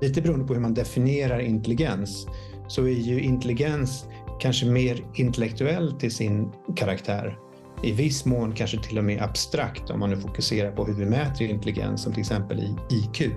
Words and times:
Lite 0.00 0.22
beroende 0.22 0.46
på 0.46 0.54
hur 0.54 0.60
man 0.60 0.74
definierar 0.74 1.38
intelligens 1.38 2.26
så 2.68 2.84
är 2.84 2.88
ju 2.88 3.20
intelligens 3.20 4.06
kanske 4.40 4.66
mer 4.66 5.04
intellektuell 5.14 5.92
till 5.92 6.14
sin 6.14 6.52
karaktär. 6.76 7.38
I 7.82 7.92
viss 7.92 8.24
mån 8.24 8.52
kanske 8.52 8.78
till 8.82 8.98
och 8.98 9.04
med 9.04 9.22
abstrakt 9.22 9.90
om 9.90 10.00
man 10.00 10.10
nu 10.10 10.16
fokuserar 10.16 10.72
på 10.72 10.84
hur 10.84 10.94
vi 10.94 11.04
mäter 11.04 11.46
intelligens 11.46 12.02
som 12.02 12.12
till 12.12 12.20
exempel 12.20 12.60
i 12.60 12.76
IQ. 12.90 13.32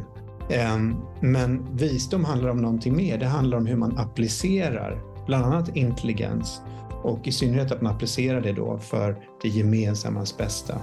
Ehm, 0.50 0.96
men 1.22 1.76
visdom 1.76 2.26
handlar 2.26 2.50
om 2.50 2.58
någonting 2.58 2.96
mer. 2.96 3.18
Det 3.18 3.26
handlar 3.26 3.58
om 3.58 3.66
hur 3.66 3.76
man 3.76 3.98
applicerar 3.98 5.02
bland 5.26 5.46
annat 5.46 5.76
intelligens 5.76 6.62
och 7.04 7.28
i 7.28 7.32
synnerhet 7.32 7.72
att 7.72 7.82
man 7.82 7.94
applicerar 7.94 8.42
det 8.42 8.52
då 8.52 8.78
för 8.78 9.16
det 9.42 9.50
gemensammas 9.50 10.38
bästa. 10.38 10.76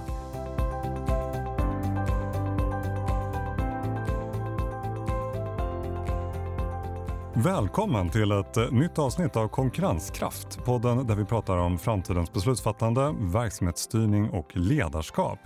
Välkommen 7.43 8.09
till 8.09 8.31
ett 8.31 8.57
eh, 8.57 8.71
nytt 8.71 8.99
avsnitt 8.99 9.35
av 9.35 9.47
Konkurrenskraft, 9.47 10.63
podden 10.65 11.07
där 11.07 11.15
vi 11.15 11.25
pratar 11.25 11.57
om 11.57 11.79
framtidens 11.79 12.33
beslutsfattande, 12.33 13.15
verksamhetsstyrning 13.19 14.29
och 14.29 14.57
ledarskap. 14.57 15.39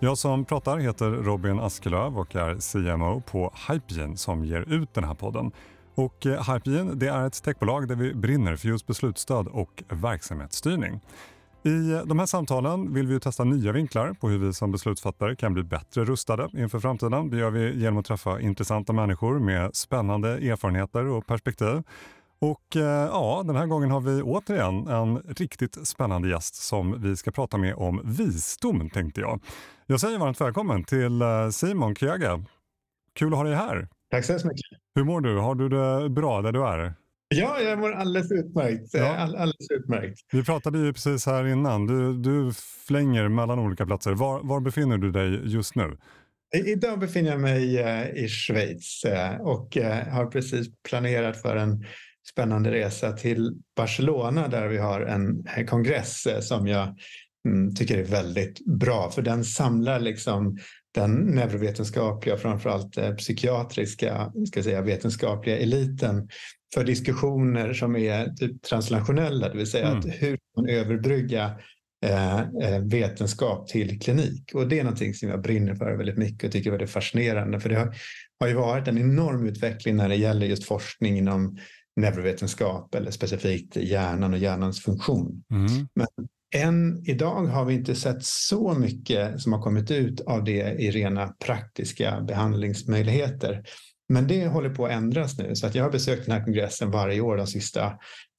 Jag 0.00 0.18
som 0.18 0.44
pratar 0.44 0.78
heter 0.78 1.10
Robin 1.10 1.60
Askelöv 1.60 2.18
och 2.18 2.36
är 2.36 2.72
CMO 2.72 3.20
på 3.20 3.52
Hypegen 3.68 4.16
som 4.16 4.44
ger 4.44 4.60
ut 4.60 4.94
den 4.94 5.04
här 5.04 5.14
podden. 5.14 5.52
Och 5.94 6.26
eh, 6.26 6.52
Hypegen 6.52 6.98
det 6.98 7.08
är 7.08 7.26
ett 7.26 7.42
techbolag 7.42 7.88
där 7.88 7.96
vi 7.96 8.14
brinner 8.14 8.56
för 8.56 8.68
just 8.68 8.86
beslutsstöd 8.86 9.46
och 9.46 9.82
verksamhetsstyrning. 9.88 11.00
I 11.66 12.02
de 12.06 12.18
här 12.18 12.26
samtalen 12.26 12.94
vill 12.94 13.06
vi 13.06 13.20
testa 13.20 13.44
nya 13.44 13.72
vinklar 13.72 14.12
på 14.12 14.28
hur 14.28 14.38
vi 14.38 14.52
som 14.52 14.72
beslutsfattare 14.72 15.36
kan 15.36 15.54
bli 15.54 15.62
bättre 15.62 16.04
rustade 16.04 16.48
inför 16.52 16.78
framtiden. 16.78 17.30
Det 17.30 17.36
gör 17.36 17.50
vi 17.50 17.80
genom 17.80 17.98
att 17.98 18.06
träffa 18.06 18.40
intressanta 18.40 18.92
människor 18.92 19.38
med 19.38 19.76
spännande 19.76 20.28
erfarenheter 20.28 21.06
och 21.06 21.26
perspektiv. 21.26 21.82
Och 22.38 22.76
eh, 22.76 22.82
ja, 22.82 23.42
den 23.46 23.56
här 23.56 23.66
gången 23.66 23.90
har 23.90 24.00
vi 24.00 24.22
återigen 24.22 24.86
en 24.86 25.18
riktigt 25.18 25.86
spännande 25.86 26.28
gäst 26.28 26.54
som 26.54 27.02
vi 27.02 27.16
ska 27.16 27.30
prata 27.30 27.56
med 27.56 27.74
om 27.74 28.00
visdom 28.04 28.90
tänkte 28.90 29.20
jag. 29.20 29.40
Jag 29.86 30.00
säger 30.00 30.18
varmt 30.18 30.40
välkommen 30.40 30.84
till 30.84 31.22
eh, 31.22 31.48
Simon 31.50 31.94
Kjöge. 31.94 32.44
Kul 33.14 33.32
att 33.32 33.38
ha 33.38 33.44
dig 33.44 33.54
här. 33.54 33.88
Tack 34.10 34.24
så 34.24 34.32
hemskt 34.32 34.44
mycket. 34.44 34.80
Hur 34.94 35.04
mår 35.04 35.20
du? 35.20 35.38
Har 35.38 35.54
du 35.54 35.68
det 35.68 36.08
bra 36.08 36.42
där 36.42 36.52
du 36.52 36.66
är? 36.66 36.94
Ja, 37.40 37.60
jag 37.60 37.78
mår 37.78 37.92
alldeles 37.92 38.32
utmärkt. 38.32 38.90
Ja. 38.92 39.16
All, 39.16 39.36
alldeles 39.36 39.70
utmärkt. 39.70 40.20
Vi 40.32 40.44
pratade 40.44 40.78
ju 40.78 40.92
precis 40.92 41.26
här 41.26 41.46
innan. 41.46 41.86
Du, 41.86 42.18
du 42.18 42.52
flänger 42.86 43.28
mellan 43.28 43.58
olika 43.58 43.86
platser. 43.86 44.12
Var, 44.14 44.40
var 44.42 44.60
befinner 44.60 44.98
du 44.98 45.12
dig 45.12 45.40
just 45.44 45.74
nu? 45.74 45.96
Idag 46.54 46.98
befinner 46.98 47.30
jag 47.30 47.40
mig 47.40 47.78
eh, 47.78 48.24
i 48.24 48.28
Schweiz 48.28 49.04
eh, 49.04 49.40
och 49.40 49.76
eh, 49.76 50.08
har 50.08 50.26
precis 50.26 50.66
planerat 50.88 51.42
för 51.42 51.56
en 51.56 51.84
spännande 52.30 52.70
resa 52.70 53.12
till 53.12 53.54
Barcelona 53.76 54.48
där 54.48 54.68
vi 54.68 54.78
har 54.78 55.00
en 55.00 55.66
kongress 55.66 56.26
som 56.40 56.66
jag 56.66 56.96
mm, 57.48 57.74
tycker 57.74 57.98
är 57.98 58.04
väldigt 58.04 58.64
bra 58.66 59.10
för 59.10 59.22
den 59.22 59.44
samlar 59.44 60.00
liksom 60.00 60.58
den 60.94 61.10
neurovetenskapliga 61.10 62.34
och 62.34 62.40
framförallt 62.40 63.18
psykiatriska 63.18 64.32
ska 64.48 64.62
säga, 64.62 64.82
vetenskapliga 64.82 65.58
eliten 65.58 66.28
för 66.74 66.84
diskussioner 66.84 67.74
som 67.74 67.96
är 67.96 68.26
typ 68.26 68.62
translationella, 68.62 69.48
det 69.48 69.56
vill 69.56 69.70
säga 69.70 69.86
mm. 69.86 69.98
att 69.98 70.06
hur 70.06 70.38
man 70.56 70.68
överbrygga 70.68 71.50
eh, 72.04 72.38
eh, 72.40 72.78
vetenskap 72.84 73.68
till 73.68 74.00
klinik. 74.00 74.50
Och 74.54 74.68
det 74.68 74.78
är 74.78 74.84
någonting 74.84 75.14
som 75.14 75.28
jag 75.28 75.42
brinner 75.42 75.74
för 75.74 75.96
väldigt 75.96 76.18
mycket 76.18 76.44
och 76.44 76.52
tycker 76.52 76.70
är 76.70 76.72
väldigt 76.72 76.90
fascinerande. 76.90 77.60
För 77.60 77.68
det 77.68 77.76
har, 77.76 77.96
har 78.40 78.48
ju 78.48 78.54
varit 78.54 78.88
en 78.88 78.98
enorm 78.98 79.46
utveckling 79.46 79.96
när 79.96 80.08
det 80.08 80.16
gäller 80.16 80.46
just 80.46 80.64
forskning 80.64 81.18
inom 81.18 81.58
neurovetenskap 81.96 82.94
eller 82.94 83.10
specifikt 83.10 83.76
hjärnan 83.76 84.32
och 84.32 84.38
hjärnans 84.38 84.82
funktion. 84.82 85.44
Mm. 85.50 85.88
Men 85.94 86.06
än 86.54 87.02
idag 87.06 87.46
har 87.46 87.64
vi 87.64 87.74
inte 87.74 87.94
sett 87.94 88.24
så 88.24 88.74
mycket 88.74 89.40
som 89.40 89.52
har 89.52 89.62
kommit 89.62 89.90
ut 89.90 90.20
av 90.20 90.44
det 90.44 90.80
i 90.80 90.90
rena 90.90 91.28
praktiska 91.28 92.20
behandlingsmöjligheter. 92.20 93.62
Men 94.08 94.26
det 94.26 94.46
håller 94.46 94.70
på 94.70 94.86
att 94.86 94.92
ändras 94.92 95.38
nu 95.38 95.54
så 95.54 95.66
att 95.66 95.74
jag 95.74 95.84
har 95.84 95.90
besökt 95.90 96.26
den 96.26 96.34
här 96.34 96.44
kongressen 96.44 96.90
varje 96.90 97.20
år 97.20 97.36
de 97.36 97.46
sista 97.46 97.92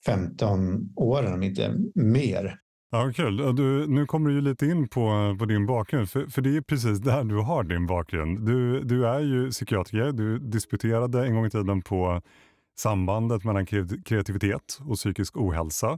15 0.06 0.90
åren, 0.96 1.34
om 1.34 1.44
inte 1.44 1.76
mer. 1.96 2.59
Ja, 2.92 3.12
kul. 3.16 3.56
Du, 3.56 3.88
nu 3.88 4.06
kommer 4.06 4.30
du 4.30 4.36
ju 4.36 4.42
lite 4.42 4.66
in 4.66 4.88
på, 4.88 5.36
på 5.40 5.46
din 5.46 5.66
bakgrund, 5.66 6.09
för, 6.09 6.26
för 6.26 6.42
det 6.42 6.58
är 6.58 6.62
precis 6.62 7.00
där 7.00 7.24
du 7.24 7.36
har 7.36 7.64
din 7.64 7.88
bakgrund. 7.88 8.46
Du, 8.46 8.84
du 8.84 9.08
är 9.08 9.20
ju 9.20 9.52
psykiatriker, 9.52 10.12
du 10.12 10.40
disputerade 10.40 11.26
en 11.26 11.36
gång 11.36 11.46
i 11.46 11.50
tiden 11.50 11.82
på 11.82 12.22
sambandet 12.80 13.44
mellan 13.44 13.66
kreativitet 14.06 14.80
och 14.88 14.96
psykisk 14.96 15.38
ohälsa. 15.38 15.97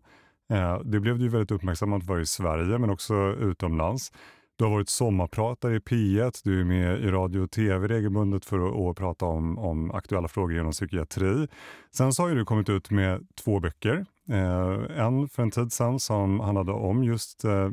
Eh, 0.53 0.79
det 0.83 0.99
blev 0.99 1.21
ju 1.21 1.29
väldigt 1.29 1.51
uppmärksammat 1.51 2.05
för 2.05 2.19
i 2.19 2.25
Sverige 2.25 2.77
men 2.77 2.89
också 2.89 3.13
utomlands. 3.39 4.11
Du 4.57 4.63
har 4.63 4.71
varit 4.71 4.89
sommarpratare 4.89 5.75
i 5.75 5.79
P1, 5.79 6.41
du 6.43 6.59
är 6.59 6.63
med 6.63 6.99
i 6.99 7.07
radio 7.07 7.39
och 7.39 7.51
tv 7.51 7.87
regelbundet 7.87 8.45
för 8.45 8.89
att, 8.89 8.97
prata 8.97 9.25
om, 9.25 9.57
om 9.57 9.91
aktuella 9.91 10.27
frågor 10.27 10.59
inom 10.59 10.71
psykiatri. 10.71 11.47
Sen 11.91 12.13
så 12.13 12.23
har 12.23 12.29
du 12.29 12.45
kommit 12.45 12.69
ut 12.69 12.91
med 12.91 13.27
två 13.43 13.59
böcker. 13.59 14.05
Eh, 14.29 14.99
en 15.05 15.29
för 15.29 15.43
en 15.43 15.51
tid 15.51 15.73
sedan 15.73 15.99
som 15.99 16.39
handlade 16.39 16.71
om 16.71 17.03
just 17.03 17.43
eh, 17.45 17.69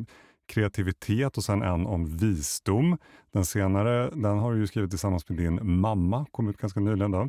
kreativitet 0.48 1.36
och 1.36 1.44
sen 1.44 1.62
en 1.62 1.86
om 1.86 2.16
visdom. 2.16 2.98
Den 3.32 3.44
senare 3.44 4.10
den 4.10 4.38
har 4.38 4.54
du 4.54 4.66
skrivit 4.66 4.90
tillsammans 4.90 5.28
med 5.28 5.38
din 5.38 5.78
mamma, 5.80 6.26
kom 6.30 6.48
ut 6.48 6.56
ganska 6.56 6.80
nyligen. 6.80 7.10
Då. 7.10 7.20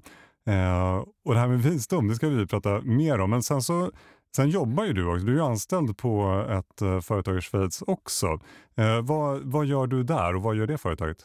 Eh, 0.51 1.03
och 1.25 1.33
det 1.33 1.39
här 1.39 1.47
med 1.47 1.63
visdom, 1.63 2.07
det 2.07 2.15
ska 2.15 2.29
vi 2.29 2.47
prata 2.47 2.81
mer 2.81 3.19
om. 3.19 3.29
Men 3.29 3.43
sen 3.43 3.61
så 3.61 3.91
Sen 4.35 4.49
jobbar 4.49 4.85
ju 4.85 4.93
du 4.93 5.05
också. 5.05 5.25
Du 5.25 5.39
är 5.39 5.49
anställd 5.49 5.97
på 5.97 6.45
ett 6.49 6.81
eh, 6.81 7.01
företag 7.01 7.37
i 7.37 7.41
Schweiz 7.41 7.83
också. 7.87 8.39
Eh, 8.77 9.01
vad, 9.01 9.41
vad 9.43 9.65
gör 9.65 9.87
du 9.87 10.03
där 10.03 10.35
och 10.35 10.41
vad 10.41 10.55
gör 10.55 10.67
det 10.67 10.77
företaget? 10.77 11.17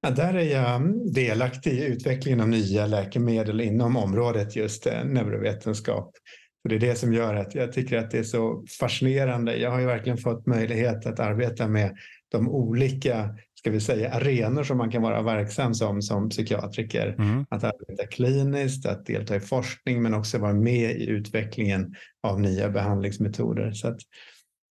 Ja, 0.00 0.10
där 0.10 0.34
är 0.34 0.42
jag 0.42 0.74
mm, 0.74 1.12
delaktig 1.12 1.72
i 1.72 1.84
utvecklingen 1.84 2.40
av 2.40 2.48
nya 2.48 2.86
läkemedel 2.86 3.60
inom 3.60 3.96
området 3.96 4.56
just 4.56 4.86
eh, 4.86 5.04
neurovetenskap. 5.04 6.10
Och 6.64 6.68
det 6.68 6.74
är 6.74 6.80
det 6.80 6.94
som 6.94 7.12
gör 7.12 7.34
att 7.34 7.54
jag 7.54 7.72
tycker 7.72 7.98
att 7.98 8.10
det 8.10 8.18
är 8.18 8.22
så 8.22 8.64
fascinerande. 8.80 9.56
Jag 9.56 9.70
har 9.70 9.80
ju 9.80 9.86
verkligen 9.86 10.18
fått 10.18 10.46
möjlighet 10.46 11.06
att 11.06 11.20
arbeta 11.20 11.68
med 11.68 11.96
de 12.28 12.48
olika 12.48 13.34
ska 13.58 13.70
vi 13.70 13.80
säga, 13.80 14.12
arenor 14.12 14.64
som 14.64 14.78
man 14.78 14.90
kan 14.90 15.02
vara 15.02 15.22
verksam 15.22 15.74
som, 15.74 16.02
som 16.02 16.28
psykiatriker. 16.28 17.14
Mm. 17.18 17.46
Att 17.50 17.64
arbeta 17.64 18.06
kliniskt, 18.06 18.86
att 18.86 19.06
delta 19.06 19.36
i 19.36 19.40
forskning 19.40 20.02
men 20.02 20.14
också 20.14 20.38
vara 20.38 20.52
med 20.52 20.90
i 20.90 21.06
utvecklingen 21.06 21.94
av 22.22 22.40
nya 22.40 22.68
behandlingsmetoder. 22.68 23.72
Så 23.72 23.88
att 23.88 23.98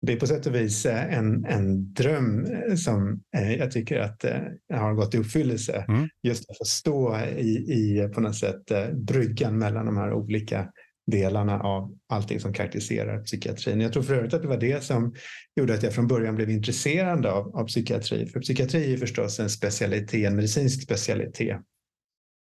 det 0.01 0.13
är 0.13 0.19
på 0.19 0.27
sätt 0.27 0.45
och 0.45 0.55
vis 0.55 0.85
eh, 0.85 1.17
en, 1.17 1.45
en 1.45 1.93
dröm 1.93 2.45
eh, 2.45 2.75
som 2.75 3.21
eh, 3.37 3.53
jag 3.53 3.71
tycker 3.71 3.99
att 3.99 4.25
har 4.73 4.93
gått 4.93 5.15
i 5.15 5.17
uppfyllelse. 5.17 5.85
Mm. 5.87 6.09
Just 6.23 6.49
att 6.49 6.57
få 6.57 6.65
stå 6.65 7.17
i, 7.37 7.49
i 7.49 8.09
på 8.13 8.21
något 8.21 8.35
sätt 8.35 8.93
bryggan 8.93 9.57
mellan 9.57 9.85
de 9.85 9.97
här 9.97 10.13
olika 10.13 10.69
delarna 11.11 11.59
av 11.59 11.97
allting 12.09 12.39
som 12.39 12.53
karaktäriserar 12.53 13.23
psykiatrin. 13.23 13.81
Jag 13.81 13.93
tror 13.93 14.03
för 14.03 14.15
övrigt 14.15 14.33
att 14.33 14.41
det 14.41 14.47
var 14.47 14.57
det 14.57 14.83
som 14.83 15.15
gjorde 15.55 15.73
att 15.73 15.83
jag 15.83 15.93
från 15.93 16.07
början 16.07 16.35
blev 16.35 16.49
intresserad 16.49 17.25
av, 17.25 17.55
av 17.55 17.67
psykiatri. 17.67 18.25
För 18.25 18.39
psykiatri 18.39 18.93
är 18.93 18.97
förstås 18.97 19.39
en 19.39 19.49
specialitet, 19.49 20.27
en 20.27 20.35
medicinsk 20.35 20.83
specialitet. 20.83 21.57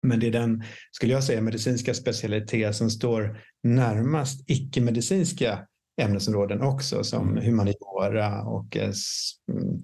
Men 0.07 0.19
det 0.19 0.27
är 0.27 0.31
den, 0.31 0.63
skulle 0.91 1.13
jag 1.13 1.23
säga, 1.23 1.41
medicinska 1.41 1.94
specialitet 1.94 2.75
som 2.75 2.89
står 2.89 3.41
närmast 3.63 4.49
icke-medicinska 4.49 5.59
ämnesområden 6.01 6.61
också 6.61 7.03
som 7.03 7.29
mm. 7.31 7.45
humaniora 7.45 8.41
och 8.44 8.77
eh, 8.77 8.91
mm, 9.51 9.83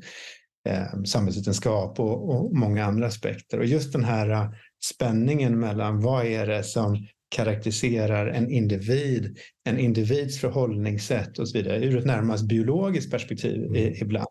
eh, 0.69 1.04
samhällsvetenskap 1.04 2.00
och, 2.00 2.30
och, 2.30 2.56
många 2.56 2.86
andra 2.86 3.07
aspekter. 3.07 3.60
Och 3.60 3.66
just 3.66 3.94
den 3.94 4.04
här 4.04 4.30
eh, 4.30 4.51
spänningen 4.84 5.60
mellan 5.60 6.01
vad 6.01 6.25
är 6.25 6.48
det 6.48 6.63
som 6.63 7.07
karaktäriserar 7.31 8.28
en 8.28 8.51
individ, 8.51 9.38
en 9.69 9.80
individs 9.80 10.39
förhållningssätt 10.39 11.39
och 11.39 11.50
så 11.50 11.57
vidare 11.57 11.86
ur 11.86 11.98
ett 11.98 12.06
närmast 12.06 12.48
biologiskt 12.48 13.12
perspektiv 13.12 13.66
mm. 13.66 13.94
ibland 14.01 14.28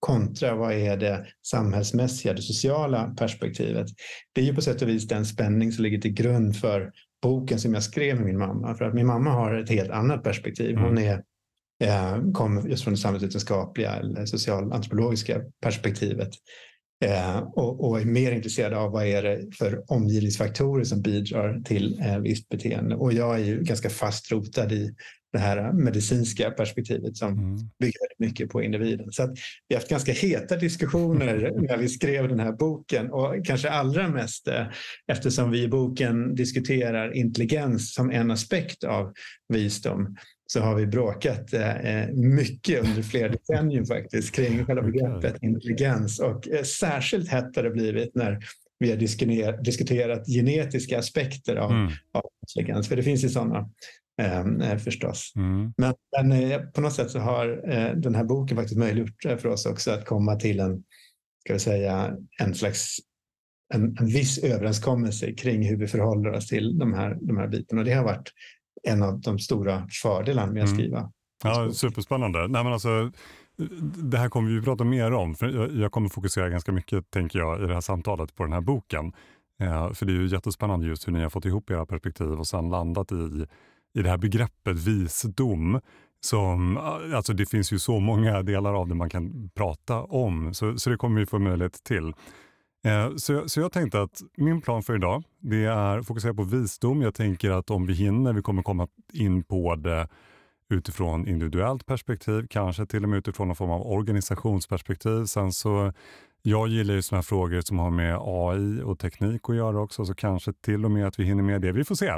kontra 0.00 0.54
vad 0.54 0.72
är 0.72 0.96
det 0.96 1.26
samhällsmässiga, 1.46 2.32
det 2.32 2.42
sociala 2.42 3.14
perspektivet. 3.18 3.86
Det 4.32 4.40
är 4.40 4.44
ju 4.44 4.54
på 4.54 4.62
sätt 4.62 4.82
och 4.82 4.88
vis 4.88 5.08
den 5.08 5.26
spänning 5.26 5.72
som 5.72 5.82
ligger 5.82 5.98
till 5.98 6.12
grund 6.12 6.56
för 6.56 6.92
boken 7.22 7.60
som 7.60 7.74
jag 7.74 7.82
skrev 7.82 8.16
med 8.16 8.26
min 8.26 8.38
mamma. 8.38 8.74
För 8.74 8.84
att 8.84 8.94
min 8.94 9.06
mamma 9.06 9.30
har 9.30 9.54
ett 9.54 9.70
helt 9.70 9.90
annat 9.90 10.24
perspektiv. 10.24 10.76
Hon 10.76 10.98
mm. 10.98 11.04
är, 11.04 11.22
eh, 11.84 12.32
kommer 12.32 12.68
just 12.68 12.84
från 12.84 12.94
det 12.94 13.00
samhällsvetenskapliga 13.00 13.92
eller 13.96 14.26
socialantropologiska 14.26 15.40
perspektivet. 15.62 16.30
Eh, 17.04 17.38
och, 17.38 17.84
och, 17.84 18.00
är 18.00 18.04
mer 18.04 18.32
intresserad 18.32 18.72
av 18.72 18.90
vad 18.90 19.06
är 19.06 19.22
det 19.22 19.56
för 19.58 19.92
omgivningsfaktorer 19.92 20.84
som 20.84 21.02
bidrar 21.02 21.60
till 21.64 22.00
eh, 22.02 22.18
visst 22.18 22.48
beteende. 22.48 22.94
Och 22.94 23.12
jag 23.12 23.34
är 23.34 23.44
ju 23.44 23.62
ganska 23.62 23.90
fast 23.90 24.32
rotad 24.32 24.72
i 24.72 24.94
det 25.34 25.38
här 25.38 25.72
medicinska 25.72 26.50
perspektivet 26.50 27.16
som 27.16 27.32
mm. 27.32 27.56
bygger 27.80 28.00
mycket 28.18 28.48
på 28.48 28.62
individen. 28.62 29.12
Så 29.12 29.34
vi 29.68 29.74
har 29.74 29.80
haft 29.80 29.90
ganska 29.90 30.12
heta 30.12 30.56
diskussioner 30.56 31.52
när 31.68 31.76
vi 31.76 31.88
skrev 31.88 32.28
den 32.28 32.40
här 32.40 32.52
boken 32.52 33.10
och 33.10 33.46
kanske 33.46 33.70
allra 33.70 34.08
mest 34.08 34.48
eh, 34.48 34.66
eftersom 35.12 35.50
vi 35.50 35.62
i 35.62 35.68
boken 35.68 36.34
diskuterar 36.34 37.16
intelligens 37.16 37.94
som 37.94 38.10
en 38.10 38.30
aspekt 38.30 38.84
av 38.84 39.12
visdom 39.48 40.16
så 40.46 40.60
har 40.60 40.74
vi 40.74 40.86
bråkat 40.86 41.52
eh, 41.52 42.08
mycket 42.12 42.84
under 42.84 43.02
flera 43.02 43.28
decennier 43.28 43.84
faktiskt 43.84 44.34
kring 44.34 44.64
själva 44.64 44.82
begreppet 44.82 45.42
intelligens 45.42 46.20
och 46.20 46.48
eh, 46.48 46.62
särskilt 46.62 47.28
hett 47.28 47.56
har 47.56 47.62
det 47.62 47.70
blivit 47.70 48.14
när 48.14 48.38
vi 48.78 48.90
har 48.90 49.62
diskuterat 49.62 50.26
genetiska 50.26 50.98
aspekter 50.98 51.56
av, 51.56 51.70
mm. 51.70 51.92
av 52.12 52.24
intelligens, 52.42 52.88
för 52.88 52.96
det 52.96 53.02
finns 53.02 53.24
ju 53.24 53.28
sådana 53.28 53.70
ehm, 54.22 54.60
eh, 54.60 54.78
förstås. 54.78 55.32
Mm. 55.36 55.72
Men, 55.76 55.94
men 56.16 56.32
eh, 56.32 56.60
på 56.60 56.80
något 56.80 56.92
sätt 56.92 57.10
så 57.10 57.18
har 57.18 57.70
eh, 57.72 57.94
den 57.96 58.14
här 58.14 58.24
boken 58.24 58.56
faktiskt 58.56 58.78
möjliggjort 58.78 59.22
för 59.22 59.46
oss 59.46 59.66
också 59.66 59.90
att 59.90 60.04
komma 60.04 60.36
till 60.36 60.60
en, 60.60 60.84
ska 61.44 61.52
vi 61.52 61.58
säga, 61.58 62.16
en 62.40 62.54
slags 62.54 62.98
en, 63.74 63.96
en 64.00 64.06
viss 64.06 64.38
överenskommelse 64.38 65.32
kring 65.32 65.68
hur 65.68 65.76
vi 65.76 65.86
förhåller 65.86 66.30
oss 66.30 66.48
till 66.48 66.78
de 66.78 66.94
här, 66.94 67.18
de 67.20 67.36
här 67.36 67.48
bitarna. 67.48 67.80
Och 67.80 67.84
det 67.86 67.92
har 67.92 68.04
varit 68.04 68.32
en 68.84 69.02
av 69.02 69.20
de 69.20 69.38
stora 69.38 69.86
fördelarna 70.02 70.52
med 70.52 70.62
att 70.62 70.68
mm. 70.68 70.78
skriva. 70.78 71.10
Ja, 71.44 71.72
superspännande. 71.72 72.48
Nej, 72.48 72.64
men 72.64 72.72
alltså, 72.72 73.10
det 74.02 74.18
här 74.18 74.28
kommer 74.28 74.50
vi 74.50 74.62
prata 74.62 74.84
mer 74.84 75.12
om. 75.12 75.34
För 75.34 75.70
jag 75.80 75.92
kommer 75.92 76.08
fokusera 76.08 76.48
ganska 76.48 76.72
mycket, 76.72 77.10
tänker 77.10 77.38
jag, 77.38 77.62
i 77.62 77.66
det 77.66 77.74
här 77.74 77.80
samtalet 77.80 78.34
på 78.34 78.42
den 78.42 78.52
här 78.52 78.60
boken. 78.60 79.12
Eh, 79.60 79.92
för 79.92 80.06
det 80.06 80.12
är 80.12 80.14
ju 80.14 80.26
jättespännande 80.26 80.86
just 80.86 81.08
hur 81.08 81.12
ni 81.12 81.22
har 81.22 81.30
fått 81.30 81.44
ihop 81.44 81.70
era 81.70 81.86
perspektiv 81.86 82.26
och 82.26 82.46
sen 82.46 82.70
landat 82.70 83.12
i, 83.12 83.46
i 83.94 84.02
det 84.02 84.10
här 84.10 84.18
begreppet 84.18 84.76
visdom. 84.76 85.80
Som, 86.20 86.76
alltså 87.14 87.32
det 87.32 87.46
finns 87.46 87.72
ju 87.72 87.78
så 87.78 88.00
många 88.00 88.42
delar 88.42 88.74
av 88.74 88.88
det 88.88 88.94
man 88.94 89.10
kan 89.10 89.50
prata 89.54 90.02
om, 90.02 90.54
så, 90.54 90.78
så 90.78 90.90
det 90.90 90.96
kommer 90.96 91.20
vi 91.20 91.26
få 91.26 91.38
möjlighet 91.38 91.84
till. 91.84 92.12
Eh, 92.84 93.16
så, 93.16 93.48
så 93.48 93.60
jag 93.60 93.72
tänkte 93.72 94.02
att 94.02 94.22
min 94.36 94.60
plan 94.60 94.82
för 94.82 94.94
idag 94.94 95.22
det 95.38 95.64
är 95.64 95.98
att 95.98 96.06
fokusera 96.06 96.34
på 96.34 96.42
visdom. 96.42 97.02
Jag 97.02 97.14
tänker 97.14 97.50
att 97.50 97.70
om 97.70 97.86
vi 97.86 97.94
hinner, 97.94 98.32
vi 98.32 98.42
kommer 98.42 98.62
komma 98.62 98.88
in 99.12 99.44
på 99.44 99.74
det 99.74 100.08
utifrån 100.68 101.28
individuellt 101.28 101.86
perspektiv, 101.86 102.46
kanske 102.50 102.86
till 102.86 103.02
och 103.02 103.08
med 103.08 103.18
utifrån 103.18 103.48
någon 103.48 103.56
form 103.56 103.70
av 103.70 103.86
organisationsperspektiv. 103.86 105.24
Sen 105.24 105.52
så, 105.52 105.92
jag 106.42 106.68
gillar 106.68 106.94
ju 106.94 107.02
sådana 107.02 107.18
här 107.18 107.22
frågor 107.22 107.60
som 107.60 107.78
har 107.78 107.90
med 107.90 108.18
AI 108.20 108.82
och 108.82 108.98
teknik 108.98 109.40
att 109.48 109.56
göra 109.56 109.80
också, 109.80 110.04
så 110.04 110.14
kanske 110.14 110.52
till 110.52 110.84
och 110.84 110.90
med 110.90 111.06
att 111.06 111.18
vi 111.18 111.24
hinner 111.24 111.42
med 111.42 111.60
det. 111.60 111.72
Vi 111.72 111.84
får 111.84 111.94
se. 111.94 112.08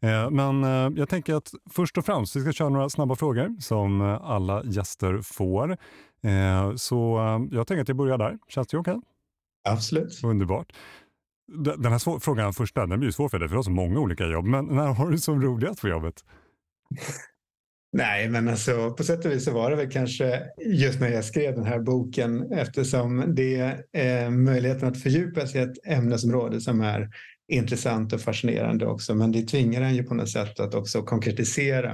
Eh, 0.00 0.30
men 0.30 0.64
eh, 0.64 0.92
jag 0.96 1.08
tänker 1.08 1.34
att 1.34 1.50
först 1.70 1.98
och 1.98 2.04
främst, 2.04 2.36
vi 2.36 2.40
ska 2.40 2.52
köra 2.52 2.68
några 2.68 2.90
snabba 2.90 3.16
frågor 3.16 3.60
som 3.60 4.00
alla 4.22 4.64
gäster 4.64 5.20
får. 5.22 5.76
Så 6.76 7.18
jag 7.50 7.66
tänker 7.66 7.82
att 7.82 7.88
jag 7.88 7.96
börjar 7.96 8.18
där. 8.18 8.38
Känns 8.48 8.68
det 8.68 8.78
okej? 8.78 8.92
Okay? 8.92 9.02
Absolut. 9.72 10.24
Underbart. 10.24 10.72
Den 11.78 11.92
här 11.92 12.18
frågan 12.18 12.52
första, 12.52 12.86
den 12.86 13.00
blir 13.00 13.10
svår 13.10 13.28
för 13.28 13.38
dig, 13.38 13.48
för 13.48 13.54
du 13.54 13.58
har 13.58 13.62
så 13.62 13.70
många 13.70 14.00
olika 14.00 14.26
jobb. 14.26 14.44
Men 14.44 14.64
när 14.64 14.86
har 14.86 15.10
du 15.10 15.18
som 15.18 15.42
roligast 15.42 15.80
på 15.80 15.88
jobbet? 15.88 16.24
Nej, 17.92 18.28
men 18.28 18.48
alltså 18.48 18.90
på 18.92 19.04
sätt 19.04 19.24
och 19.24 19.30
vis 19.30 19.44
så 19.44 19.52
var 19.52 19.70
det 19.70 19.76
väl 19.76 19.90
kanske 19.90 20.42
just 20.66 21.00
när 21.00 21.08
jag 21.08 21.24
skrev 21.24 21.54
den 21.54 21.64
här 21.64 21.78
boken 21.78 22.52
eftersom 22.52 23.34
det 23.34 23.80
är 23.92 24.30
möjligheten 24.30 24.88
att 24.88 25.02
fördjupa 25.02 25.46
sig 25.46 25.60
i 25.60 25.64
ett 25.64 25.86
ämnesområde 25.86 26.60
som 26.60 26.80
är 26.80 27.10
intressant 27.52 28.12
och 28.12 28.20
fascinerande 28.20 28.86
också. 28.86 29.14
Men 29.14 29.32
det 29.32 29.42
tvingar 29.42 29.82
en 29.82 29.94
ju 29.94 30.02
på 30.02 30.14
något 30.14 30.30
sätt 30.30 30.60
att 30.60 30.74
också 30.74 31.02
konkretisera 31.02 31.92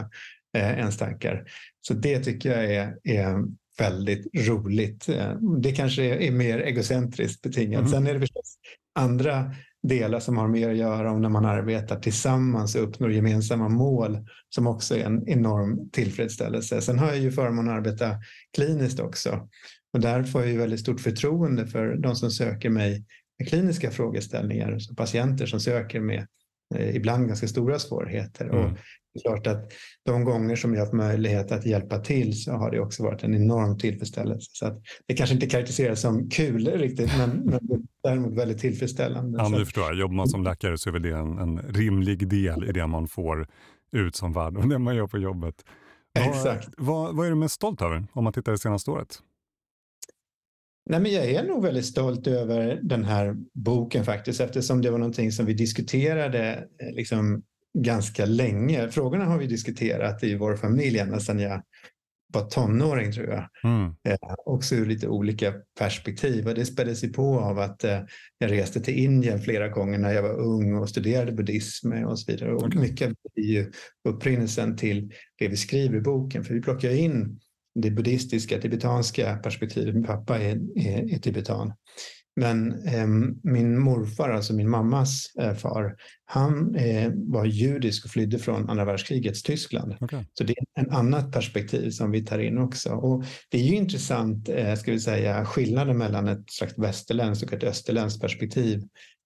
eh, 0.57 0.79
ens 0.79 0.99
tankar. 0.99 1.45
Så 1.81 1.95
det 1.95 2.19
tycker 2.19 2.51
jag 2.51 2.65
är, 2.65 2.97
är 3.05 3.45
väldigt 3.79 4.49
roligt. 4.49 5.09
Eh, 5.09 5.35
det 5.63 5.73
kanske 5.73 6.03
är 6.05 6.31
mer 6.31 6.59
egocentriskt 6.59 7.43
betingat. 7.43 7.81
Mm. 7.81 7.93
Sen 7.93 8.07
är 8.07 8.15
det 8.15 8.21
förstås 8.21 8.57
andra 8.95 9.55
delar 9.83 10.21
som 10.21 10.37
har 10.37 10.49
mer 10.49 10.71
att 10.71 10.77
göra 10.77 11.13
om 11.13 11.23
när 11.23 11.29
man 11.29 11.45
arbetar 11.45 12.01
tillsammans 12.01 12.75
och 12.75 12.83
uppnår 12.83 13.13
gemensamma 13.13 13.69
mål 13.69 14.19
som 14.55 14.67
också 14.67 14.97
är 14.97 15.05
en 15.05 15.29
enorm 15.29 15.91
tillfredsställelse. 15.91 16.81
Sen 16.81 16.99
har 16.99 17.07
jag 17.07 17.19
ju 17.19 17.33
förmånen 17.33 17.73
att 17.73 17.79
arbeta 17.79 18.17
kliniskt 18.57 19.01
också 19.01 19.49
och 19.95 20.01
där 20.01 20.23
får 20.23 20.41
jag 20.41 20.51
ju 20.51 20.59
väldigt 20.59 20.81
stort 20.81 21.01
förtroende 21.01 21.67
för 21.67 21.97
de 21.97 22.17
som 22.17 22.31
söker 22.31 22.71
mig 22.71 23.05
med 23.39 23.49
kliniska 23.49 23.91
frågeställningar, 23.91 24.79
så 24.79 24.95
patienter 24.95 25.47
som 25.47 25.61
söker 25.61 26.01
med 26.01 26.27
eh, 26.75 26.97
ibland 26.97 27.27
ganska 27.27 27.49
stora 27.49 27.79
svårigheter. 27.79 28.45
Mm. 28.45 28.59
Och 28.59 28.79
klart 29.23 29.47
att 29.47 29.73
de 30.05 30.25
gånger 30.25 30.57
som 30.57 30.75
jag 30.75 30.81
har 30.81 30.87
haft 30.87 30.95
möjlighet 30.95 31.53
att 31.53 31.67
hjälpa 31.67 31.99
till 31.99 32.43
så 32.43 32.53
har 32.53 32.71
det 32.71 32.81
också 32.81 33.03
varit 33.03 33.23
en 33.23 33.35
enorm 33.35 33.79
tillfredsställelse. 33.79 34.51
Så 34.53 34.67
att 34.67 34.83
det 35.07 35.15
kanske 35.15 35.35
inte 35.35 35.47
karaktäriseras 35.47 36.01
som 36.01 36.31
kul 36.31 36.69
riktigt, 36.69 37.11
men, 37.19 37.31
men 37.31 37.61
däremot 38.03 38.35
väldigt 38.35 38.59
tillfredsställande. 38.59 39.39
Ja, 39.39 39.49
det 39.49 39.65
förstår 39.65 39.85
jag. 39.85 39.95
Jobbar 39.95 40.15
man 40.15 40.29
som 40.29 40.43
läkare 40.43 40.79
så 40.79 40.89
är 40.89 40.93
väl 40.93 41.03
det 41.03 41.17
en, 41.17 41.39
en 41.39 41.59
rimlig 41.59 42.29
del 42.29 42.69
i 42.69 42.73
det 42.73 42.87
man 42.87 43.09
får 43.09 43.49
ut 43.93 44.17
som 44.17 44.33
värld 44.33 44.57
och 44.57 44.69
det 44.69 44.79
man 44.79 44.97
gör 44.97 45.07
på 45.07 45.19
jobbet. 45.19 45.65
Exakt. 46.19 46.69
Vad, 46.77 47.17
vad 47.17 47.27
är 47.27 47.31
du 47.31 47.37
mest 47.37 47.55
stolt 47.55 47.83
över 47.83 48.07
om 48.13 48.25
man 48.25 48.33
tittar 48.33 48.53
det 48.53 48.59
senaste 48.59 48.91
året? 48.91 49.19
Nej, 50.91 51.01
men 51.01 51.13
jag 51.13 51.25
är 51.25 51.45
nog 51.45 51.63
väldigt 51.63 51.87
stolt 51.87 52.27
över 52.27 52.81
den 52.83 53.05
här 53.05 53.37
boken 53.55 54.05
faktiskt 54.05 54.41
eftersom 54.41 54.83
det 54.83 54.91
var 54.91 54.99
någonting 54.99 55.33
som 55.33 55.47
vi 55.47 55.55
diskuterade 55.55 56.69
eh, 56.81 56.95
liksom, 56.95 57.43
ganska 57.79 58.27
länge. 58.27 58.89
Frågorna 58.89 59.25
har 59.25 59.39
vi 59.39 59.47
diskuterat 59.47 60.25
i 60.25 60.35
vår 60.35 60.57
familj 60.57 60.99
ända 60.99 61.21
sedan 61.21 61.39
jag 61.39 61.63
var 62.35 62.51
tonåring 62.51 63.13
tror 63.13 63.27
jag. 63.27 63.49
Mm. 63.65 63.95
Eh, 64.09 64.35
också 64.47 64.75
ur 64.75 64.87
lite 64.87 65.09
olika 65.09 65.55
perspektiv 65.79 66.49
och 66.49 66.55
det 66.55 66.65
späddes 66.65 67.05
ju 67.05 67.13
på 67.13 67.41
av 67.41 67.59
att 67.59 67.85
eh, 67.85 68.01
jag 68.39 68.51
reste 68.51 68.81
till 68.81 68.99
Indien 68.99 69.41
flera 69.41 69.69
gånger 69.69 69.99
när 69.99 70.13
jag 70.13 70.23
var 70.23 70.41
ung 70.41 70.75
och 70.75 70.89
studerade 70.89 71.33
buddhism 71.33 71.93
och 71.93 72.19
så 72.19 72.33
vidare. 72.33 72.55
Och 72.55 72.75
mycket 72.75 73.13
är 73.35 73.43
ju 73.43 73.73
upprinnelsen 74.09 74.77
till 74.77 75.13
det 75.39 75.49
vi 75.49 75.57
skriver 75.57 75.97
i 75.97 76.01
boken 76.01 76.45
för 76.45 76.55
vi 76.55 76.63
plockar 76.63 76.91
in 76.91 77.41
det 77.75 77.91
buddhistiska, 77.91 78.61
tibetanska 78.61 79.37
perspektivet. 79.37 79.95
Min 79.95 80.05
pappa 80.05 80.39
är, 80.39 80.79
är, 80.79 81.15
är 81.15 81.19
tibetan. 81.19 81.73
Men 82.37 82.87
eh, 82.87 83.07
min 83.43 83.79
morfar, 83.79 84.31
alltså 84.31 84.55
min 84.55 84.71
mammas 84.71 85.37
eh, 85.41 85.55
far, 85.55 85.97
han 86.25 86.75
eh, 86.75 87.13
var 87.15 87.45
judisk 87.45 88.05
och 88.05 88.11
flydde 88.11 88.39
från 88.39 88.71
andra 88.71 88.85
världskrigets 88.85 89.43
Tyskland. 89.43 89.97
Okay. 90.01 90.25
Så 90.35 90.45
det 90.45 90.53
är 90.53 90.83
en 90.83 90.91
annat 90.91 91.33
perspektiv 91.33 91.91
som 91.91 92.11
vi 92.11 92.25
tar 92.25 92.39
in 92.39 92.59
också. 92.59 92.91
Och 92.91 93.25
det 93.51 93.59
är 93.59 93.63
ju 93.63 93.75
intressant, 93.75 94.49
eh, 94.49 94.75
ska 94.75 94.93
vi 94.93 95.01
säga, 95.01 95.45
skillnaden 95.45 95.99
mellan 95.99 96.29
ett 96.29 96.51
slags 96.51 96.79
västerländskt 96.79 97.45
och 97.45 97.53
ett 97.53 97.65
österländskt 97.65 98.21
perspektiv 98.21 98.83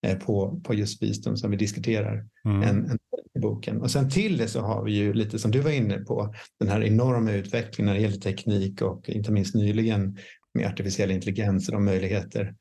eh, 0.06 0.18
på, 0.18 0.61
på 0.64 0.75
just 0.75 1.02
visdom 1.02 1.37
som 1.37 1.50
vi 1.50 1.56
diskuterar 1.56 2.26
mm. 2.44 2.62
en, 2.62 2.90
en, 2.90 2.99
i 3.35 3.38
boken. 3.40 3.80
Och 3.80 3.90
sen 3.90 4.11
till 4.11 4.37
det 4.37 4.49
så 4.49 4.61
har 4.61 4.85
vi 4.85 4.92
ju 4.92 5.12
lite 5.12 5.38
som 5.38 5.50
du 5.50 5.61
var 5.61 5.71
inne 5.71 5.99
på, 5.99 6.35
den 6.61 6.68
här 6.68 6.85
enorma 6.85 7.33
utvecklingen 7.33 7.87
när 7.87 7.94
det 7.94 8.02
gäller 8.02 8.21
teknik 8.21 8.83
och 8.83 9.09
inte 9.09 9.33
minst 9.33 9.54
nyligen 9.54 10.18
med 10.54 10.66
artificiell 10.66 11.11
intelligens 11.11 11.68
och 11.68 11.75
de 11.75 11.85
möjligheter 11.85 12.54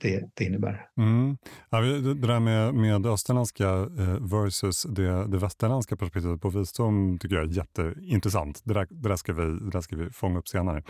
det, 0.00 0.30
det 0.34 0.44
innebär. 0.44 0.86
Mm. 0.96 1.36
Ja, 1.70 1.80
det 1.80 2.14
där 2.14 2.40
med, 2.40 2.74
med 2.74 3.06
österländska 3.06 3.68
eh, 3.68 4.16
versus 4.20 4.82
det, 4.82 5.26
det 5.26 5.38
västerländska 5.38 5.96
perspektivet 5.96 6.40
på 6.40 6.48
visdom 6.48 7.18
tycker 7.18 7.36
jag 7.36 7.44
är 7.44 7.56
jätteintressant. 7.56 8.60
Det 8.64 8.74
där, 8.74 8.86
det 8.90 9.08
där, 9.08 9.16
ska, 9.16 9.32
vi, 9.32 9.42
det 9.42 9.70
där 9.70 9.80
ska 9.80 9.96
vi 9.96 10.10
fånga 10.10 10.38
upp 10.38 10.48
senare. 10.48 10.82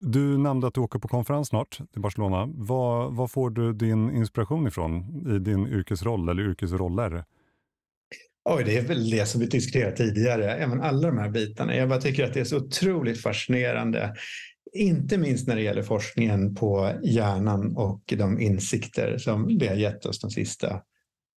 Du 0.00 0.38
nämnde 0.38 0.66
att 0.66 0.74
du 0.74 0.80
åker 0.80 0.98
på 0.98 1.08
konferens 1.08 1.48
snart 1.48 1.80
till 1.92 2.02
Barcelona. 2.02 2.48
Var, 2.54 3.10
var 3.10 3.28
får 3.28 3.50
du 3.50 3.72
din 3.72 4.10
inspiration 4.10 4.66
ifrån 4.66 5.26
i 5.36 5.38
din 5.38 5.66
yrkesroll 5.66 6.28
eller 6.28 6.42
yrkesroller? 6.42 7.24
Oj, 8.44 8.64
det 8.64 8.76
är 8.76 8.82
väl 8.82 9.10
det 9.10 9.26
som 9.26 9.40
vi 9.40 9.46
diskuterade 9.46 9.96
tidigare, 9.96 10.54
även 10.54 10.80
alla 10.80 11.08
de 11.08 11.18
här 11.18 11.28
bitarna. 11.28 11.76
Jag 11.76 11.88
bara 11.88 12.00
tycker 12.00 12.24
att 12.24 12.34
det 12.34 12.40
är 12.40 12.44
så 12.44 12.56
otroligt 12.56 13.22
fascinerande 13.22 14.14
inte 14.72 15.18
minst 15.18 15.48
när 15.48 15.56
det 15.56 15.62
gäller 15.62 15.82
forskningen 15.82 16.54
på 16.54 16.92
hjärnan 17.02 17.76
och 17.76 18.02
de 18.06 18.40
insikter 18.40 19.18
som 19.18 19.58
det 19.58 19.68
har 19.68 19.76
gett 19.76 20.06
oss 20.06 20.20
de 20.20 20.30
sista 20.30 20.82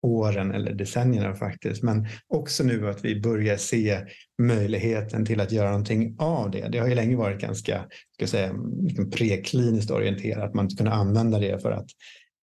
åren 0.06 0.51
eller 0.51 0.74
decennierna 0.74 1.36
faktiskt. 1.36 1.84
Men 1.84 2.08
också 2.27 2.63
nu 2.63 2.89
att 2.89 3.06
vi 3.06 3.22
börjar 3.22 3.58
se 3.58 4.00
möjligheten 4.42 5.25
till 5.25 5.42
att 5.42 5.51
göra 5.51 5.70
någonting 5.70 6.15
av 6.20 6.51
det. 6.51 6.68
Det 6.68 6.77
har 6.77 6.88
ju 6.88 6.96
länge 6.96 7.15
varit 7.15 7.42
ganska 7.42 7.86
ska 8.15 8.27
säga, 8.27 8.54
liksom 8.82 9.12
prekliniskt 9.12 9.92
orienterat. 9.92 10.54
Man 10.54 10.70
kunde 10.70 10.92
använda 10.92 11.39
det 11.39 11.62
för 11.62 11.72
att 11.72 11.88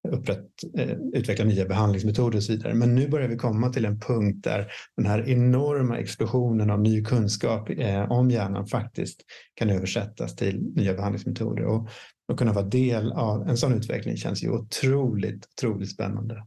upprätt, 0.09 0.47
eh, 0.79 0.97
utveckla 1.13 1.45
nya 1.45 1.65
behandlingsmetoder 1.65 2.37
och 2.37 2.43
så 2.43 2.53
vidare. 2.53 2.75
Men 2.75 2.95
nu 2.95 3.09
börjar 3.09 3.29
vi 3.29 3.37
komma 3.37 3.69
till 3.69 3.85
en 3.85 4.01
punkt 4.01 4.45
där 4.45 4.73
den 4.97 5.07
här 5.07 5.29
enorma 5.29 5.99
explosionen 5.99 6.71
av 6.71 6.81
ny 6.81 7.05
kunskap 7.05 7.71
eh, 7.71 8.13
om 8.13 8.31
hjärnan 8.31 8.67
faktiskt 8.67 9.21
kan 9.55 9.71
översättas 9.71 10.37
till 10.37 10.63
nya 10.75 10.95
behandlingsmetoder. 10.95 11.65
Och 11.65 11.89
att 12.33 12.39
kunna 12.39 12.53
vara 12.53 12.65
del 12.65 13.13
av 13.13 13.49
en 13.49 13.57
sån 13.57 13.75
utveckling 13.75 14.17
känns 14.17 14.43
ju 14.45 14.51
otroligt, 14.51 15.47
otroligt 15.57 15.91
spännande. 15.91 16.45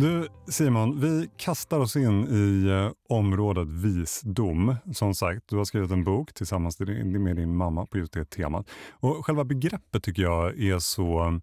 Du 0.00 0.28
Simon, 0.48 1.00
vi 1.00 1.30
kastar 1.36 1.78
oss 1.80 1.96
in 1.96 2.28
i 2.28 2.68
eh, 2.68 2.92
området 3.08 3.68
visdom. 3.68 4.74
Som 4.92 5.14
sagt, 5.14 5.48
du 5.48 5.56
har 5.56 5.64
skrivit 5.64 5.90
en 5.90 6.04
bok 6.04 6.34
tillsammans 6.34 6.80
med 6.80 7.36
din 7.36 7.56
mamma 7.56 7.86
på 7.86 7.98
just 7.98 8.12
det 8.12 8.24
temat. 8.24 8.70
Och 8.90 9.26
själva 9.26 9.44
begreppet 9.44 10.02
tycker 10.02 10.22
jag 10.22 10.60
är 10.60 10.78
så, 10.78 11.40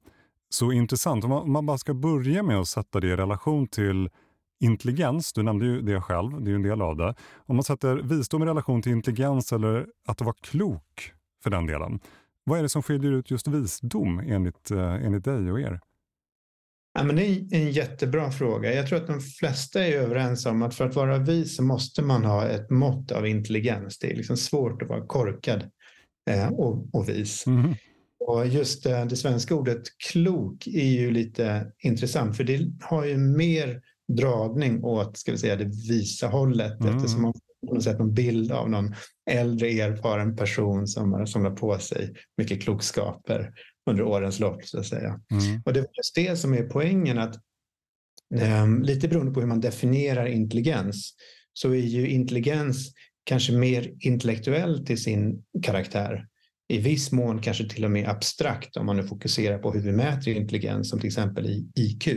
så 0.49 0.71
intressant. 0.71 1.23
Om 1.23 1.29
man, 1.29 1.41
om 1.41 1.51
man 1.51 1.65
bara 1.65 1.77
ska 1.77 1.93
börja 1.93 2.43
med 2.43 2.59
att 2.59 2.67
sätta 2.67 2.99
det 2.99 3.07
i 3.07 3.15
relation 3.15 3.67
till 3.67 4.09
intelligens, 4.59 5.33
du 5.33 5.43
nämnde 5.43 5.65
ju 5.65 5.81
det 5.81 6.01
själv, 6.01 6.41
det 6.41 6.47
är 6.47 6.49
ju 6.49 6.55
en 6.55 6.63
del 6.63 6.81
av 6.81 6.97
det. 6.97 7.15
Om 7.35 7.55
man 7.55 7.63
sätter 7.63 7.95
visdom 7.95 8.43
i 8.43 8.45
relation 8.45 8.81
till 8.81 8.91
intelligens 8.91 9.53
eller 9.53 9.87
att 10.07 10.21
vara 10.21 10.35
klok 10.41 11.11
för 11.43 11.49
den 11.49 11.65
delen. 11.65 11.99
Vad 12.43 12.59
är 12.59 12.63
det 12.63 12.69
som 12.69 12.83
skiljer 12.83 13.11
ut 13.11 13.31
just 13.31 13.47
visdom 13.47 14.19
enligt, 14.19 14.71
eh, 14.71 15.05
enligt 15.05 15.23
dig 15.23 15.51
och 15.51 15.59
er? 15.59 15.79
Ja, 16.97 17.03
men 17.03 17.15
det 17.15 17.25
är 17.25 17.45
en 17.51 17.71
jättebra 17.71 18.31
fråga. 18.31 18.73
Jag 18.73 18.87
tror 18.87 18.99
att 18.99 19.07
de 19.07 19.21
flesta 19.21 19.85
är 19.85 19.91
överens 19.91 20.45
om 20.45 20.61
att 20.61 20.75
för 20.75 20.85
att 20.85 20.95
vara 20.95 21.17
vis 21.17 21.55
så 21.55 21.63
måste 21.63 22.01
man 22.01 22.25
ha 22.25 22.47
ett 22.47 22.69
mått 22.69 23.11
av 23.11 23.27
intelligens. 23.27 23.99
Det 23.99 24.11
är 24.11 24.15
liksom 24.15 24.37
svårt 24.37 24.81
att 24.81 24.89
vara 24.89 25.05
korkad 25.05 25.69
eh, 26.29 26.47
och, 26.47 26.95
och, 26.95 27.09
vis. 27.09 27.47
Mm. 27.47 27.75
Och 28.19 28.47
just 28.47 28.85
eh, 28.85 29.05
det 29.05 29.15
svenska 29.15 29.55
ordet 29.55 29.81
klok 30.09 30.67
är 30.67 30.89
ju 30.89 31.11
lite 31.11 31.71
intressant 31.79 32.37
för 32.37 32.43
det 32.43 32.71
har 32.81 33.05
ju 33.05 33.17
mer 33.17 33.81
dragning 34.07 34.83
åt 34.83 35.17
ska 35.17 35.31
vi 35.31 35.37
säga, 35.37 35.55
det 35.55 35.71
visa 35.89 36.27
hållet 36.27 36.79
mm. 36.79 36.95
eftersom 36.95 37.21
man 37.21 37.33
på 37.67 37.73
något 37.73 37.83
sätt 37.83 37.99
någon 37.99 38.13
bild 38.13 38.51
av 38.51 38.69
någon 38.69 38.95
äldre 39.31 39.67
erfaren 39.67 40.35
person 40.35 40.87
som 40.87 41.13
har 41.13 41.25
samlat 41.25 41.55
på 41.55 41.79
sig 41.79 42.13
mycket 42.37 42.61
klokskaper 42.61 43.53
under 43.85 44.03
årens 44.03 44.39
lopp. 44.39 44.65
så 44.65 44.79
att 44.79 44.85
säga. 44.85 45.19
Mm. 45.31 45.61
Och 45.65 45.73
det 45.73 45.79
är 45.79 45.87
just 45.97 46.15
det 46.15 46.35
som 46.35 46.53
är 46.53 46.63
poängen 46.63 47.17
att 47.17 47.35
um, 48.63 48.83
lite 48.83 49.07
beroende 49.07 49.31
på 49.31 49.39
hur 49.39 49.47
man 49.47 49.61
definierar 49.61 50.25
intelligens 50.25 51.13
så 51.53 51.69
är 51.69 51.75
ju 51.75 52.09
intelligens 52.09 52.91
kanske 53.23 53.53
mer 53.53 53.93
intellektuell 53.99 54.85
till 54.85 55.03
sin 55.03 55.43
karaktär. 55.63 56.27
I 56.67 56.77
viss 56.77 57.11
mån 57.11 57.41
kanske 57.41 57.69
till 57.69 57.85
och 57.85 57.91
med 57.91 58.09
abstrakt 58.09 58.77
om 58.77 58.85
man 58.85 58.97
nu 58.97 59.03
fokuserar 59.03 59.57
på 59.57 59.73
hur 59.73 59.81
vi 59.81 59.91
mäter 59.91 60.33
intelligens 60.33 60.89
som 60.89 60.99
till 60.99 61.07
exempel 61.07 61.45
i 61.45 61.71
IQ. 61.75 62.07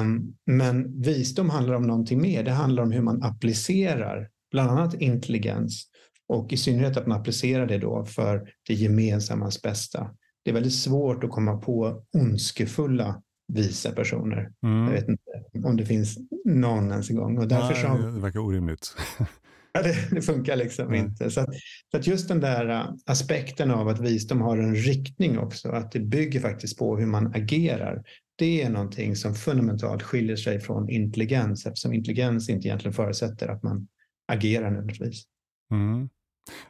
Um, 0.00 0.36
men 0.46 1.02
visdom 1.02 1.50
handlar 1.50 1.74
om 1.74 1.82
någonting 1.82 2.22
mer. 2.22 2.42
Det 2.42 2.50
handlar 2.50 2.82
om 2.82 2.92
hur 2.92 3.02
man 3.02 3.22
applicerar 3.22 4.28
bland 4.50 4.70
annat 4.70 4.94
intelligens 4.94 5.88
och 6.28 6.52
i 6.52 6.56
synnerhet 6.56 6.96
att 6.96 7.06
man 7.06 7.20
applicerar 7.20 7.66
det 7.66 7.78
då 7.78 8.04
för 8.04 8.52
det 8.68 8.74
gemensammas 8.74 9.62
bästa 9.62 10.10
det 10.44 10.50
är 10.50 10.54
väldigt 10.54 10.74
svårt 10.74 11.24
att 11.24 11.30
komma 11.30 11.56
på 11.56 12.02
ondskefulla 12.12 13.22
visa 13.52 13.92
personer. 13.92 14.52
Mm. 14.62 14.84
Jag 14.84 14.92
vet 14.92 15.08
inte 15.08 15.22
om 15.64 15.76
det 15.76 15.86
finns 15.86 16.18
någon 16.44 16.90
ens 16.90 17.10
en 17.10 17.16
gång. 17.16 17.38
Och 17.38 17.48
därför 17.48 17.88
Nej, 17.88 18.02
så... 18.02 18.06
Det 18.06 18.20
verkar 18.20 18.40
orimligt. 18.40 18.96
ja, 19.72 19.82
det, 19.82 20.08
det, 20.10 20.22
funkar 20.22 20.56
liksom 20.56 20.88
Nej. 20.88 21.00
inte. 21.00 21.30
Så 21.30 21.40
att, 21.40 21.48
så 21.90 21.96
att, 21.96 22.06
just 22.06 22.28
den 22.28 22.40
där 22.40 22.68
äh, 22.68 22.86
aspekten 23.06 23.70
av 23.70 23.88
att 23.88 24.00
visdom 24.00 24.40
har 24.40 24.58
en 24.58 24.74
riktning 24.74 25.38
också, 25.38 25.68
att 25.68 25.92
det 25.92 26.00
bygger 26.00 26.40
faktiskt 26.40 26.78
på 26.78 26.96
hur 26.96 27.06
man 27.06 27.34
agerar. 27.34 28.02
Det 28.36 28.62
är 28.62 28.70
någonting 28.70 29.16
som 29.16 29.34
fundamentalt 29.34 30.02
skiljer 30.02 30.36
sig 30.36 30.60
från 30.60 30.90
intelligens 30.90 31.66
eftersom 31.66 31.92
intelligens 31.92 32.48
inte 32.48 32.68
egentligen 32.68 32.94
förutsätter 32.94 33.48
att 33.48 33.62
man 33.62 33.88
agerar 34.32 34.70
nödvändigtvis. 34.70 35.24
Mm. 35.70 36.08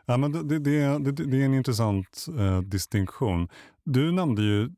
Ja, 0.07 0.17
men 0.17 0.33
det, 0.33 0.59
det, 0.59 0.99
det, 0.99 1.13
det 1.13 1.41
är 1.41 1.45
en 1.45 1.55
intressant 1.55 2.27
eh, 2.39 2.61
distinktion. 2.61 3.49
Du 3.85 4.13
nämnde 4.13 4.43
ju 4.43 4.71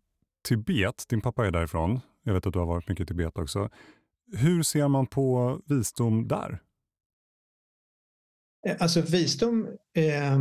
Tibet, 0.44 1.04
din 1.08 1.20
pappa 1.20 1.46
är 1.46 1.50
därifrån. 1.50 2.00
Jag 2.22 2.34
vet 2.34 2.46
att 2.46 2.52
du 2.52 2.58
har 2.58 2.66
varit 2.66 2.88
mycket 2.88 3.04
i 3.04 3.06
Tibet 3.06 3.38
också. 3.38 3.70
Hur 4.32 4.62
ser 4.62 4.88
man 4.88 5.06
på 5.06 5.60
visdom 5.66 6.28
där? 6.28 6.60
Eh, 8.66 8.76
alltså 8.80 9.00
visdom 9.00 9.68
eh, 9.96 10.38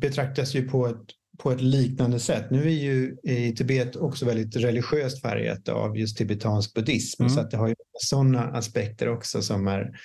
betraktas 0.00 0.54
ju 0.54 0.68
på 0.68 0.86
ett, 0.86 1.06
på 1.38 1.50
ett 1.50 1.60
liknande 1.60 2.20
sätt. 2.20 2.50
Nu 2.50 2.62
är 2.62 2.82
ju 2.82 3.16
i 3.22 3.54
Tibet 3.56 3.96
också 3.96 4.26
väldigt 4.26 4.56
religiöst 4.56 5.22
färgat 5.22 5.68
av 5.68 5.98
just 5.98 6.16
tibetansk 6.16 6.74
buddhism, 6.74 7.22
mm. 7.22 7.34
så 7.34 7.40
att 7.40 7.50
det 7.50 7.56
har 7.56 7.68
ju 7.68 7.74
sådana 7.92 8.42
aspekter 8.42 9.08
också 9.08 9.42
som 9.42 9.68
är 9.68 10.00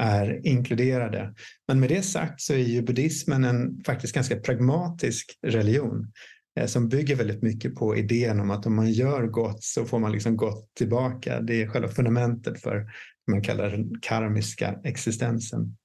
är 0.00 0.46
inkluderade. 0.46 1.34
Men 1.68 1.80
med 1.80 1.88
det 1.88 2.02
sagt 2.02 2.40
så 2.40 2.52
är 2.52 2.58
ju 2.58 2.82
buddhismen 2.82 3.44
en 3.44 3.82
faktiskt 3.86 4.14
ganska 4.14 4.36
pragmatisk 4.36 5.38
religion 5.46 6.12
eh, 6.60 6.66
som 6.66 6.88
bygger 6.88 7.16
väldigt 7.16 7.42
mycket 7.42 7.74
på 7.74 7.96
idén 7.96 8.40
om 8.40 8.50
att 8.50 8.66
om 8.66 8.76
man 8.76 8.92
gör 8.92 9.26
gott 9.26 9.62
så 9.62 9.84
får 9.84 9.98
man 9.98 10.12
liksom 10.12 10.36
gott 10.36 10.74
tillbaka. 10.74 11.40
Det 11.40 11.62
är 11.62 11.66
själva 11.66 11.88
fundamentet 11.88 12.60
för 12.60 12.76
vad 13.24 13.36
man 13.36 13.42
kallar 13.42 13.70
den 13.70 14.00
karmiska 14.00 14.80
existensen. 14.84 15.76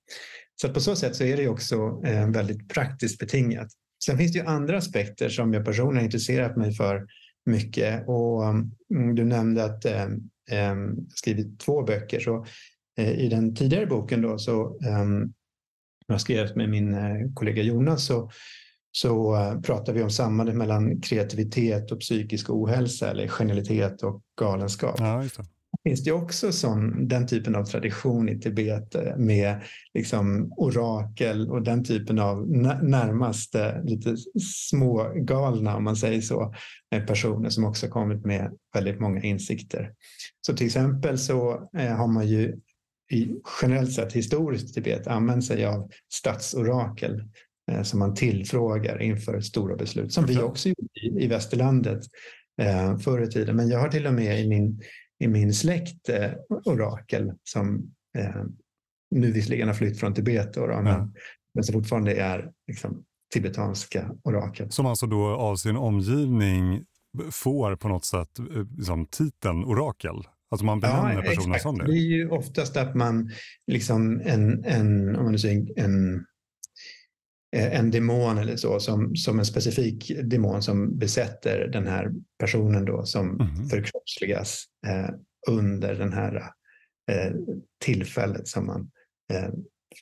Så 0.61 0.69
på 0.69 0.79
så 0.79 0.95
sätt 0.95 1.15
så 1.15 1.23
är 1.23 1.37
det 1.37 1.47
också 1.47 2.01
eh, 2.05 2.29
väldigt 2.29 2.69
praktiskt 2.69 3.19
betingat. 3.19 3.67
Sen 4.05 4.17
finns 4.17 4.33
det 4.33 4.39
ju 4.39 4.45
andra 4.45 4.77
aspekter 4.77 5.29
som 5.29 5.53
jag 5.53 5.65
personligen 5.65 6.05
intresserat 6.05 6.57
mig 6.57 6.73
för 6.73 7.07
mycket 7.45 8.03
och 8.07 8.43
mm, 8.45 9.15
du 9.15 9.25
nämnde 9.25 9.63
att 9.63 9.85
jag 9.85 10.21
skrivit 11.15 11.59
två 11.59 11.83
böcker. 11.83 12.19
Så 12.19 12.45
i 12.97 13.27
den 13.27 13.55
tidigare 13.55 13.85
boken 13.85 14.21
då 14.21 14.37
så 14.37 14.77
um, 15.01 15.33
jag 16.07 16.21
skrev 16.21 16.57
med 16.57 16.69
min 16.69 16.93
eh, 16.93 17.31
kollega 17.33 17.61
Jonas 17.61 18.05
så, 18.05 18.31
så 18.91 19.35
uh, 19.35 19.61
pratar 19.61 19.93
vi 19.93 20.03
om 20.03 20.09
sambandet 20.09 20.55
mellan 20.55 21.01
kreativitet 21.01 21.91
och 21.91 21.99
psykisk 21.99 22.49
ohälsa 22.49 23.11
eller 23.11 23.27
genialitet 23.27 24.03
och 24.03 24.21
galenskap. 24.39 24.95
Ja, 24.99 25.23
det. 25.37 25.43
Finns 25.83 26.03
det 26.03 26.11
också 26.11 26.51
sån, 26.51 27.07
den 27.07 27.27
typen 27.27 27.55
av 27.55 27.63
tradition 27.63 28.29
i 28.29 28.39
Tibet 28.39 28.95
med 29.17 29.61
liksom 29.93 30.53
orakel 30.57 31.49
och 31.49 31.61
den 31.61 31.83
typen 31.83 32.19
av 32.19 32.49
närmast 32.83 33.55
lite 33.83 34.15
smågalna, 34.69 35.77
om 35.77 35.83
man 35.83 35.95
säger 35.95 36.21
så, 36.21 36.53
personer 37.07 37.49
som 37.49 37.65
också 37.65 37.87
kommit 37.87 38.25
med 38.25 38.51
väldigt 38.73 38.99
många 38.99 39.21
insikter. 39.21 39.93
Så 40.41 40.53
till 40.53 40.65
exempel 40.65 41.17
så 41.17 41.69
eh, 41.77 41.95
har 41.95 42.07
man 42.07 42.27
ju 42.27 42.59
i, 43.11 43.29
generellt 43.61 43.93
sett 43.93 44.13
historiskt 44.13 44.69
i 44.69 44.73
Tibet 44.73 45.07
använt 45.07 45.45
sig 45.45 45.65
av 45.65 45.91
statsorakel 46.13 47.23
eh, 47.71 47.83
som 47.83 47.99
man 47.99 48.15
tillfrågar 48.15 49.01
inför 49.01 49.41
stora 49.41 49.75
beslut, 49.75 50.13
som 50.13 50.25
vi 50.25 50.37
också 50.41 50.69
gjorde 50.69 50.99
i, 51.01 51.23
i 51.23 51.27
västerlandet 51.27 52.03
eh, 52.61 52.97
förr 52.97 53.23
i 53.23 53.27
tiden. 53.27 53.55
Men 53.55 53.69
jag 53.69 53.79
har 53.79 53.89
till 53.89 54.07
och 54.07 54.13
med 54.13 54.39
i 54.39 54.49
min, 54.49 54.81
i 55.19 55.27
min 55.27 55.53
släkt 55.53 56.09
eh, 56.09 56.31
orakel 56.65 57.33
som 57.43 57.91
eh, 58.17 58.43
nu 59.11 59.31
visserligen 59.31 59.67
har 59.67 59.75
flytt 59.75 59.99
från 59.99 60.13
Tibet, 60.13 60.53
då, 60.53 60.67
då, 60.67 60.81
men, 60.81 61.13
men 61.53 61.63
som 61.63 61.73
fortfarande 61.73 62.15
är 62.15 62.51
liksom, 62.67 63.03
tibetanska 63.33 64.11
orakel. 64.23 64.71
Som 64.71 64.85
alltså 64.85 65.07
då 65.07 65.25
av 65.25 65.55
sin 65.55 65.77
omgivning 65.77 66.85
får 67.31 67.75
på 67.75 67.87
något 67.87 68.05
sätt 68.05 68.39
eh, 68.39 68.45
liksom, 68.77 69.05
titeln 69.05 69.63
orakel? 69.63 70.23
Alltså 70.49 70.65
man 70.65 70.79
benämner 70.79 71.13
ja, 71.13 71.21
personen 71.21 71.51
exakt. 71.51 71.61
som 71.61 71.77
det? 71.77 71.85
Det 71.85 71.91
är 71.91 72.17
ju 72.17 72.29
oftast 72.29 72.77
att 72.77 72.95
man, 72.95 73.31
liksom 73.67 74.21
en, 74.25 74.65
en, 74.65 75.15
om 75.15 75.25
man 75.25 75.39
säger, 75.39 75.79
en, 75.79 76.25
en 77.51 77.91
demon 77.91 78.37
eller 78.37 78.55
så, 78.55 78.79
som, 78.79 79.15
som 79.15 79.39
en 79.39 79.45
specifik 79.45 80.11
demon 80.23 80.63
som 80.63 80.97
besätter 80.97 81.67
den 81.67 81.87
här 81.87 82.11
personen 82.39 82.85
då 82.85 83.05
som 83.05 83.41
mm. 83.41 83.69
förkroppsligas 83.69 84.65
eh, 84.87 85.09
under 85.49 85.95
den 85.95 86.13
här 86.13 86.35
eh, 87.11 87.33
tillfället 87.85 88.47
som 88.47 88.65
man 88.65 88.91
eh, 89.33 89.49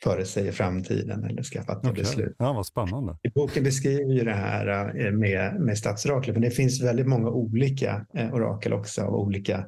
förutsäger 0.04 0.52
framtiden 0.52 1.24
eller 1.24 1.44
ska 1.44 1.64
fatta 1.64 1.90
okay. 1.90 2.04
beslut. 2.04 2.36
Ja, 2.38 2.54
vad 2.54 2.66
spännande. 2.66 3.18
I 3.24 3.30
boken 3.30 3.64
beskriver 3.64 4.14
ju 4.14 4.24
det 4.24 4.34
här 4.34 4.94
eh, 5.06 5.12
med, 5.12 5.60
med 5.60 5.78
stadsoraklet, 5.78 6.36
men 6.36 6.42
det 6.42 6.52
finns 6.52 6.84
väldigt 6.84 7.08
många 7.08 7.30
olika 7.30 8.06
eh, 8.14 8.34
orakel 8.34 8.74
också 8.74 9.02
av 9.02 9.16
olika 9.16 9.66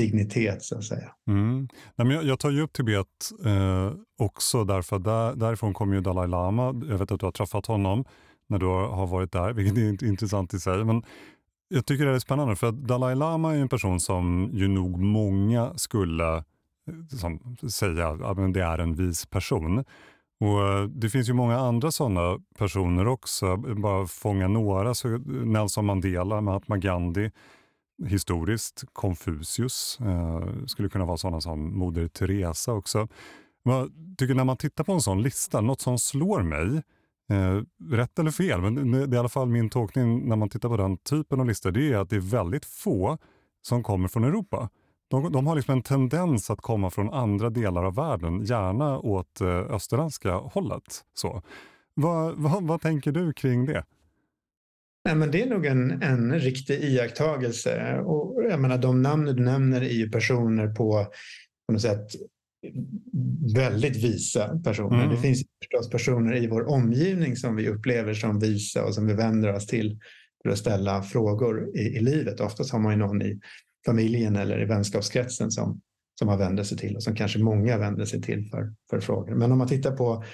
dignitet 0.00 0.62
så 0.62 0.78
att 0.78 0.84
säga. 0.84 1.10
Mm. 1.28 1.68
Nej, 1.96 2.06
men 2.06 2.16
jag, 2.16 2.24
jag, 2.24 2.38
tar 2.38 2.50
ju 2.50 2.60
upp 2.60 2.72
Tibet 2.72 3.06
eh, 3.44 3.92
också 4.18 4.64
därför 4.64 4.96
att 4.96 5.04
där, 5.04 5.34
därifrån 5.34 5.74
kommer 5.74 5.94
ju 5.94 6.00
Dalai 6.00 6.28
Lama. 6.28 6.64
Jag 6.64 6.98
vet 6.98 7.12
att 7.12 7.20
du 7.20 7.26
har 7.26 7.32
träffat 7.32 7.66
honom 7.66 8.04
när 8.48 8.58
du 8.58 8.66
har 8.66 9.06
varit 9.06 9.32
där, 9.32 9.52
vilket 9.52 10.02
är 10.02 10.08
intressant 10.08 10.54
i 10.54 10.60
sig. 10.60 10.84
Men 10.84 11.02
jag 11.68 11.86
tycker 11.86 12.06
det 12.06 12.14
är 12.14 12.18
spännande 12.18 12.56
för 12.56 12.66
att 12.66 12.74
Dalai 12.74 13.14
Lama 13.14 13.54
är 13.54 13.58
en 13.58 13.68
person 13.68 14.00
som 14.00 14.50
ju 14.52 14.68
nog 14.68 14.98
många 14.98 15.72
skulle 15.76 16.36
eh, 16.36 16.42
som, 17.18 17.56
säga 17.70 18.08
att 18.08 18.54
det 18.54 18.62
är 18.62 18.78
en 18.78 18.94
vis 18.94 19.26
person. 19.26 19.84
Och 20.40 20.68
eh, 20.68 20.84
Det 20.84 21.10
finns 21.10 21.28
ju 21.28 21.32
många 21.32 21.58
andra 21.58 21.90
sådana 21.90 22.38
personer 22.58 23.08
också. 23.08 23.56
Bara 23.56 24.06
fånga 24.06 24.48
några. 24.48 24.94
Så 24.94 25.08
Nelson 25.26 25.86
Mandela, 25.86 26.40
Mahatma 26.40 26.76
Gandhi 26.76 27.30
historiskt. 28.06 28.84
Konfucius 28.92 29.98
eh, 30.00 30.66
skulle 30.66 30.88
kunna 30.88 31.04
vara 31.04 31.16
sådana 31.16 31.40
som 31.40 31.78
Moder 31.78 32.08
Teresa 32.08 32.72
också. 32.72 33.08
Jag 33.62 33.90
tycker 34.18 34.34
när 34.34 34.44
man 34.44 34.56
tittar 34.56 34.84
på 34.84 34.92
en 34.92 35.00
sån 35.00 35.22
lista, 35.22 35.60
något 35.60 35.80
som 35.80 35.98
slår 35.98 36.42
mig, 36.42 36.82
eh, 37.30 37.62
rätt 37.90 38.18
eller 38.18 38.30
fel, 38.30 38.60
men 38.60 38.90
det 38.90 38.98
är 38.98 39.14
i 39.14 39.18
alla 39.18 39.28
fall 39.28 39.48
min 39.48 39.70
tolkning 39.70 40.28
när 40.28 40.36
man 40.36 40.48
tittar 40.48 40.68
på 40.68 40.76
den 40.76 40.96
typen 40.96 41.40
av 41.40 41.46
listor, 41.46 41.70
det 41.70 41.92
är 41.92 41.98
att 41.98 42.10
det 42.10 42.16
är 42.16 42.20
väldigt 42.20 42.64
få 42.64 43.18
som 43.62 43.82
kommer 43.82 44.08
från 44.08 44.24
Europa. 44.24 44.68
de, 45.08 45.32
de 45.32 45.46
har 45.46 45.56
liksom 45.56 45.74
en 45.74 45.82
tendens 45.82 46.50
att 46.50 46.60
komma 46.60 46.90
från 46.90 47.10
andra 47.10 47.50
delar 47.50 47.84
av 47.84 47.94
världen, 47.94 48.44
gärna 48.44 48.98
åt 48.98 49.40
eh, 49.40 49.48
österländska 49.48 50.34
hållet. 50.34 51.04
Så. 51.14 51.42
Vad, 51.94 52.34
va, 52.34 52.58
vad 52.60 52.80
tänker 52.80 53.12
du 53.12 53.32
kring 53.32 53.66
det? 53.66 53.84
Nej, 55.04 55.14
men 55.14 55.30
det 55.30 55.42
är 55.42 55.46
nog 55.46 55.66
en, 55.66 56.02
en 56.02 56.40
riktig 56.40 56.84
iakttagelse. 56.84 57.98
Och 57.98 58.44
jag 58.50 58.60
menar, 58.60 58.78
de 58.78 59.02
namn 59.02 59.24
du 59.24 59.42
nämner 59.42 59.80
är 59.80 59.92
ju 59.94 60.10
personer 60.10 60.66
på, 60.66 61.06
på 61.66 61.72
något 61.72 61.82
sätt 61.82 62.06
väldigt 63.54 63.96
visa 63.96 64.60
personer. 64.64 65.04
Mm. 65.04 65.10
Det 65.10 65.16
finns 65.16 65.42
förstås 65.62 65.90
personer 65.90 66.36
i 66.36 66.46
vår 66.46 66.68
omgivning 66.68 67.36
som 67.36 67.56
vi 67.56 67.68
upplever 67.68 68.14
som 68.14 68.38
visa 68.38 68.84
och 68.84 68.94
som 68.94 69.06
vi 69.06 69.14
vänder 69.14 69.52
oss 69.52 69.66
till 69.66 69.98
för 70.42 70.50
att 70.50 70.58
ställa 70.58 71.02
frågor 71.02 71.76
i, 71.76 71.80
i 71.80 72.00
livet. 72.00 72.40
Oftast 72.40 72.72
har 72.72 72.78
man 72.78 72.92
ju 72.92 72.98
någon 72.98 73.22
i 73.22 73.40
familjen 73.86 74.36
eller 74.36 74.62
i 74.62 74.64
vänskapskretsen 74.64 75.50
som, 75.50 75.80
som 76.18 76.26
man 76.26 76.38
vänder 76.38 76.64
sig 76.64 76.78
till 76.78 76.96
och 76.96 77.02
som 77.02 77.14
kanske 77.14 77.38
många 77.38 77.78
vänder 77.78 78.04
sig 78.04 78.22
till 78.22 78.48
för, 78.50 78.74
för 78.90 79.00
frågor. 79.00 79.34
Men 79.34 79.52
om 79.52 79.58
man 79.58 79.68
tittar 79.68 79.96
på 79.96 80.24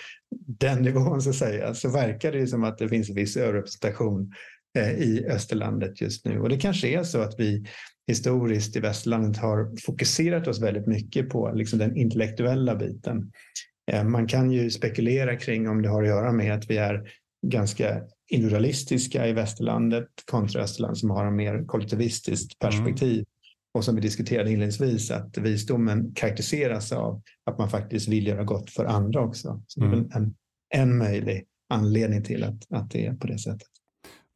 den 0.47 0.79
nivån 0.83 1.23
så, 1.23 1.33
säga, 1.33 1.75
så 1.75 1.89
verkar 1.89 2.33
det 2.33 2.39
ju 2.39 2.47
som 2.47 2.65
att 2.65 2.79
det 2.79 2.89
finns 2.89 3.11
viss 3.11 3.37
överrepresentation 3.37 4.33
i 4.81 5.27
Österlandet 5.27 6.01
just 6.01 6.25
nu. 6.25 6.41
Och 6.41 6.49
det 6.49 6.57
kanske 6.57 6.89
är 6.89 7.03
så 7.03 7.21
att 7.21 7.41
vi 7.41 7.67
historiskt 8.07 8.77
i 8.77 8.81
västerlandet 8.81 9.37
har 9.37 9.81
fokuserat 9.87 10.47
oss 10.47 10.61
väldigt 10.61 10.87
mycket 10.87 11.29
på 11.29 11.53
liksom 11.55 11.79
den 11.79 11.97
intellektuella 11.97 12.77
biten. 12.77 13.33
Eh, 13.93 14.05
man 14.05 14.27
kan 14.27 14.51
ju 14.51 14.71
spekulera 14.71 15.37
kring 15.37 15.69
om 15.69 15.83
det 15.83 15.89
har 15.89 16.03
att 16.03 16.09
göra 16.09 16.33
med 16.33 16.55
att 16.55 16.71
vi 16.71 16.77
är 16.77 17.09
ganska 17.47 18.03
individualistiska 18.31 19.27
i 19.27 19.33
västerlandet 19.33 20.09
kontra 20.25 20.63
Österland 20.63 20.99
som 20.99 21.11
har 21.11 21.27
en 21.27 21.37
mer 21.37 21.65
kollektivistiskt 21.67 22.63
mm. 22.63 22.71
perspektiv. 22.71 23.15
Mm. 23.15 23.27
Och 23.75 23.85
som 23.85 23.95
vi 23.95 24.01
diskuterade 24.01 24.51
inledningsvis 24.51 25.11
att 25.11 25.39
visdomen 25.39 26.13
karaktäriseras 26.15 26.93
av 26.93 27.23
att 27.45 27.59
man 27.59 27.71
faktiskt 27.71 28.09
vill 28.09 28.27
göra 28.27 28.45
gott 28.45 28.71
för 28.71 28.85
andra 28.85 29.21
också. 29.21 29.63
Så 29.67 29.81
det 29.81 29.87
är 29.87 29.93
mm. 29.93 30.11
en, 30.15 30.35
en 30.75 30.99
möjlig 30.99 31.45
anledning 31.69 32.23
till 32.23 32.45
att, 32.45 32.73
att 32.73 32.91
det 32.91 33.07
är 33.07 33.15
på 33.15 33.27
det 33.27 33.39
sättet. 33.39 33.69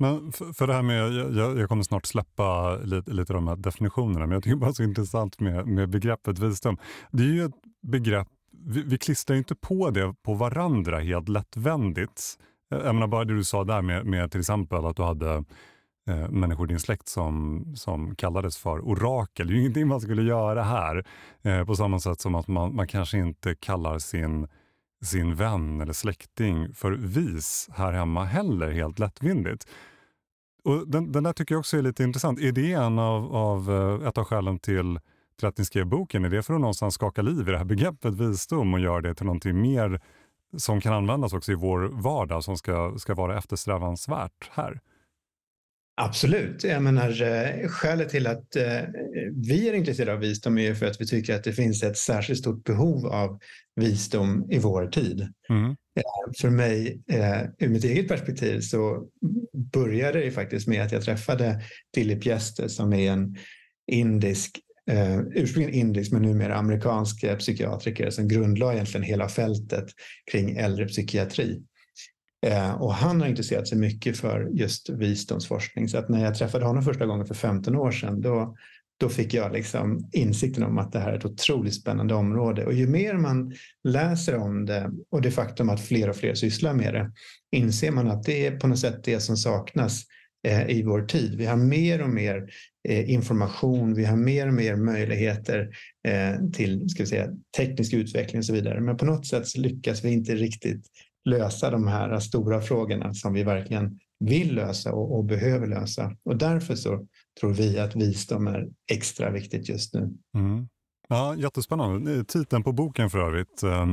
Men 0.00 0.32
för, 0.32 0.52
för 0.52 0.66
det 0.66 0.74
här 0.74 0.82
med, 0.82 1.12
jag, 1.12 1.58
jag 1.58 1.68
kommer 1.68 1.82
snart 1.82 2.06
släppa 2.06 2.76
lite, 2.76 3.10
lite 3.10 3.32
de 3.32 3.48
här 3.48 3.56
definitionerna, 3.56 4.26
men 4.26 4.30
jag 4.30 4.42
tycker 4.42 4.56
bara 4.56 4.72
så 4.72 4.82
intressant 4.82 5.40
med, 5.40 5.66
med 5.66 5.88
begreppet 5.88 6.38
visdom. 6.38 6.78
Det 7.10 7.22
är 7.22 7.26
ju 7.26 7.44
ett 7.44 7.54
begrepp, 7.82 8.28
vi, 8.66 8.82
vi 8.82 8.98
klistrar 8.98 9.36
inte 9.36 9.54
på 9.54 9.90
det 9.90 10.14
på 10.22 10.34
varandra 10.34 10.98
helt 10.98 11.28
lättvändigt. 11.28 12.22
Eh, 12.72 12.78
jag 12.78 12.94
menar 12.94 13.06
bara 13.06 13.24
det 13.24 13.34
du 13.34 13.44
sa 13.44 13.64
där 13.64 13.82
med, 13.82 14.06
med 14.06 14.30
till 14.30 14.40
exempel 14.40 14.84
att 14.84 14.96
du 14.96 15.02
hade 15.02 15.44
eh, 16.08 16.30
människor 16.30 16.66
i 16.66 16.68
din 16.68 16.80
släkt 16.80 17.08
som, 17.08 17.64
som 17.76 18.16
kallades 18.16 18.58
för 18.58 18.88
orakel. 18.88 19.46
Det 19.46 19.52
är 19.52 19.54
ju 19.54 19.60
ingenting 19.60 19.88
man 19.88 20.00
skulle 20.00 20.22
göra 20.22 20.62
här. 20.62 21.06
Eh, 21.42 21.64
på 21.64 21.74
samma 21.74 22.00
sätt 22.00 22.20
som 22.20 22.34
att 22.34 22.48
man, 22.48 22.74
man 22.74 22.88
kanske 22.88 23.18
inte 23.18 23.54
kallar 23.54 23.98
sin, 23.98 24.48
sin 25.04 25.34
vän 25.34 25.80
eller 25.80 25.92
släkting 25.92 26.74
för 26.74 26.92
vis 26.92 27.68
här 27.72 27.92
hemma 27.92 28.24
heller 28.24 28.70
helt 28.70 28.98
lättvindigt. 28.98 29.66
Och 30.64 30.88
den, 30.88 31.12
den 31.12 31.22
där 31.22 31.32
tycker 31.32 31.54
jag 31.54 31.60
också 31.60 31.76
är 31.76 31.82
lite 31.82 32.02
intressant. 32.02 32.40
Är 32.40 32.52
det 32.52 32.72
en 32.72 32.98
av, 32.98 33.36
av, 33.36 33.70
eh, 33.70 34.08
ett 34.08 34.18
av 34.18 34.24
skälen 34.24 34.58
till, 34.58 35.00
till 35.38 35.48
att 35.48 35.58
ni 35.58 35.64
skrev 35.64 35.86
boken? 35.86 36.24
Är 36.24 36.30
det 36.30 36.42
för 36.42 36.54
att 36.54 36.60
någonstans 36.60 36.94
skaka 36.94 37.22
liv 37.22 37.48
i 37.48 37.50
det 37.50 37.58
här 37.58 37.64
begreppet 37.64 38.14
visdom 38.14 38.74
och 38.74 38.80
göra 38.80 39.00
det 39.00 39.14
till 39.14 39.26
någonting 39.26 39.60
mer 39.60 40.00
som 40.56 40.80
kan 40.80 40.92
användas 40.94 41.32
också 41.32 41.52
i 41.52 41.54
vår 41.54 41.80
vardag 41.80 42.44
som 42.44 42.56
ska, 42.56 42.94
ska 42.98 43.14
vara 43.14 43.38
eftersträvansvärt 43.38 44.50
här? 44.50 44.80
Absolut. 46.02 46.64
Jag 46.64 46.82
menar, 46.82 47.22
eh, 47.22 47.68
skälet 47.68 48.08
till 48.08 48.26
att 48.26 48.56
eh, 48.56 48.82
vi 49.34 49.68
är 49.68 49.72
intresserade 49.72 50.12
av 50.12 50.18
visdom 50.18 50.58
är 50.58 50.74
för 50.74 50.86
att 50.86 51.00
vi 51.00 51.06
tycker 51.06 51.34
att 51.34 51.44
det 51.44 51.52
finns 51.52 51.82
ett 51.82 51.96
särskilt 51.96 52.40
stort 52.40 52.64
behov 52.64 53.06
av 53.06 53.38
visdom 53.76 54.50
i 54.50 54.58
vår 54.58 54.86
tid. 54.86 55.28
Mm. 55.48 55.76
För 56.40 56.50
mig, 56.50 57.02
eh, 57.12 57.42
ur 57.58 57.68
mitt 57.68 57.84
eget 57.84 58.08
perspektiv, 58.08 58.60
så 58.60 59.06
började 59.72 60.20
det 60.20 60.30
faktiskt 60.30 60.68
med 60.68 60.82
att 60.82 60.92
jag 60.92 61.02
träffade 61.02 61.62
Dilip 61.94 62.26
Jester 62.26 62.68
som 62.68 62.92
är 62.92 63.12
en 63.12 63.36
indisk, 63.92 64.60
ursprungligen 65.34 65.80
indisk 65.80 66.12
men 66.12 66.22
numera 66.22 66.54
amerikansk 66.54 67.38
psykiatriker 67.38 68.10
som 68.10 68.28
grundlade 68.28 68.74
egentligen 68.74 69.04
hela 69.04 69.28
fältet 69.28 69.86
kring 70.32 70.56
äldrepsykiatri. 70.56 71.62
Eh, 72.46 72.82
och 72.82 72.94
han 72.94 73.20
har 73.20 73.28
intresserat 73.28 73.68
sig 73.68 73.78
mycket 73.78 74.16
för 74.16 74.48
just 74.52 74.88
visdomsforskning. 74.88 75.88
Så 75.88 75.98
att 75.98 76.08
när 76.08 76.24
jag 76.24 76.34
träffade 76.34 76.64
honom 76.64 76.82
första 76.82 77.06
gången 77.06 77.26
för 77.26 77.34
15 77.34 77.76
år 77.76 77.90
sedan 77.90 78.20
då, 78.20 78.56
då 79.00 79.08
fick 79.08 79.34
jag 79.34 79.52
liksom 79.52 80.08
insikten 80.12 80.64
om 80.64 80.78
att 80.78 80.92
det 80.92 80.98
här 80.98 81.12
är 81.12 81.18
ett 81.18 81.24
otroligt 81.24 81.74
spännande 81.74 82.14
område. 82.14 82.66
Och 82.66 82.72
ju 82.72 82.86
mer 82.86 83.14
man 83.14 83.54
läser 83.88 84.36
om 84.36 84.66
det 84.66 84.90
och 85.10 85.22
det 85.22 85.30
faktum 85.30 85.68
att 85.68 85.80
fler 85.80 86.10
och 86.10 86.16
fler 86.16 86.34
sysslar 86.34 86.72
med 86.72 86.94
det 86.94 87.12
inser 87.56 87.90
man 87.90 88.10
att 88.10 88.22
det 88.22 88.46
är 88.46 88.56
på 88.56 88.66
något 88.66 88.78
sätt 88.78 89.04
det 89.04 89.20
som 89.20 89.36
saknas 89.36 90.02
eh, 90.48 90.70
i 90.70 90.82
vår 90.82 91.02
tid. 91.02 91.34
Vi 91.34 91.46
har 91.46 91.56
mer 91.56 92.02
och 92.02 92.10
mer 92.10 92.50
eh, 92.88 93.10
information, 93.10 93.94
vi 93.94 94.04
har 94.04 94.16
mer 94.16 94.46
och 94.46 94.54
mer 94.54 94.76
möjligheter 94.76 95.68
eh, 96.08 96.50
till 96.52 96.88
ska 96.88 97.02
vi 97.02 97.08
säga, 97.08 97.28
teknisk 97.56 97.92
utveckling 97.92 98.38
och 98.38 98.44
så 98.44 98.52
vidare. 98.52 98.80
Men 98.80 98.96
på 98.96 99.04
något 99.04 99.26
sätt 99.26 99.56
lyckas 99.56 100.04
vi 100.04 100.12
inte 100.12 100.34
riktigt 100.34 100.86
lösa 101.24 101.70
de 101.70 101.86
här 101.86 102.18
stora 102.18 102.60
frågorna 102.60 103.14
som 103.14 103.32
vi 103.32 103.42
verkligen 103.42 103.98
vill 104.20 104.54
lösa 104.54 104.92
och, 104.92 105.18
och, 105.18 105.24
behöver 105.24 105.66
lösa. 105.66 106.16
Och 106.22 106.36
därför 106.36 106.74
så 106.74 107.06
tror 107.40 107.52
vi 107.52 107.78
att 107.78 107.96
visdom 107.96 108.46
är 108.46 108.68
extra 108.92 109.30
viktigt 109.30 109.68
just 109.68 109.94
nu. 109.94 110.14
Mm. 110.34 110.68
Ja, 111.08 111.34
jättespännande. 111.34 112.24
Titeln 112.24 112.62
på 112.62 112.72
boken 112.72 113.10
för 113.10 113.18
övrigt, 113.18 113.62
ehm, 113.62 113.90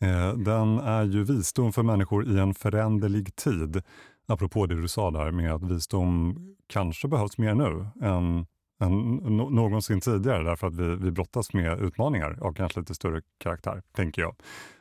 eh, 0.00 0.34
den 0.36 0.78
är 0.78 1.04
ju 1.04 1.24
Visdom 1.24 1.72
för 1.72 1.82
människor 1.82 2.28
i 2.28 2.38
en 2.38 2.54
föränderlig 2.54 3.36
tid. 3.36 3.82
Apropå 4.26 4.66
det 4.66 4.80
du 4.82 4.88
sa 4.88 5.10
där 5.10 5.30
med 5.30 5.52
att 5.52 5.62
visdom 5.62 6.36
kanske 6.66 7.08
behövs 7.08 7.38
mer 7.38 7.54
nu 7.54 7.86
än, 8.02 8.46
än 8.80 9.16
någonsin 9.54 10.00
tidigare 10.00 10.44
därför 10.44 10.66
att 10.66 10.74
vi, 10.74 10.96
vi 10.96 11.10
brottas 11.10 11.52
med 11.52 11.80
utmaningar 11.80 12.38
av 12.40 12.52
kanske 12.52 12.80
lite 12.80 12.94
större 12.94 13.20
karaktär, 13.38 13.82
tänker 13.96 14.22
jag. 14.22 14.36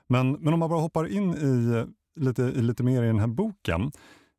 Men, 0.09 0.31
men 0.31 0.53
om 0.53 0.59
man 0.59 0.69
bara 0.69 0.81
hoppar 0.81 1.07
in 1.07 1.33
i 1.33 1.85
lite, 2.19 2.41
i 2.41 2.61
lite 2.61 2.83
mer 2.83 3.03
i 3.03 3.07
den 3.07 3.19
här 3.19 3.27
boken. 3.27 3.91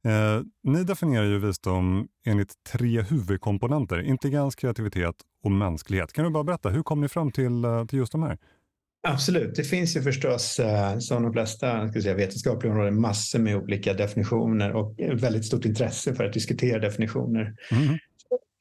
Eh, 0.07 0.43
ni 0.63 0.85
definierar 0.85 1.25
ju 1.25 1.39
visdom 1.39 2.09
enligt 2.27 2.53
tre 2.73 3.03
huvudkomponenter, 3.03 4.01
intelligens, 4.01 4.55
kreativitet 4.55 5.15
och 5.43 5.51
mänsklighet. 5.51 6.13
Kan 6.13 6.25
du 6.25 6.31
bara 6.31 6.45
berätta, 6.45 6.69
hur 6.69 6.83
kom 6.83 7.01
ni 7.01 7.09
fram 7.09 7.33
till, 7.33 7.65
eh, 7.65 7.85
till 7.85 7.99
just 7.99 8.13
de 8.13 8.23
här? 8.23 8.39
Absolut, 9.09 9.55
det 9.55 9.65
finns 9.65 9.97
ju 9.97 10.03
förstås 10.03 10.59
eh, 10.59 10.99
som 10.99 11.23
de 11.23 11.33
flesta 11.33 11.89
ska 11.89 12.03
säga, 12.03 12.15
vetenskapliga 12.15 12.73
områden 12.73 13.01
massor 13.01 13.39
med 13.39 13.57
olika 13.57 13.95
definitioner 13.95 14.73
och 14.73 14.95
väldigt 15.13 15.45
stort 15.45 15.65
intresse 15.65 16.15
för 16.15 16.25
att 16.25 16.33
diskutera 16.33 16.79
definitioner. 16.79 17.55
Mm. 17.71 17.99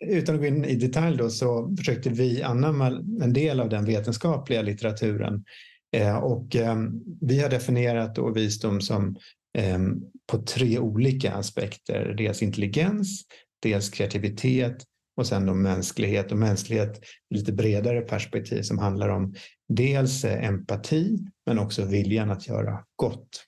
Utan 0.06 0.36
att 0.36 0.42
gå 0.42 0.48
in 0.48 0.66
i 0.66 0.76
detalj 0.76 1.18
då, 1.18 1.30
så 1.30 1.76
försökte 1.78 2.10
vi 2.10 2.44
anamma 2.44 2.88
en 3.22 3.34
del 3.34 3.60
av 3.60 3.70
den 3.70 3.86
vetenskapliga 3.86 4.62
litteraturen 4.62 5.44
Eh, 5.93 6.17
och 6.17 6.56
ehm, 6.56 7.01
vi 7.21 7.39
har 7.39 7.49
definierat 7.49 8.15
då 8.15 8.32
visdom 8.32 8.82
som 8.82 9.15
ehm, 9.58 10.01
på 10.32 10.38
tre 10.38 10.79
olika 10.79 11.34
aspekter. 11.34 12.13
Dels 12.17 12.41
intelligens, 12.41 13.21
dels 13.62 13.89
kreativitet 13.89 14.84
och 15.17 15.27
sen 15.27 15.45
då 15.45 15.53
mänsklighet. 15.53 16.32
Och 16.32 16.38
mänsklighet 16.38 17.03
i 17.29 17.36
lite 17.36 17.53
bredare 17.53 18.01
perspektiv 18.01 18.62
som 18.62 18.79
handlar 18.79 19.10
om 19.10 19.34
dels 19.67 20.25
eh, 20.25 20.47
empati 20.47 21.17
men 21.45 21.60
också 21.60 21.86
viljan 21.86 22.32
att 22.32 22.47
göra 22.47 22.86
gott. 22.95 23.43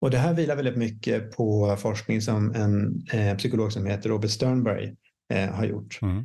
Och 0.00 0.10
det 0.10 0.18
här 0.18 0.34
vilar 0.34 0.56
väldigt 0.56 0.76
mycket 0.76 1.30
på 1.36 1.76
forskning 1.76 2.20
som 2.20 2.54
en 2.54 3.02
eh, 3.12 3.36
psykolog 3.36 3.72
som 3.72 3.86
heter 3.86 4.08
Robert 4.08 4.30
Sternberg 4.30 4.94
har 5.30 5.64
gjort. 5.64 5.98
Mm. 6.02 6.24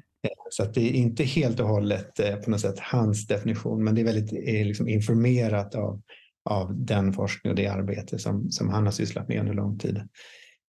Så 0.50 0.64
att 0.64 0.74
det 0.74 0.82
är 0.82 0.92
inte 0.92 1.24
helt 1.24 1.60
och 1.60 1.68
hållet 1.68 2.20
eh, 2.20 2.36
på 2.36 2.50
något 2.50 2.62
sätt 2.62 2.80
hans 2.80 3.28
definition, 3.28 3.84
men 3.84 3.96
det 3.96 4.02
är 4.02 4.06
väldigt 4.06 4.34
är 4.34 4.66
liksom 4.66 4.88
informerat 4.88 5.76
av, 5.76 6.02
av 6.50 6.86
den 6.86 7.14
forskning 7.14 7.52
och 7.52 7.58
det 7.58 7.68
arbete 7.68 8.20
som, 8.20 8.52
som 8.52 8.70
han 8.70 8.86
har 8.86 8.92
sysslat 8.92 9.28
med 9.28 9.40
under 9.40 9.54
lång 9.54 9.78
tid. 9.78 10.02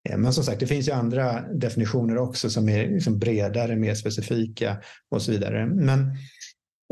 Eh, 0.09 0.19
men 0.19 0.33
som 0.33 0.45
sagt, 0.45 0.61
det 0.61 0.67
finns 0.67 0.89
ju 0.89 0.93
andra 0.93 1.41
definitioner 1.41 2.19
också 2.19 2.51
som 2.51 2.69
är 2.69 2.89
liksom 2.89 3.19
bredare, 3.19 3.77
mer 3.77 3.95
specifika 3.95 4.77
och 5.11 5.23
så 5.23 5.33
vidare. 5.33 5.67
Men 5.67 6.01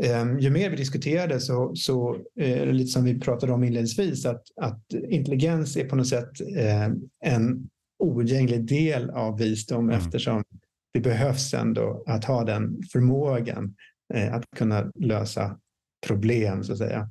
eh, 0.03 0.39
ju 0.39 0.49
mer 0.49 0.69
vi 0.69 0.75
diskuterade 0.75 1.39
så, 1.39 1.75
så 1.75 2.17
eh, 2.39 2.65
lite 2.65 2.91
som 2.91 3.03
vi 3.03 3.19
pratade 3.19 3.53
om 3.53 3.63
inledningsvis, 3.63 4.25
att, 4.25 4.43
att 4.61 4.93
intelligens 5.09 5.77
är 5.77 5.89
på 5.89 5.95
något 5.95 6.07
sätt 6.07 6.41
eh, 6.57 6.87
en 7.25 7.69
oundgänglig 7.99 8.67
del 8.67 9.09
av 9.09 9.37
visdom 9.37 9.89
mm. 9.89 9.99
eftersom 9.99 10.43
det 10.99 11.09
behövs 11.09 11.53
ändå 11.53 12.03
att 12.07 12.25
ha 12.25 12.43
den 12.43 12.83
förmågan 12.91 13.75
eh, 14.13 14.33
att 14.33 14.45
kunna 14.55 14.91
lösa 14.95 15.59
problem 16.07 16.63
så 16.63 16.71
att 16.71 16.77
säga. 16.77 17.09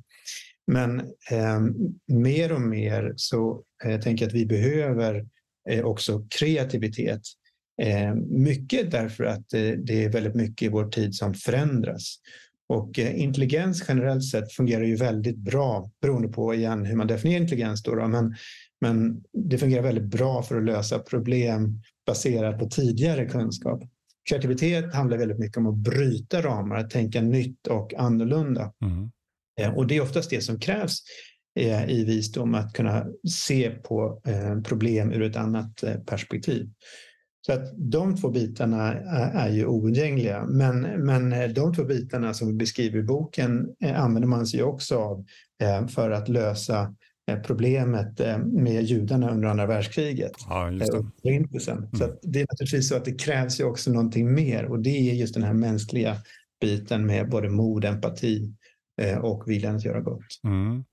Men 0.71 0.99
eh, 1.31 1.59
mer 2.07 2.51
och 2.51 2.61
mer 2.61 3.13
så 3.15 3.63
eh, 3.83 4.01
tänker 4.01 4.25
jag 4.25 4.29
att 4.29 4.35
vi 4.35 4.45
behöver 4.45 5.25
eh, 5.69 5.85
också 5.85 6.27
kreativitet. 6.39 7.21
Eh, 7.81 8.15
mycket 8.15 8.91
därför 8.91 9.23
att 9.23 9.49
det, 9.49 9.75
det 9.75 10.03
är 10.03 10.09
väldigt 10.09 10.35
mycket 10.35 10.65
i 10.65 10.69
vår 10.69 10.89
tid 10.89 11.15
som 11.15 11.33
förändras. 11.33 12.15
Och 12.69 12.99
eh, 12.99 13.19
intelligens 13.19 13.85
generellt 13.87 14.23
sett 14.23 14.51
fungerar 14.51 14.83
ju 14.83 14.95
väldigt 14.95 15.37
bra 15.37 15.91
beroende 16.01 16.27
på 16.27 16.53
igen 16.53 16.85
hur 16.85 16.95
man 16.95 17.07
definierar 17.07 17.41
intelligens. 17.41 17.83
Då, 17.83 17.95
då 17.95 18.07
men, 18.07 18.35
men 18.81 19.23
det 19.33 19.57
fungerar 19.57 19.83
väldigt 19.83 20.11
bra 20.11 20.43
för 20.43 20.57
att 20.57 20.65
lösa 20.65 20.99
problem 20.99 21.81
baserat 22.09 22.59
på 22.59 22.69
tidigare 22.69 23.25
kunskap. 23.25 23.83
Kreativitet 24.29 24.93
handlar 24.93 25.17
väldigt 25.17 25.39
mycket 25.39 25.57
om 25.57 25.67
att 25.67 25.77
bryta 25.77 26.41
ramar, 26.41 26.75
att 26.75 26.89
tänka 26.89 27.21
nytt 27.21 27.67
och 27.67 27.93
annorlunda. 27.93 28.73
Mm. 28.85 29.11
Eh, 29.59 29.77
och 29.77 29.87
det 29.87 29.97
är 29.97 30.01
oftast 30.01 30.29
det 30.29 30.41
som 30.41 30.59
krävs 30.59 30.99
eh, 31.59 31.89
i 31.89 32.05
visdom, 32.05 32.55
att 32.55 32.73
kunna 32.73 33.05
se 33.29 33.69
på 33.69 34.21
eh, 34.25 34.61
problem 34.61 35.11
ur 35.11 35.21
ett 35.21 35.35
annat 35.35 35.83
perspektiv. 36.05 36.69
Så 37.45 37.53
att 37.53 37.73
de 37.77 38.17
två 38.17 38.29
bitarna 38.29 38.93
är 39.33 39.49
ju 39.49 39.65
oundgängliga. 39.65 40.45
Men, 40.45 40.81
men 40.81 41.53
de 41.53 41.73
två 41.73 41.83
bitarna 41.83 42.33
som 42.33 42.47
vi 42.47 42.53
beskriver 42.53 42.99
i 42.99 43.03
boken 43.03 43.75
använder 43.95 44.27
man 44.27 44.45
sig 44.47 44.63
också 44.63 44.97
av 44.97 45.25
för 45.89 46.11
att 46.11 46.29
lösa 46.29 46.95
problemet 47.37 48.19
med 48.45 48.83
judarna 48.83 49.31
under 49.31 49.47
andra 49.47 49.65
världskriget. 49.65 50.31
Ja, 50.49 50.71
just 50.71 50.91
det. 51.23 51.29
Mm. 51.29 51.47
Så 51.93 52.13
det 52.21 52.39
är 52.41 52.47
naturligtvis 52.51 52.89
så 52.89 52.95
att 52.95 53.05
det 53.05 53.19
krävs 53.19 53.59
ju 53.59 53.63
också 53.63 53.91
någonting 53.91 54.33
mer 54.33 54.65
och 54.65 54.79
det 54.79 55.09
är 55.09 55.13
just 55.13 55.33
den 55.33 55.43
här 55.43 55.53
mänskliga 55.53 56.15
biten 56.61 57.05
med 57.05 57.29
både 57.29 57.49
mod, 57.49 57.85
empati 57.85 58.53
och 59.21 59.43
viljan 59.47 59.75
att 59.75 59.85
göra 59.85 60.01
gott. 60.01 60.39
Mm. 60.43 60.83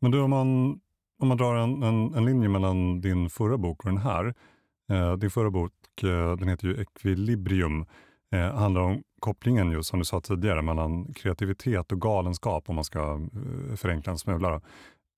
Men 0.00 0.10
du, 0.10 0.20
om 0.20 0.30
man, 0.30 0.80
om 1.18 1.28
man 1.28 1.36
drar 1.36 1.54
en, 1.54 1.82
en, 1.82 2.14
en 2.14 2.24
linje 2.24 2.48
mellan 2.48 3.00
din 3.00 3.30
förra 3.30 3.58
bok 3.58 3.84
och 3.84 3.90
den 3.90 4.00
här. 4.00 4.34
Eh, 4.92 5.16
din 5.16 5.30
förra 5.30 5.50
bok 5.50 5.72
eh, 6.02 6.36
den 6.36 6.48
heter 6.48 6.66
ju 6.66 6.82
Equilibrium. 6.82 7.86
Eh, 8.34 8.54
handlar 8.54 8.80
om 8.80 9.02
kopplingen, 9.20 9.70
just 9.70 9.90
som 9.90 9.98
du 9.98 10.04
sa 10.04 10.20
tidigare, 10.20 10.62
mellan 10.62 11.14
kreativitet 11.14 11.92
och 11.92 12.00
galenskap 12.00 12.68
om 12.68 12.74
man 12.74 12.84
ska 12.84 13.00
eh, 13.00 13.76
förenkla 13.76 14.12
en 14.12 14.18
smula. 14.18 14.60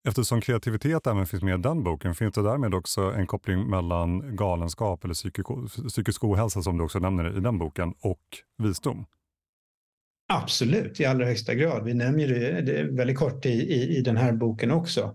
Eftersom 0.09 0.41
kreativitet 0.41 1.07
även 1.07 1.27
finns 1.27 1.43
med 1.43 1.59
i 1.59 1.63
den 1.63 1.83
boken, 1.83 2.15
finns 2.15 2.35
det 2.35 2.43
därmed 2.43 2.75
också 2.75 3.01
en 3.01 3.27
koppling 3.27 3.71
mellan 3.71 4.37
galenskap 4.37 5.05
eller 5.05 5.15
psykisk, 5.15 5.49
psykisk 5.89 6.25
ohälsa 6.25 6.63
som 6.63 6.79
du 6.79 6.85
också 6.85 6.99
nämner 6.99 7.37
i 7.37 7.41
den 7.41 7.59
boken 7.59 7.95
och 8.01 8.23
visdom? 8.63 9.07
Absolut, 10.33 11.01
i 11.01 11.05
allra 11.05 11.27
högsta 11.27 11.55
grad. 11.55 11.85
Vi 11.85 11.95
nämner 11.95 12.29
det, 12.29 12.61
det 12.61 12.83
väldigt 12.83 13.19
kort 13.19 13.47
i, 13.47 13.49
i, 13.49 13.97
i 13.97 14.01
den 14.01 14.17
här 14.17 14.33
boken 14.33 14.71
också. 14.71 15.15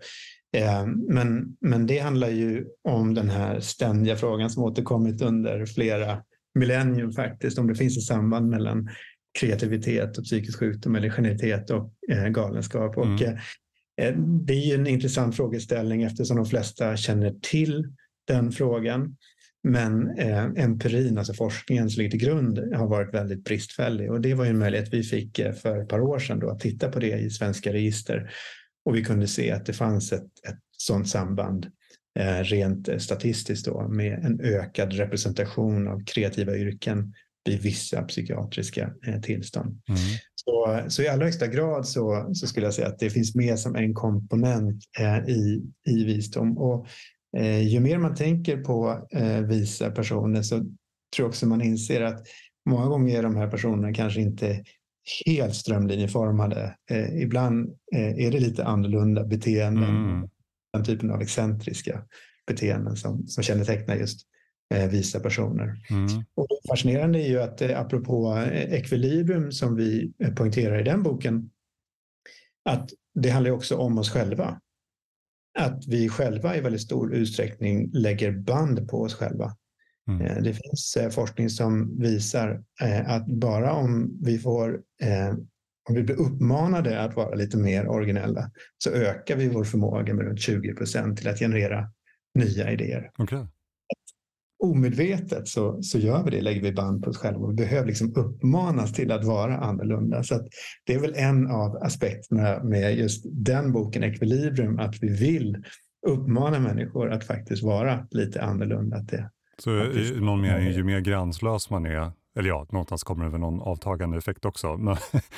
Eh, 0.58 0.86
men, 0.88 1.58
men 1.62 1.88
det 1.88 1.99
handlar 1.99 2.30
ju 2.30 2.65
om 2.84 3.13
den 3.13 3.30
här 3.30 3.60
ständiga 3.60 4.15
frågan 4.15 4.49
som 4.49 4.63
återkommit 4.63 5.21
under 5.21 5.65
flera 5.65 6.23
millennium 6.60 7.12
faktiskt, 7.12 7.60
om 7.60 7.67
det 7.67 7.75
finns 7.75 7.97
ett 7.97 8.04
samband 8.04 8.49
mellan 8.49 8.89
kreativitet 9.39 10.17
och 10.17 10.23
psykisk 10.23 10.60
sjukdom 10.60 10.95
eller 10.95 11.10
genialitet 11.10 11.69
och 11.69 11.93
eh, 12.12 12.28
galenskap. 12.28 12.97
Mm. 12.97 13.13
Och, 13.13 13.21
eh, 13.21 13.38
Eh, 13.99 14.15
det 14.17 14.53
är 14.53 14.67
ju 14.67 14.75
en 14.75 14.88
intressant 14.88 15.35
frågeställning 15.35 16.03
eftersom 16.03 16.38
de 16.38 16.45
flesta 16.45 16.97
känner 16.97 17.35
till 17.41 17.93
den 18.27 18.51
frågan. 18.51 19.15
Men 19.63 20.17
eh, 20.17 20.43
empirin, 20.43 21.17
alltså 21.17 21.33
forskningen 21.33 21.89
som 21.89 22.01
ligger 22.01 22.12
till 22.12 22.27
grund, 22.27 22.59
har 22.73 22.88
varit 22.88 23.13
väldigt 23.13 23.43
bristfällig. 23.43 24.12
Och 24.12 24.21
det 24.21 24.33
var 24.33 24.45
ju 24.45 24.49
en 24.49 24.59
möjlighet 24.59 24.93
vi 24.93 25.03
fick 25.03 25.39
eh, 25.39 25.53
för 25.53 25.81
ett 25.81 25.89
par 25.89 25.99
år 25.99 26.19
sedan 26.19 26.39
då, 26.39 26.49
att 26.49 26.59
titta 26.59 26.91
på 26.91 26.99
det 26.99 27.19
i 27.19 27.29
svenska 27.29 27.73
register. 27.73 28.31
Och 28.85 28.95
vi 28.95 29.03
kunde 29.03 29.27
se 29.27 29.51
att 29.51 29.65
det 29.65 29.73
fanns 29.73 30.12
ett, 30.12 30.45
ett 30.47 30.59
sådant 30.77 31.09
samband 31.09 31.67
eh, 32.19 32.43
rent 32.43 32.88
eh, 32.88 32.97
statistiskt 32.97 33.65
då, 33.65 33.88
med 33.88 34.25
en 34.25 34.39
ökad 34.41 34.93
representation 34.93 35.88
av 35.88 36.03
kreativa 36.05 36.55
yrken 36.55 37.13
vid 37.45 37.62
vissa 37.62 38.02
psykiatriska 38.02 38.93
eh, 39.08 39.21
tillstånd. 39.21 39.82
Mm. 39.89 39.99
Så, 40.36 40.84
så 40.88 41.02
i 41.02 41.08
allra 41.08 41.25
högsta 41.25 41.47
grad 41.47 41.88
så, 41.88 42.30
så 42.34 42.47
skulle 42.47 42.65
jag 42.65 42.73
säga 42.73 42.88
att 42.88 42.99
det 42.99 43.10
finns 43.10 43.36
med 43.36 43.60
som 43.60 43.75
en 43.75 43.93
komponent 43.93 44.84
eh, 44.99 45.30
i, 45.30 45.63
i 45.88 46.04
visdom. 46.04 46.58
Och 46.58 46.88
Eh, 47.38 47.67
ju 47.67 47.80
mer 47.80 47.97
man 47.97 48.15
tänker 48.15 48.58
på 48.58 49.08
eh, 49.12 49.41
visa 49.41 49.91
personer 49.91 50.41
så 50.41 50.56
tror 50.58 50.69
jag 51.17 51.28
också 51.28 51.45
man 51.45 51.62
inser 51.62 52.02
att 52.02 52.28
många 52.69 52.86
gånger 52.86 53.17
är 53.17 53.23
de 53.23 53.36
här 53.36 53.47
personerna 53.47 53.93
kanske 53.93 54.21
inte 54.21 54.63
helt 55.25 55.56
strömlinjeformade. 55.56 56.75
Eh, 56.91 57.21
ibland 57.21 57.75
är 57.91 58.32
det 58.32 58.39
lite 58.39 58.65
annorlunda 58.65 59.23
beteenden, 59.23 59.95
mm. 59.95 60.30
den 60.73 60.86
typen 60.86 61.12
av 61.12 61.21
excentriska 61.21 62.04
beteenden 62.47 62.95
som, 62.95 63.28
som 63.28 63.43
kännetecknar 63.43 63.95
just 63.95 64.28
visa 64.91 65.19
personer. 65.19 65.75
Mm. 65.89 66.23
Och 66.36 66.47
fascinerande 66.69 67.19
är 67.19 67.27
ju 67.27 67.41
att 67.41 67.62
apropå 67.62 68.45
ekvilibrium 68.53 69.51
som 69.51 69.75
vi 69.75 70.13
poängterar 70.36 70.79
i 70.79 70.84
den 70.84 71.03
boken, 71.03 71.49
att 72.65 72.89
det 73.13 73.29
handlar 73.29 73.51
också 73.51 73.77
om 73.77 73.97
oss 73.97 74.10
själva 74.10 74.60
att 75.60 75.88
vi 75.88 76.10
själva 76.10 76.55
i 76.55 76.62
väldigt 76.62 76.82
stor 76.82 77.13
utsträckning 77.15 77.89
lägger 77.93 78.32
band 78.32 78.89
på 78.89 79.01
oss 79.01 79.13
själva. 79.13 79.55
Mm. 80.08 80.25
Eh, 80.25 80.43
det 80.43 80.53
finns 80.53 80.97
eh, 80.97 81.10
forskning 81.10 81.49
som 81.49 81.99
visar 81.99 82.63
eh, 82.82 83.10
att 83.10 83.27
bara 83.27 83.73
om 83.73 84.19
vi 84.21 84.39
får 84.39 84.82
om 85.89 85.95
vi 85.95 86.03
blir 86.03 86.19
uppmanade 86.19 87.01
att 87.01 87.15
vara 87.15 87.36
lite 87.36 87.58
mer 87.58 87.88
originella 87.88 88.51
så 88.77 88.89
ökar 88.89 89.36
vi 89.36 89.49
vår 89.49 89.63
förmåga 89.63 90.13
med 90.13 90.25
runt 90.25 90.41
20 90.41 90.73
procent 90.73 91.17
till 91.17 91.27
att 91.27 91.39
generera 91.39 91.91
nya 92.36 92.71
idéer. 92.71 93.12
Okay 93.17 93.45
omedvetet 94.59 95.47
så, 95.47 95.83
så 95.83 95.99
gör 95.99 96.23
vi 96.23 96.31
det, 96.31 96.41
lägger 96.41 96.61
vi 96.61 96.71
band 96.71 97.03
på 97.03 97.09
oss 97.09 97.17
själva. 97.17 97.47
Vi 97.47 97.53
behöver 97.53 97.87
liksom 97.87 98.13
uppmanas 98.15 98.93
till 98.93 99.11
att 99.11 99.25
vara 99.25 99.57
annorlunda. 99.57 100.23
Så 100.23 100.39
det 100.85 100.93
är 100.93 100.99
väl 100.99 101.13
en 101.15 101.47
av 101.47 101.75
aspekterna 101.75 102.63
med 102.63 102.97
just 102.97 103.25
den 103.29 103.71
boken, 103.71 104.03
Equilibrium, 104.03 104.79
att 104.79 104.95
vi 105.01 105.09
vill 105.09 105.63
uppmana 106.07 106.59
människor 106.59 107.11
att 107.11 107.23
faktiskt 107.23 107.63
vara 107.63 108.07
lite 108.11 108.41
annorlunda. 108.41 108.97
Att 108.97 109.07
det, 109.07 109.29
så 109.57 109.71
i 109.71 110.19
någon 110.19 110.41
mening, 110.41 110.71
ju 110.71 110.83
mer 110.83 110.99
gränslös 110.99 111.69
man 111.69 111.85
är, 111.85 112.11
eller 112.37 112.49
ja, 112.49 112.67
någonstans 112.71 113.03
kommer 113.03 113.25
det 113.25 113.31
väl 113.31 113.39
någon 113.39 113.61
avtagande 113.61 114.17
effekt 114.17 114.45
också, 114.45 114.77
men, 114.77 114.97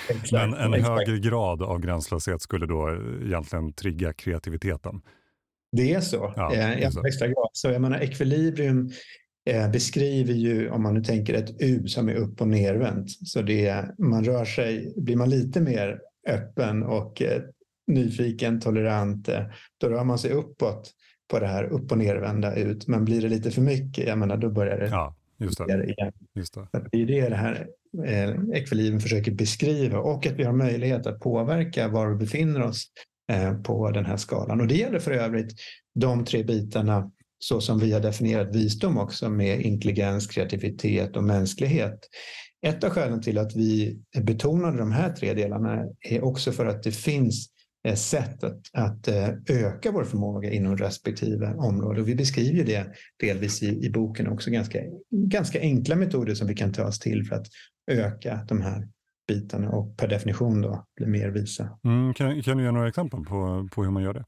exakt, 0.09 0.31
men 0.31 0.53
en 0.53 0.73
exakt. 0.73 1.07
högre 1.07 1.19
grad 1.19 1.61
av 1.61 1.79
gränslöshet 1.79 2.41
skulle 2.41 2.65
då 2.65 2.97
egentligen 3.23 3.73
trigga 3.73 4.13
kreativiteten. 4.13 5.01
Det 5.71 5.93
är 5.93 6.01
så, 6.01 6.33
ja, 6.35 6.53
eh, 6.53 6.79
i 6.79 6.85
allra 6.85 7.01
högsta 7.01 7.27
grad. 7.27 7.49
Så 7.53 7.69
jag 7.69 7.81
menar, 7.81 7.99
ekvilibrium 7.99 8.89
eh, 9.49 9.71
beskriver 9.71 10.33
ju, 10.33 10.69
om 10.69 10.83
man 10.83 10.93
nu 10.93 11.03
tänker 11.03 11.33
ett 11.33 11.61
U 11.61 11.87
som 11.87 12.09
är 12.09 12.15
upp 12.15 12.41
och 12.41 12.47
nervänt, 12.47 13.11
så 13.11 13.41
det 13.41 13.85
man 13.97 14.23
rör 14.23 14.45
sig, 14.45 14.93
blir 14.97 15.15
man 15.15 15.29
lite 15.29 15.61
mer 15.61 15.99
öppen 16.27 16.83
och 16.83 17.21
eh, 17.21 17.41
nyfiken, 17.87 18.59
tolerant, 18.59 19.29
eh, 19.29 19.43
då 19.77 19.89
rör 19.89 20.03
man 20.03 20.19
sig 20.19 20.31
uppåt 20.31 20.91
på 21.31 21.39
det 21.39 21.47
här 21.47 21.63
upp 21.63 21.91
och 21.91 21.97
nervända 21.97 22.55
ut. 22.55 22.87
Men 22.87 23.05
blir 23.05 23.21
det 23.21 23.29
lite 23.29 23.51
för 23.51 23.61
mycket, 23.61 24.07
jag 24.07 24.17
menar, 24.17 24.37
då 24.37 24.49
börjar 24.49 24.79
det, 24.79 24.87
ja, 24.87 25.15
just 25.37 25.57
det. 25.57 25.83
igen. 25.83 26.13
Just 26.35 26.53
det. 26.53 26.67
det 26.91 27.01
är 27.01 27.05
det 27.05 27.29
det 27.29 27.35
här 27.35 27.67
eh, 28.05 28.29
ekvilibrium 28.53 28.99
försöker 28.99 29.31
beskriva 29.31 29.99
och 29.99 30.25
att 30.27 30.33
vi 30.33 30.43
har 30.43 30.53
möjlighet 30.53 31.07
att 31.07 31.19
påverka 31.19 31.87
var 31.87 32.09
vi 32.09 32.15
befinner 32.15 32.61
oss 32.61 32.87
Eh, 33.31 33.53
på 33.53 33.91
den 33.91 34.05
här 34.05 34.17
skalan. 34.17 34.61
Och 34.61 34.67
det 34.67 34.75
gäller 34.75 34.99
för 34.99 35.11
övrigt 35.11 35.53
de 35.95 36.25
tre 36.25 36.43
bitarna 36.43 37.11
så 37.39 37.61
som 37.61 37.79
vi 37.79 37.91
har 37.91 37.99
definierat 37.99 38.55
visdom 38.55 38.97
också 38.97 39.29
med 39.29 39.61
intelligens, 39.61 40.27
kreativitet 40.27 41.17
och 41.17 41.23
mänsklighet. 41.23 41.99
Ett 42.67 42.83
av 42.83 42.89
skälen 42.89 43.21
till 43.21 43.37
att 43.37 43.55
vi 43.55 43.99
betonade 44.21 44.77
de 44.77 44.91
här 44.91 45.13
tre 45.13 45.33
delarna 45.33 45.85
är 46.09 46.23
också 46.23 46.51
för 46.51 46.65
att 46.65 46.83
det 46.83 46.91
finns 46.91 47.49
sätt 47.95 48.43
att, 48.43 48.61
att 48.73 49.07
eh, 49.07 49.29
öka 49.49 49.91
vår 49.91 50.03
förmåga 50.03 50.51
inom 50.51 50.77
respektive 50.77 51.53
område. 51.53 52.01
Och 52.01 52.07
vi 52.07 52.15
beskriver 52.15 52.63
det 52.63 52.85
delvis 53.19 53.63
i, 53.63 53.85
i 53.85 53.89
boken 53.89 54.27
också, 54.27 54.51
ganska, 54.51 54.79
ganska 55.11 55.59
enkla 55.59 55.95
metoder 55.95 56.33
som 56.33 56.47
vi 56.47 56.55
kan 56.55 56.73
ta 56.73 56.87
oss 56.87 56.99
till 56.99 57.25
för 57.25 57.35
att 57.35 57.47
öka 57.91 58.45
de 58.47 58.61
här 58.61 58.87
bitarna 59.31 59.69
och 59.69 59.97
per 59.97 60.07
definition 60.07 60.61
då 60.61 60.85
bli 60.95 61.07
mer 61.07 61.29
visa. 61.29 61.79
Mm, 61.83 62.13
kan, 62.13 62.41
kan 62.41 62.57
du 62.57 62.63
ge 62.63 62.71
några 62.71 62.87
exempel 62.87 63.19
på, 63.19 63.69
på 63.71 63.83
hur 63.83 63.91
man 63.91 64.03
gör 64.03 64.13
det? 64.13 64.25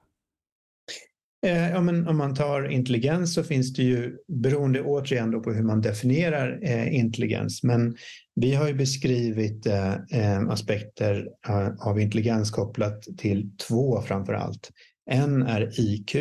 Eh, 1.45 1.69
ja, 1.69 1.81
men 1.81 2.07
om 2.07 2.17
man 2.17 2.35
tar 2.35 2.69
intelligens 2.69 3.33
så 3.33 3.43
finns 3.43 3.73
det 3.73 3.83
ju, 3.83 4.17
beroende 4.27 4.81
återigen 4.81 5.41
på 5.41 5.51
hur 5.51 5.63
man 5.63 5.81
definierar 5.81 6.59
eh, 6.61 6.95
intelligens, 6.95 7.63
men 7.63 7.95
vi 8.35 8.55
har 8.55 8.67
ju 8.67 8.73
beskrivit 8.73 9.65
eh, 9.65 9.93
eh 9.93 10.49
aspekter 10.49 11.27
eh, 11.47 11.87
av 11.87 11.99
intelligens 11.99 12.51
kopplat 12.51 13.03
till 13.17 13.57
två 13.67 14.01
framför 14.01 14.33
allt. 14.33 14.71
En 15.11 15.43
är 15.43 15.79
IQ 15.79 16.15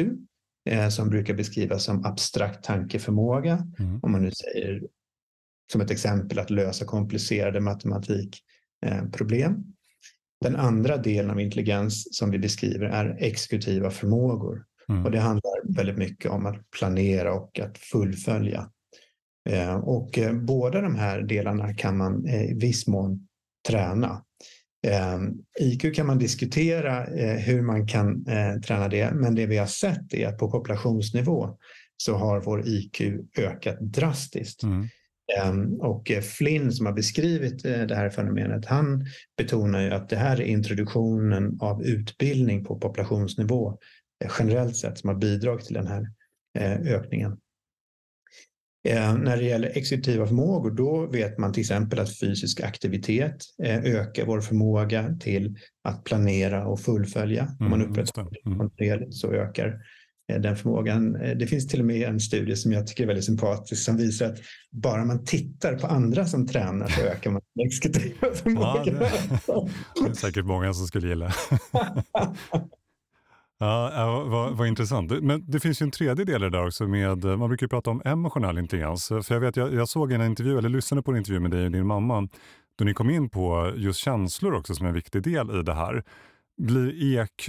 eh, 0.70 0.88
som 0.88 1.10
brukar 1.10 1.34
beskrivas 1.34 1.84
som 1.84 2.04
abstrakt 2.04 2.64
tankeförmåga, 2.64 3.66
mm. 3.78 4.00
om 4.02 4.12
man 4.12 4.22
nu 4.22 4.30
säger 4.30 4.82
som 5.72 5.80
ett 5.80 5.90
exempel 5.90 6.38
att 6.38 6.50
lösa 6.50 6.84
komplicerade 6.84 7.60
matematik 7.60 8.42
problem. 9.12 9.64
Den 10.40 10.56
andra 10.56 10.96
delen 10.96 11.30
av 11.30 11.40
intelligens 11.40 12.18
som 12.18 12.30
vi 12.30 12.38
beskriver 12.38 12.86
är 12.86 13.16
exekutiva 13.18 13.90
förmågor. 13.90 14.64
Mm. 14.88 15.04
Och 15.04 15.10
det 15.10 15.20
handlar 15.20 15.74
väldigt 15.76 15.98
mycket 15.98 16.30
om 16.30 16.46
att 16.46 16.70
planera 16.70 17.34
och 17.34 17.60
att 17.60 17.78
fullfölja. 17.78 18.70
Eh, 19.50 19.74
och 19.74 20.18
eh, 20.18 20.32
båda 20.32 20.80
de 20.80 20.96
här 20.96 21.22
delarna 21.22 21.74
kan 21.74 21.96
man 21.96 22.28
i 22.28 22.54
viss 22.54 22.86
mån 22.86 23.28
träna. 23.68 24.24
IQ 25.60 25.94
kan 25.94 26.06
man 26.06 26.18
diskutera 26.18 27.04
hur 27.36 27.62
man 27.62 27.86
kan 27.86 28.24
träna 28.66 28.88
det, 28.88 29.14
men 29.14 29.34
det 29.34 29.46
vi 29.46 29.56
har 29.56 29.66
sett 29.66 30.14
är 30.14 30.28
att 30.28 30.38
på 30.38 30.50
populationsnivå 30.50 31.58
så 31.96 32.16
har 32.16 32.40
vår 32.40 32.68
IQ 32.68 33.00
ökat 33.38 33.80
drastiskt. 33.80 34.62
Mm. 34.62 34.88
Och 35.80 36.12
Flynn 36.22 36.72
som 36.72 36.86
har 36.86 36.92
beskrivit 36.92 37.62
det 37.62 37.94
här 37.94 38.10
fenomenet, 38.10 38.66
han 38.66 39.06
betonar 39.36 39.80
ju 39.80 39.90
att 39.90 40.08
det 40.08 40.16
här 40.16 40.40
är 40.40 40.44
introduktionen 40.44 41.58
av 41.60 41.82
utbildning 41.82 42.64
på 42.64 42.78
populationsnivå 42.78 43.78
generellt 44.38 44.76
sett 44.76 44.98
som 44.98 45.08
har 45.08 45.16
bidragit 45.16 45.66
till 45.66 45.74
den 45.74 45.86
här 45.86 46.06
ökningen. 46.84 47.38
Eh, 48.88 49.14
när 49.14 49.36
det 49.36 49.42
gäller 49.42 49.72
exekutiva 49.74 50.26
förmågor 50.26 50.70
då 50.70 51.06
vet 51.06 51.38
man 51.38 51.52
till 51.52 51.60
exempel 51.60 51.98
att 51.98 52.18
fysisk 52.18 52.60
aktivitet 52.60 53.36
eh, 53.62 53.78
ökar 53.78 54.26
vår 54.26 54.40
förmåga 54.40 55.16
till 55.20 55.56
att 55.84 56.04
planera 56.04 56.66
och 56.66 56.80
fullfölja. 56.80 57.56
Om 57.60 57.70
man 57.70 57.80
mm, 57.80 57.90
upprätthåller 57.90 58.30
det 58.30 58.46
mm. 58.46 58.58
kontinuerligt 58.58 59.14
så 59.14 59.32
ökar 59.32 59.68
eh, 59.68 59.74
den 60.38 60.56
förmågan. 60.56 61.12
Det 61.12 61.46
finns 61.46 61.68
till 61.68 61.80
och 61.80 61.86
med 61.86 62.08
en 62.08 62.20
studie 62.20 62.56
som 62.56 62.72
jag 62.72 62.86
tycker 62.86 63.02
är 63.02 63.06
väldigt 63.06 63.24
sympatisk 63.24 63.84
som 63.84 63.96
visar 63.96 64.26
att 64.26 64.38
bara 64.70 65.04
man 65.04 65.24
tittar 65.24 65.74
på 65.74 65.86
andra 65.86 66.26
som 66.26 66.46
tränar 66.46 66.88
så 66.88 67.00
ökar 67.00 67.30
man 67.30 67.42
den 67.54 67.66
exekutiva 67.66 68.34
förmågan. 68.34 68.96
Ja, 69.46 69.68
det, 70.04 70.10
är 70.10 70.14
säkert 70.14 70.44
många 70.44 70.74
som 70.74 70.86
skulle 70.86 71.08
gilla. 71.08 71.32
Ja, 73.64 74.24
vad, 74.28 74.56
vad 74.56 74.68
intressant. 74.68 75.22
Men 75.22 75.50
det 75.50 75.60
finns 75.60 75.82
ju 75.82 75.84
en 75.84 75.90
tredje 75.90 76.24
del 76.24 76.40
där 76.40 76.66
också 76.66 76.86
med, 76.86 77.24
man 77.24 77.48
brukar 77.48 77.66
prata 77.66 77.90
om 77.90 78.02
emotionell 78.04 78.58
intelligens. 78.58 79.08
För 79.08 79.32
jag 79.34 79.40
vet, 79.40 79.56
jag, 79.56 79.74
jag 79.74 79.88
såg 79.88 80.12
en 80.12 80.22
intervju, 80.22 80.58
eller 80.58 80.68
lyssnade 80.68 81.02
på 81.02 81.10
en 81.10 81.16
intervju 81.16 81.40
med 81.40 81.50
dig 81.50 81.64
och 81.64 81.70
din 81.70 81.86
mamma, 81.86 82.28
då 82.78 82.84
ni 82.84 82.94
kom 82.94 83.10
in 83.10 83.30
på 83.30 83.72
just 83.76 84.00
känslor 84.00 84.54
också 84.54 84.74
som 84.74 84.86
en 84.86 84.94
viktig 84.94 85.22
del 85.22 85.60
i 85.60 85.62
det 85.62 85.74
här. 85.74 86.04
Blir 86.56 87.18
EQ 87.18 87.48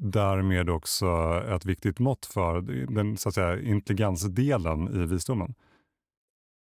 därmed 0.00 0.70
också 0.70 1.06
ett 1.54 1.64
viktigt 1.64 1.98
mått 1.98 2.26
för 2.26 2.60
den 2.94 3.16
så 3.16 3.28
att 3.28 3.34
säga, 3.34 3.60
intelligensdelen 3.60 5.02
i 5.02 5.06
visdomen? 5.06 5.54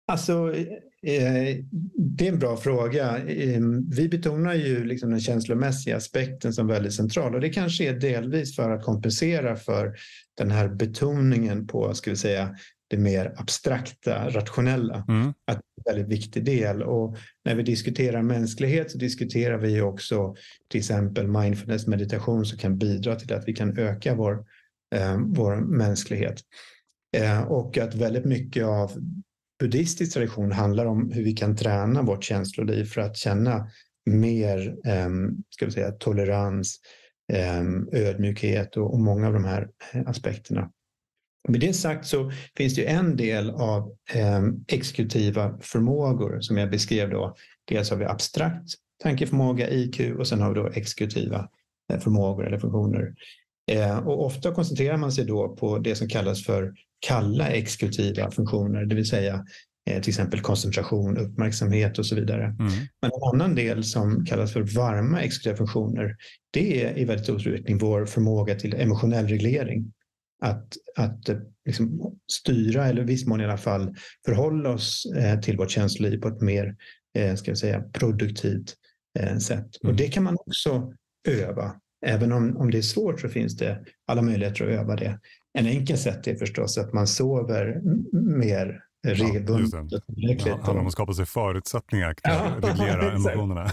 Alltså, 0.07 0.55
eh, 1.03 1.57
det 1.95 2.27
är 2.27 2.31
en 2.31 2.39
bra 2.39 2.57
fråga. 2.57 3.17
Eh, 3.17 3.61
vi 3.91 4.09
betonar 4.09 4.53
ju 4.53 4.83
liksom 4.83 5.09
den 5.09 5.19
känslomässiga 5.19 5.97
aspekten 5.97 6.53
som 6.53 6.67
väldigt 6.67 6.93
central 6.93 7.35
och 7.35 7.41
det 7.41 7.49
kanske 7.49 7.89
är 7.89 7.93
delvis 7.93 8.55
för 8.55 8.69
att 8.69 8.83
kompensera 8.83 9.55
för 9.55 9.95
den 10.37 10.51
här 10.51 10.67
betoningen 10.67 11.67
på, 11.67 11.93
ska 11.93 12.09
vi 12.09 12.17
säga, 12.17 12.55
det 12.89 12.97
mer 12.97 13.33
abstrakta, 13.37 14.29
rationella. 14.29 15.05
Mm. 15.07 15.33
Att 15.51 15.61
väldigt 15.85 16.07
viktig 16.07 16.45
del. 16.45 16.83
Och 16.83 17.17
när 17.45 17.55
vi 17.55 17.63
diskuterar 17.63 18.21
mänsklighet 18.21 18.91
så 18.91 18.97
diskuterar 18.97 19.57
vi 19.57 19.81
också 19.81 20.35
till 20.69 20.79
exempel 20.79 21.27
mindfulness 21.27 21.87
meditation 21.87 22.45
som 22.45 22.57
kan 22.57 22.77
bidra 22.77 23.15
till 23.15 23.33
att 23.33 23.47
vi 23.47 23.53
kan 23.53 23.77
öka 23.77 24.15
vår, 24.15 24.45
eh, 24.95 25.17
vår 25.25 25.55
mänsklighet. 25.55 26.41
Eh, 27.17 27.41
och 27.41 27.77
att 27.77 27.95
väldigt 27.95 28.25
mycket 28.25 28.65
av 28.65 28.91
buddhistisk 29.59 30.13
tradition 30.13 30.51
handlar 30.51 30.85
om 30.85 31.11
hur 31.11 31.23
vi 31.23 31.33
kan 31.33 31.55
träna 31.55 32.01
vårt 32.01 32.23
känsloliv 32.23 32.85
för 32.85 33.01
att 33.01 33.17
känna 33.17 33.67
mer 34.05 34.75
eh, 34.85 35.09
ska 35.49 35.65
vi 35.65 35.71
säga, 35.71 35.91
tolerans, 35.91 36.79
ehm, 37.33 37.89
ödmjukhet 37.91 38.77
och, 38.77 38.99
många 38.99 39.27
av 39.27 39.33
de 39.33 39.45
här 39.45 39.69
eh, 39.93 40.01
aspekterna. 40.07 40.71
Med 41.49 41.59
det 41.59 41.73
sagt 41.73 42.05
så 42.05 42.31
finns 42.57 42.75
det 42.75 42.85
en 42.85 43.15
del 43.15 43.49
av 43.49 43.95
eh, 44.13 44.41
exekutiva 44.67 45.57
förmågor 45.61 46.41
som 46.41 46.57
jag 46.57 46.69
beskrev 46.69 47.09
då. 47.09 47.35
Dels 47.65 47.89
har 47.89 47.97
vi 47.97 48.05
abstrakt 48.05 48.69
tankeförmåga, 49.03 49.69
IQ, 49.69 49.99
och 50.19 50.27
sen 50.27 50.41
har 50.41 50.49
vi 50.49 50.55
då 50.55 50.67
exekutiva 50.67 51.49
eh, 51.93 51.99
förmågor 51.99 52.47
eller 52.47 52.59
funktioner. 52.59 53.13
Eh, 53.71 53.97
och 53.97 54.25
ofta 54.25 54.53
koncentrerar 54.53 54.97
man 54.97 55.11
sig 55.11 55.25
då 55.25 55.55
på 55.55 55.77
det 55.77 55.95
som 55.95 56.07
kallas 56.07 56.45
för 56.45 56.73
kalla 57.07 57.47
exekutiva 57.47 58.31
funktioner, 58.31 58.85
det 58.85 58.95
vill 58.95 59.09
säga 59.09 59.45
eh, 59.89 60.01
till 60.01 60.09
exempel 60.09 60.41
koncentration, 60.41 61.17
uppmärksamhet 61.17 61.99
och 61.99 62.05
så 62.05 62.15
vidare. 62.15 62.43
Mm. 62.43 62.71
Men 63.01 63.11
en 63.11 63.33
annan 63.33 63.55
del 63.55 63.83
som 63.83 64.25
kallas 64.25 64.53
för 64.53 64.61
varma 64.61 65.21
exekutiva 65.21 65.57
funktioner, 65.57 66.15
det 66.51 66.83
är 66.83 66.99
i 66.99 67.05
väldigt 67.05 67.23
stor 67.23 67.35
utsträckning 67.35 67.77
vår 67.77 68.05
förmåga 68.05 68.55
till 68.55 68.73
emotionell 68.73 69.27
reglering. 69.27 69.91
Att, 70.43 70.67
att 70.95 71.29
eh, 71.29 71.37
liksom 71.65 72.15
styra, 72.31 72.85
eller 72.85 73.01
i 73.01 73.05
viss 73.05 73.25
mån 73.25 73.41
i 73.41 73.43
alla 73.43 73.57
fall, 73.57 73.95
förhålla 74.25 74.69
oss 74.69 75.05
eh, 75.17 75.39
till 75.39 75.57
vårt 75.57 75.71
känsloliv 75.71 76.21
på 76.21 76.27
ett 76.27 76.41
mer 76.41 76.75
ska 77.37 77.51
jag 77.51 77.57
säga, 77.57 77.81
produktivt 77.81 78.75
sätt. 79.39 79.83
Mm. 79.83 79.91
Och 79.91 79.95
det 79.95 80.07
kan 80.07 80.23
man 80.23 80.37
också 80.39 80.93
öva. 81.27 81.75
Även 82.05 82.31
om, 82.31 82.57
om 82.57 82.71
det 82.71 82.77
är 82.77 82.81
svårt 82.81 83.21
så 83.21 83.29
finns 83.29 83.57
det 83.57 83.85
alla 84.07 84.21
möjligheter 84.21 84.63
att 84.65 84.79
öva 84.79 84.95
det. 84.95 85.19
En 85.53 85.65
enkel 85.65 85.97
sätt 85.97 86.27
är 86.27 86.35
förstås 86.35 86.77
att 86.77 86.93
man 86.93 87.07
sover 87.07 87.81
mer 88.39 88.83
regelbundet. 89.07 89.73
Ja, 90.07 90.35
det 90.43 90.51
handlar 90.51 90.77
om 90.77 90.87
att 90.87 90.91
skapa 90.91 91.13
sig 91.13 91.25
förutsättningar 91.25 92.15
att 92.23 92.63
reglera 92.69 93.11
emotionerna. 93.11 93.69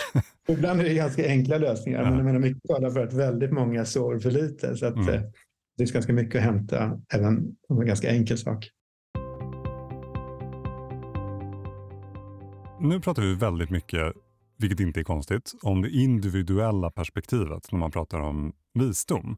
Ibland 0.49 0.81
är 0.81 0.85
det 0.85 0.95
ganska 0.95 1.27
enkla 1.27 1.59
lösningar, 1.59 2.03
ja. 2.03 2.09
men 2.09 2.17
jag 2.17 2.25
menar 2.25 2.39
mycket 2.39 2.63
talar 2.63 2.91
för 2.91 3.01
att 3.01 3.13
väldigt 3.13 3.53
många 3.53 3.85
sover 3.85 4.19
för 4.19 4.31
lite. 4.31 4.77
Så 4.77 4.87
att, 4.87 4.97
mm. 4.97 5.23
Det 5.81 5.83
finns 5.83 5.93
ganska 5.93 6.13
mycket 6.13 6.37
att 6.37 6.43
hämta 6.43 7.01
även 7.15 7.57
om 7.69 7.81
en 7.81 7.87
ganska 7.87 8.11
enkel 8.11 8.39
sak. 8.39 8.71
Nu 12.81 13.01
pratar 13.01 13.23
vi 13.23 13.35
väldigt 13.35 13.71
mycket, 13.71 14.13
vilket 14.59 14.81
inte 14.81 15.01
är 15.01 15.05
konstigt, 15.05 15.53
om 15.63 15.83
det 15.83 15.91
individuella 15.91 16.91
perspektivet 16.91 17.73
när 17.73 17.79
man 17.79 17.91
pratar 17.91 18.21
om 18.21 18.53
visdom. 18.75 19.37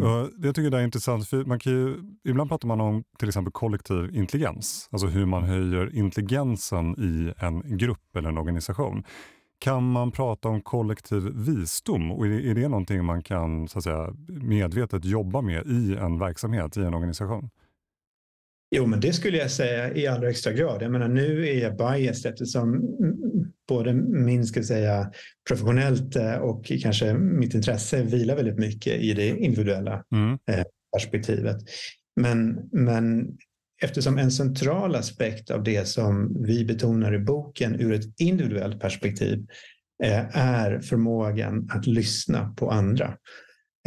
Mm. 0.00 0.30
Jag 0.42 0.54
tycker 0.54 0.70
det 0.70 0.78
är 0.78 0.84
intressant, 0.84 1.28
för 1.28 1.44
man 1.44 1.58
kan 1.58 1.72
ju, 1.72 1.96
ibland 2.28 2.50
pratar 2.50 2.68
man 2.68 2.80
om 2.80 3.04
till 3.18 3.28
exempel 3.28 3.52
kollektiv 3.52 4.10
intelligens, 4.16 4.88
alltså 4.92 5.06
hur 5.06 5.26
man 5.26 5.42
höjer 5.42 5.96
intelligensen 5.96 6.94
i 6.98 7.32
en 7.44 7.78
grupp 7.78 8.16
eller 8.16 8.28
en 8.28 8.38
organisation. 8.38 9.04
Kan 9.64 9.90
man 9.90 10.12
prata 10.12 10.48
om 10.48 10.62
kollektiv 10.62 11.22
visdom 11.34 12.12
och 12.12 12.26
är, 12.26 12.30
är 12.30 12.54
det 12.54 12.68
någonting 12.68 13.04
man 13.04 13.22
kan 13.22 13.68
så 13.68 13.78
att 13.78 13.84
säga, 13.84 14.14
medvetet 14.28 15.04
jobba 15.04 15.40
med 15.40 15.66
i 15.66 15.96
en 15.96 16.18
verksamhet, 16.18 16.76
i 16.76 16.80
en 16.80 16.94
organisation? 16.94 17.50
Jo, 18.76 18.86
men 18.86 19.00
det 19.00 19.12
skulle 19.12 19.38
jag 19.38 19.50
säga 19.50 19.94
i 19.94 20.06
allra 20.06 20.26
högsta 20.26 20.52
grad. 20.52 20.82
Jag 20.82 20.92
menar, 20.92 21.08
nu 21.08 21.48
är 21.48 21.62
jag 21.62 21.76
biased 21.76 22.32
eftersom 22.32 22.82
både 23.68 23.92
min 23.94 24.46
ska 24.46 24.62
säga, 24.62 25.10
professionellt 25.48 26.16
eh, 26.16 26.34
och 26.34 26.64
kanske 26.82 27.14
mitt 27.14 27.54
intresse 27.54 28.02
vilar 28.02 28.36
väldigt 28.36 28.58
mycket 28.58 29.00
i 29.00 29.14
det 29.14 29.28
individuella 29.28 30.04
mm. 30.12 30.38
Eh, 30.46 30.64
perspektivet. 30.96 31.56
Men, 32.20 32.68
men 32.72 33.36
eftersom 33.82 34.18
en 34.18 34.30
central 34.30 34.94
aspekt 34.94 35.50
av 35.50 35.62
det 35.62 35.88
som 35.88 36.42
vi 36.42 36.64
betonar 36.64 37.14
i 37.14 37.18
boken 37.18 37.80
ur 37.80 37.92
ett 37.92 38.20
individuellt 38.20 38.80
perspektiv 38.80 39.46
eh, 40.04 40.36
är 40.38 40.80
förmågan 40.80 41.68
att 41.70 41.86
lyssna 41.86 42.54
på 42.56 42.70
andra 42.70 43.16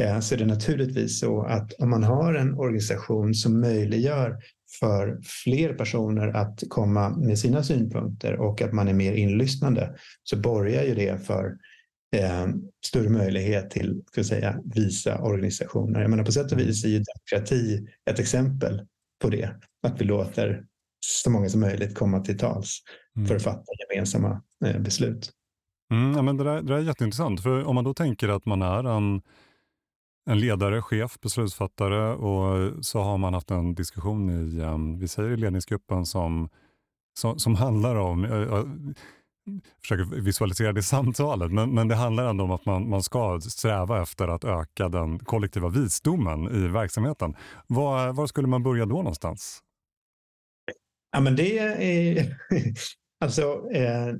eh, 0.01 0.19
så 0.19 0.35
är 0.35 0.39
det 0.39 0.45
naturligtvis 0.45 1.19
så 1.19 1.41
att 1.41 1.73
om 1.73 1.89
man 1.89 2.03
har 2.03 2.33
en 2.33 2.53
organisation 2.53 3.33
som 3.33 3.61
möjliggör 3.61 4.37
för 4.79 5.19
fler 5.43 5.73
personer 5.73 6.27
att 6.27 6.63
komma 6.69 7.09
med 7.09 7.39
sina 7.39 7.63
synpunkter 7.63 8.33
och 8.33 8.61
att 8.61 8.73
man 8.73 8.87
är 8.87 8.93
mer 8.93 9.13
inlyssnande 9.13 9.95
så 10.23 10.37
borgar 10.37 10.83
ju 10.83 10.95
det 10.95 11.25
för 11.25 11.57
eh, 12.15 12.47
större 12.85 13.09
möjlighet 13.09 13.69
till 13.69 14.01
ska 14.11 14.23
säga, 14.23 14.59
visa 14.75 15.21
organisationer. 15.21 16.01
Jag 16.01 16.09
menar, 16.09 16.23
på 16.23 16.31
sätt 16.31 16.51
och 16.51 16.59
vis 16.59 16.85
är 16.85 16.89
ju 16.89 17.03
demokrati 17.03 17.87
ett 18.09 18.19
exempel 18.19 18.81
på 19.21 19.29
det. 19.29 19.49
Att 19.83 20.01
vi 20.01 20.05
låter 20.05 20.65
så 20.99 21.29
många 21.29 21.49
som 21.49 21.61
möjligt 21.61 21.95
komma 21.95 22.19
till 22.19 22.37
tals 22.37 22.79
mm. 23.15 23.27
för 23.27 23.35
att 23.35 23.43
fatta 23.43 23.65
gemensamma 23.89 24.41
eh, 24.65 24.79
beslut. 24.79 25.31
Mm, 25.91 26.13
ja, 26.15 26.21
men 26.21 26.37
det, 26.37 26.43
där, 26.43 26.61
det 26.61 26.67
där 26.67 26.77
är 26.77 26.83
jätteintressant. 26.83 27.43
För 27.43 27.63
om 27.63 27.75
man 27.75 27.83
då 27.83 27.93
tänker 27.93 28.29
att 28.29 28.45
man 28.45 28.61
är 28.61 28.83
en 28.83 29.21
en 30.27 30.39
ledare, 30.39 30.81
chef, 30.81 31.19
beslutsfattare 31.19 32.13
och 32.13 32.85
så 32.85 32.99
har 32.99 33.17
man 33.17 33.33
haft 33.33 33.51
en 33.51 33.75
diskussion 33.75 34.29
i, 34.29 34.61
um, 34.61 34.99
vi 34.99 35.07
säger 35.07 35.29
i 35.29 35.37
ledningsgruppen 35.37 36.05
som, 36.05 36.49
som, 37.19 37.39
som 37.39 37.55
handlar 37.55 37.95
om, 37.95 38.23
jag, 38.23 38.41
jag 38.41 38.93
försöker 39.81 40.21
visualisera 40.21 40.73
det 40.73 40.83
samtalet, 40.83 41.51
men, 41.51 41.75
men 41.75 41.87
det 41.87 41.95
handlar 41.95 42.29
ändå 42.29 42.43
om 42.43 42.51
att 42.51 42.65
man, 42.65 42.89
man 42.89 43.03
ska 43.03 43.39
sträva 43.41 44.01
efter 44.01 44.27
att 44.27 44.43
öka 44.43 44.89
den 44.89 45.19
kollektiva 45.19 45.69
visdomen 45.69 46.65
i 46.65 46.67
verksamheten. 46.67 47.35
Var, 47.67 48.13
var 48.13 48.27
skulle 48.27 48.47
man 48.47 48.63
börja 48.63 48.85
då 48.85 48.95
någonstans? 48.95 49.61
Ja, 51.11 51.19
men 51.19 51.35
det 51.35 51.57
är, 51.57 52.37
alltså, 53.25 53.69
eh, 53.71 54.15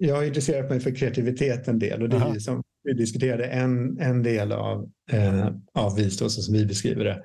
jag 0.00 0.16
har 0.16 0.24
intresserat 0.24 0.70
mig 0.70 0.80
för 0.80 0.94
kreativitet 0.94 1.68
en 1.68 1.78
del 1.78 2.02
och 2.02 2.08
det 2.08 2.16
är 2.16 2.38
som 2.38 2.62
vi 2.84 2.92
diskuterade 2.92 3.44
en, 3.44 4.00
en 4.00 4.22
del 4.22 4.52
av, 4.52 4.90
eh, 5.12 5.48
av 5.74 5.96
visdom 5.96 6.30
som 6.30 6.54
vi 6.54 6.66
beskriver 6.66 7.04
det. 7.04 7.22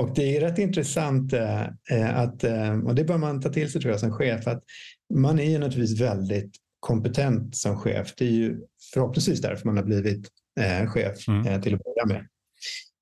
Och 0.00 0.14
det 0.14 0.36
är 0.36 0.40
rätt 0.40 0.58
intressant 0.58 1.32
eh, 1.32 2.18
att, 2.18 2.44
eh, 2.44 2.78
och 2.78 2.94
det 2.94 3.04
bör 3.04 3.18
man 3.18 3.40
ta 3.40 3.48
till 3.48 3.72
sig 3.72 3.80
tror 3.80 3.90
jag 3.90 4.00
som 4.00 4.12
chef, 4.12 4.46
att 4.46 4.62
man 5.14 5.38
är 5.38 5.50
ju 5.50 5.58
naturligtvis 5.58 6.00
väldigt 6.00 6.50
kompetent 6.80 7.56
som 7.56 7.76
chef. 7.76 8.14
Det 8.16 8.24
är 8.24 8.30
ju 8.30 8.60
förhoppningsvis 8.94 9.40
därför 9.40 9.66
man 9.66 9.76
har 9.76 9.84
blivit 9.84 10.28
eh, 10.60 10.88
chef 10.88 11.28
mm. 11.28 11.46
Eh, 11.46 11.60
till 11.60 11.74
att 11.74 11.80
börja 11.84 12.06
med. 12.06 12.26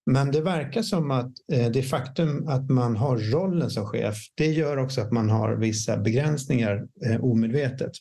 Men 0.06 0.30
det 0.30 0.40
verkar 0.40 0.82
som 0.82 1.10
att 1.10 1.32
eh, 1.52 1.70
det 1.70 1.82
faktum 1.82 2.48
att 2.48 2.70
man 2.70 2.96
har 2.96 3.18
rollen 3.18 3.70
som 3.70 3.86
chef, 3.86 4.16
det 4.34 4.46
gör 4.46 4.76
också 4.76 5.00
att 5.00 5.12
man 5.12 5.30
har 5.30 5.56
vissa 5.56 5.96
begränsningar 5.96 6.86
eh, 7.06 7.24
omedvetet. 7.24 7.92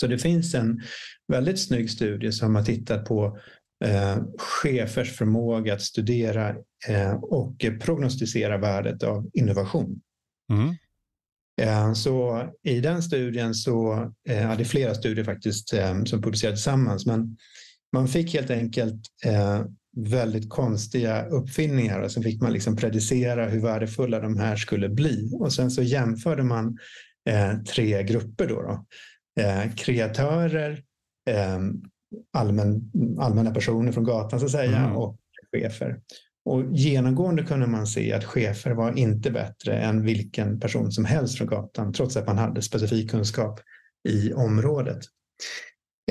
Så 0.00 0.06
det 0.06 0.18
finns 0.18 0.54
en 0.54 0.80
väldigt 1.32 1.60
snygg 1.60 1.90
studie 1.90 2.32
som 2.32 2.54
har 2.54 2.62
tittat 2.62 3.04
på 3.04 3.38
eh, 3.84 4.18
chefers 4.38 5.16
förmåga 5.16 5.74
att 5.74 5.82
studera 5.82 6.54
eh, 6.88 7.12
och 7.12 7.64
prognostisera 7.80 8.58
värdet 8.58 9.02
av 9.02 9.30
innovation. 9.32 10.00
Mm. 10.52 10.74
Eh, 11.62 11.92
så 11.92 12.46
i 12.62 12.80
den 12.80 13.02
studien 13.02 13.54
så, 13.54 13.94
eh, 14.28 14.42
ja, 14.42 14.54
det 14.56 14.62
är 14.62 14.64
flera 14.64 14.94
studier 14.94 15.24
faktiskt 15.24 15.72
eh, 15.72 16.04
som 16.04 16.22
publicerades 16.22 16.60
tillsammans, 16.60 17.06
men 17.06 17.36
man 17.92 18.08
fick 18.08 18.34
helt 18.34 18.50
enkelt 18.50 19.00
väldigt 19.96 20.50
konstiga 20.50 21.26
uppfinningar 21.26 22.00
och 22.00 22.12
så 22.12 22.22
fick 22.22 22.42
man 22.42 22.52
liksom 22.52 22.76
predicera 22.76 23.48
hur 23.48 23.60
värdefulla 23.60 24.20
de 24.20 24.38
här 24.38 24.56
skulle 24.56 24.88
bli. 24.88 25.30
Och 25.32 25.52
sen 25.52 25.70
så 25.70 25.82
jämförde 25.82 26.42
man 26.42 26.78
tre 27.74 28.02
grupper. 28.02 28.46
Då, 28.46 28.62
då. 28.62 28.86
Kreatörer, 29.76 30.82
allmän, 32.32 32.90
allmänna 33.18 33.50
personer 33.50 33.92
från 33.92 34.04
gatan 34.04 34.40
så 34.40 34.46
att 34.46 34.52
säga 34.52 34.78
mm. 34.78 34.96
och 34.96 35.18
chefer. 35.52 36.00
Och 36.44 36.64
genomgående 36.72 37.42
kunde 37.42 37.66
man 37.66 37.86
se 37.86 38.12
att 38.12 38.24
chefer 38.24 38.70
var 38.70 38.98
inte 38.98 39.30
bättre 39.30 39.78
än 39.78 40.02
vilken 40.02 40.60
person 40.60 40.92
som 40.92 41.04
helst 41.04 41.38
från 41.38 41.46
gatan, 41.46 41.92
trots 41.92 42.16
att 42.16 42.26
man 42.26 42.38
hade 42.38 42.62
specifik 42.62 43.10
kunskap 43.10 43.60
i 44.08 44.32
området. 44.32 44.98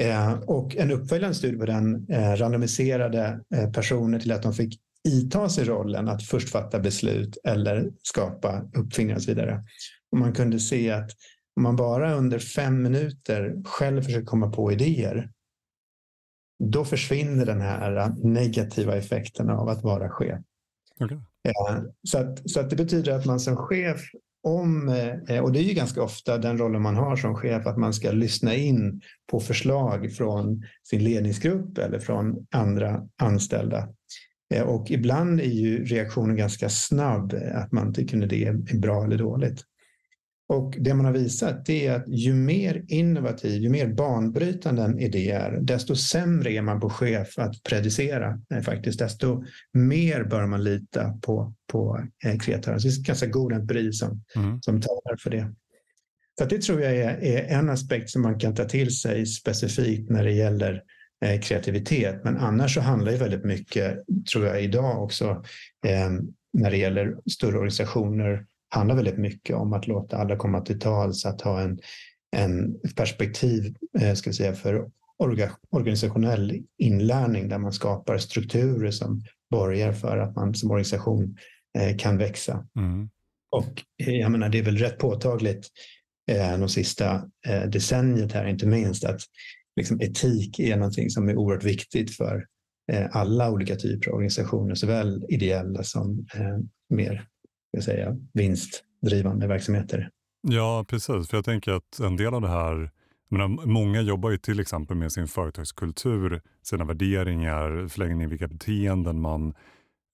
Eh, 0.02 0.34
och 0.34 0.76
en 0.76 0.92
uppföljande 0.92 1.36
studie 1.36 1.58
på 1.58 1.66
den 1.66 2.10
eh, 2.10 2.36
randomiserade 2.36 3.40
eh, 3.56 3.72
personer 3.72 4.20
till 4.20 4.32
att 4.32 4.44
de 4.44 4.54
fick 4.54 4.80
ita 5.08 5.50
sig 5.50 5.66
rollen 5.66 6.08
att 6.10 6.24
först 6.24 6.50
fatta 6.50 6.80
beslut 6.80 7.38
eller 7.48 7.90
skapa 8.04 8.70
uppfinningar 8.74 9.16
och 9.16 9.24
så 9.24 9.32
vidare. 9.32 9.64
Och 10.12 10.18
man 10.18 10.34
kunde 10.34 10.60
se 10.60 10.92
att 10.92 11.12
om 11.56 11.64
man 11.64 11.76
bara 11.76 12.14
under 12.14 12.40
fem 12.40 12.82
minuter 12.82 13.62
själv 13.66 14.02
försöker 14.02 14.26
komma 14.26 14.50
på 14.50 14.72
idéer 14.72 15.30
då 16.64 16.86
försvinner 16.86 17.46
den 17.46 17.62
här 17.62 18.14
negativa 18.24 18.96
effekten 18.96 19.50
av 19.50 19.70
att 19.70 19.84
vara 19.84 20.10
chef. 20.10 20.40
Okay. 21.00 21.18
Så, 22.08 22.18
att, 22.18 22.50
så 22.50 22.60
att 22.60 22.70
det 22.70 22.76
betyder 22.76 23.12
att 23.12 23.26
man 23.26 23.40
som 23.40 23.56
chef, 23.56 24.02
om, 24.44 24.90
eh, 25.28 25.40
och 25.40 25.52
det 25.52 25.60
är 25.60 25.64
ju 25.64 25.74
ganska 25.74 26.04
ofta 26.04 26.38
den 26.38 26.58
rollen 26.58 26.82
man 26.82 26.96
har 26.96 27.16
som 27.16 27.36
chef, 27.36 27.68
att 27.68 27.78
man 27.78 27.94
ska 27.94 28.12
lyssna 28.12 28.56
in 28.56 29.02
på 29.32 29.40
förslag 29.40 30.12
från 30.12 30.64
sin 30.90 31.04
ledningsgrupp 31.04 31.78
eller 31.78 32.00
från 32.00 32.48
andra 32.52 33.08
anställda. 33.22 33.90
Eh, 34.54 34.64
och 34.64 34.92
ibland 34.92 35.40
är 35.40 35.46
ju 35.46 35.86
reaktionen 35.86 36.36
ganska 36.36 36.70
snabb, 36.70 37.34
att 37.54 37.72
man 37.72 37.94
tycker 37.94 38.24
att 38.24 38.30
det 38.30 38.46
är 38.46 38.80
bra 38.80 39.04
eller 39.04 39.18
dåligt. 39.18 39.64
Och 40.48 40.76
det 40.80 40.94
man 40.94 41.06
har 41.06 41.14
visat 41.14 41.70
är 41.70 41.92
att 41.92 42.08
ju 42.08 42.34
mer 42.34 42.86
innovativ, 42.88 43.62
ju 43.62 43.70
mer 43.70 43.88
banbrytande 43.88 44.82
en 44.82 45.00
idé 45.00 45.32
är, 45.32 45.60
desto 45.62 45.96
sämre 45.96 46.52
är 46.52 46.62
man 46.62 46.80
på 46.80 46.90
chef 46.90 47.40
att 47.40 47.64
predicera 47.64 48.40
eh, 48.54 48.62
faktiskt. 48.62 49.00
Desto 49.00 49.44
mer 49.74 50.24
bör 50.24 50.46
man 50.46 50.64
lita 50.64 51.20
på, 51.22 51.54
på 51.72 52.08
eh, 52.26 52.40
kreatören. 52.40 52.80
Så 52.80 52.88
det 52.88 52.94
är 52.94 53.04
ganska 53.04 53.28
god 53.28 53.54
empiri 53.54 53.94
som, 53.94 54.24
mm. 54.36 54.62
som 54.62 54.82
talar 54.82 55.18
för 55.24 55.30
det. 55.30 55.54
Så 56.40 56.46
det 56.46 56.62
tror 56.62 56.82
jag 56.82 56.96
är, 56.96 57.24
är, 57.24 57.44
en 57.44 57.70
aspekt 57.70 58.10
som 58.10 58.22
man 58.22 58.40
kan 58.40 58.56
ta 58.56 58.66
till 58.66 58.98
sig 58.98 59.26
specifikt 59.26 60.10
när 60.10 60.24
det 60.24 60.34
gäller 60.34 60.84
eh, 61.26 61.42
kreativitet. 61.42 62.24
Men 62.24 62.38
annars 62.38 62.74
så 62.74 62.82
handlar 62.82 63.12
det 63.12 63.18
väldigt 63.18 63.46
mycket, 63.46 64.04
tror 64.32 64.46
jag 64.46 64.64
idag 64.64 65.04
också, 65.04 65.44
eh, 65.88 66.10
när 66.54 66.72
det 66.72 66.78
gäller 66.78 67.16
större 67.32 67.56
organisationer 67.56 68.46
handlar 68.76 68.96
väldigt 68.96 69.18
mycket 69.18 69.56
om 69.56 69.74
att 69.74 69.88
låta 69.88 70.18
alla 70.18 70.36
komma 70.36 70.62
till 70.62 70.80
tals, 70.80 71.26
att 71.26 71.42
ha 71.42 71.62
en, 71.62 71.80
en 72.36 72.80
perspektiv 72.96 73.76
eh, 74.00 74.14
ska 74.14 74.34
säga, 74.34 74.54
för 74.54 74.90
organisationell 75.70 76.64
inlärning 76.78 77.50
där 77.50 77.58
man 77.58 77.74
skapar 77.74 78.18
strukturer 78.18 78.92
som 78.92 79.24
borgar 79.52 79.94
för 79.94 80.18
att 80.18 80.36
man 80.36 80.56
som 80.56 80.72
organisation 80.72 81.38
eh, 81.78 81.98
kan 81.98 82.18
växa. 82.18 82.68
Mm. 82.76 83.10
Och 83.52 83.84
eh, 84.04 84.16
jag 84.16 84.32
menar, 84.32 84.50
det 84.50 84.60
är 84.60 84.64
väl 84.64 84.78
rätt 84.78 84.98
påtagligt 84.98 85.68
de 86.60 86.70
sista 86.70 87.30
decenniet 87.68 88.32
här, 88.32 88.48
inte 88.48 88.66
minst, 88.66 89.06
att 89.06 89.22
liksom, 89.76 90.02
etik 90.02 90.60
är 90.60 90.78
någonting 90.78 91.10
som 91.10 91.30
är 91.30 91.38
oerhört 91.38 91.64
viktigt 91.64 92.16
för 92.16 92.46
alla 93.12 93.52
olika 93.52 93.76
typer 93.76 94.10
av 94.10 94.16
organisationer, 94.16 94.76
såväl 94.76 95.26
ideella 95.30 95.84
som 95.84 96.26
mer 96.90 97.28
ska 97.82 97.92
säga, 97.92 98.18
vinstdrivande 98.34 99.48
verksamheter. 99.48 100.10
Ja, 100.48 100.86
precis. 100.88 101.30
För 101.30 101.38
jag 101.38 101.46
tänker 101.46 101.72
att 101.72 102.00
en 102.00 102.18
del 102.18 102.34
av 102.34 102.42
det 102.42 102.48
här 102.48 102.92
menar, 103.30 103.66
många 103.66 104.02
jobbar 104.02 104.30
ju 104.30 104.38
till 104.38 104.60
exempel 104.60 104.98
med 104.98 105.12
sin 105.12 105.28
företagskultur, 105.28 106.42
sina 106.64 106.86
värderingar, 106.86 107.88
förlängning 107.88 108.30
vilka 108.30 108.48
beteenden 108.48 109.22
man 109.22 109.54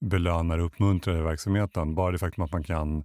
belönar 0.05 0.57
och 0.57 0.65
uppmuntrar 0.65 1.17
i 1.17 1.21
verksamheten. 1.21 1.95
Bara 1.95 2.11
det 2.11 2.17
faktum 2.17 2.43
att 2.43 2.51
man 2.51 2.63
kan 2.63 3.03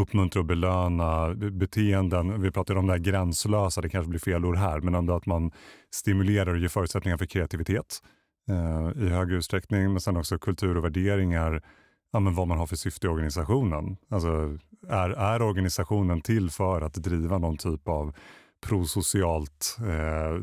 uppmuntra 0.00 0.40
och 0.40 0.46
belöna 0.46 1.34
beteenden. 1.34 2.42
Vi 2.42 2.50
pratar 2.50 2.76
om 2.76 2.86
det 2.86 2.92
här 2.92 3.00
gränslösa, 3.00 3.80
det 3.80 3.88
kanske 3.88 4.10
blir 4.10 4.20
fel 4.20 4.44
ord 4.44 4.56
här, 4.56 4.80
men 4.80 4.94
ändå 4.94 5.14
att 5.14 5.26
man 5.26 5.50
stimulerar 5.90 6.54
och 6.54 6.58
ger 6.58 6.68
förutsättningar 6.68 7.16
för 7.16 7.26
kreativitet 7.26 8.02
eh, 8.48 9.02
i 9.04 9.08
högre 9.08 9.36
utsträckning. 9.36 9.92
Men 9.92 10.00
sen 10.00 10.16
också 10.16 10.38
kultur 10.38 10.76
och 10.76 10.84
värderingar 10.84 11.62
ja, 12.12 12.20
men 12.20 12.34
vad 12.34 12.48
man 12.48 12.58
har 12.58 12.66
för 12.66 12.76
syfte 12.76 13.06
i 13.06 13.10
organisationen. 13.10 13.96
Alltså, 14.10 14.58
är, 14.88 15.10
är 15.10 15.42
organisationen 15.42 16.20
till 16.20 16.50
för 16.50 16.80
att 16.80 16.94
driva 16.94 17.38
någon 17.38 17.56
typ 17.56 17.88
av 17.88 18.14
prosocialt 18.66 19.76
eh, 19.80 20.40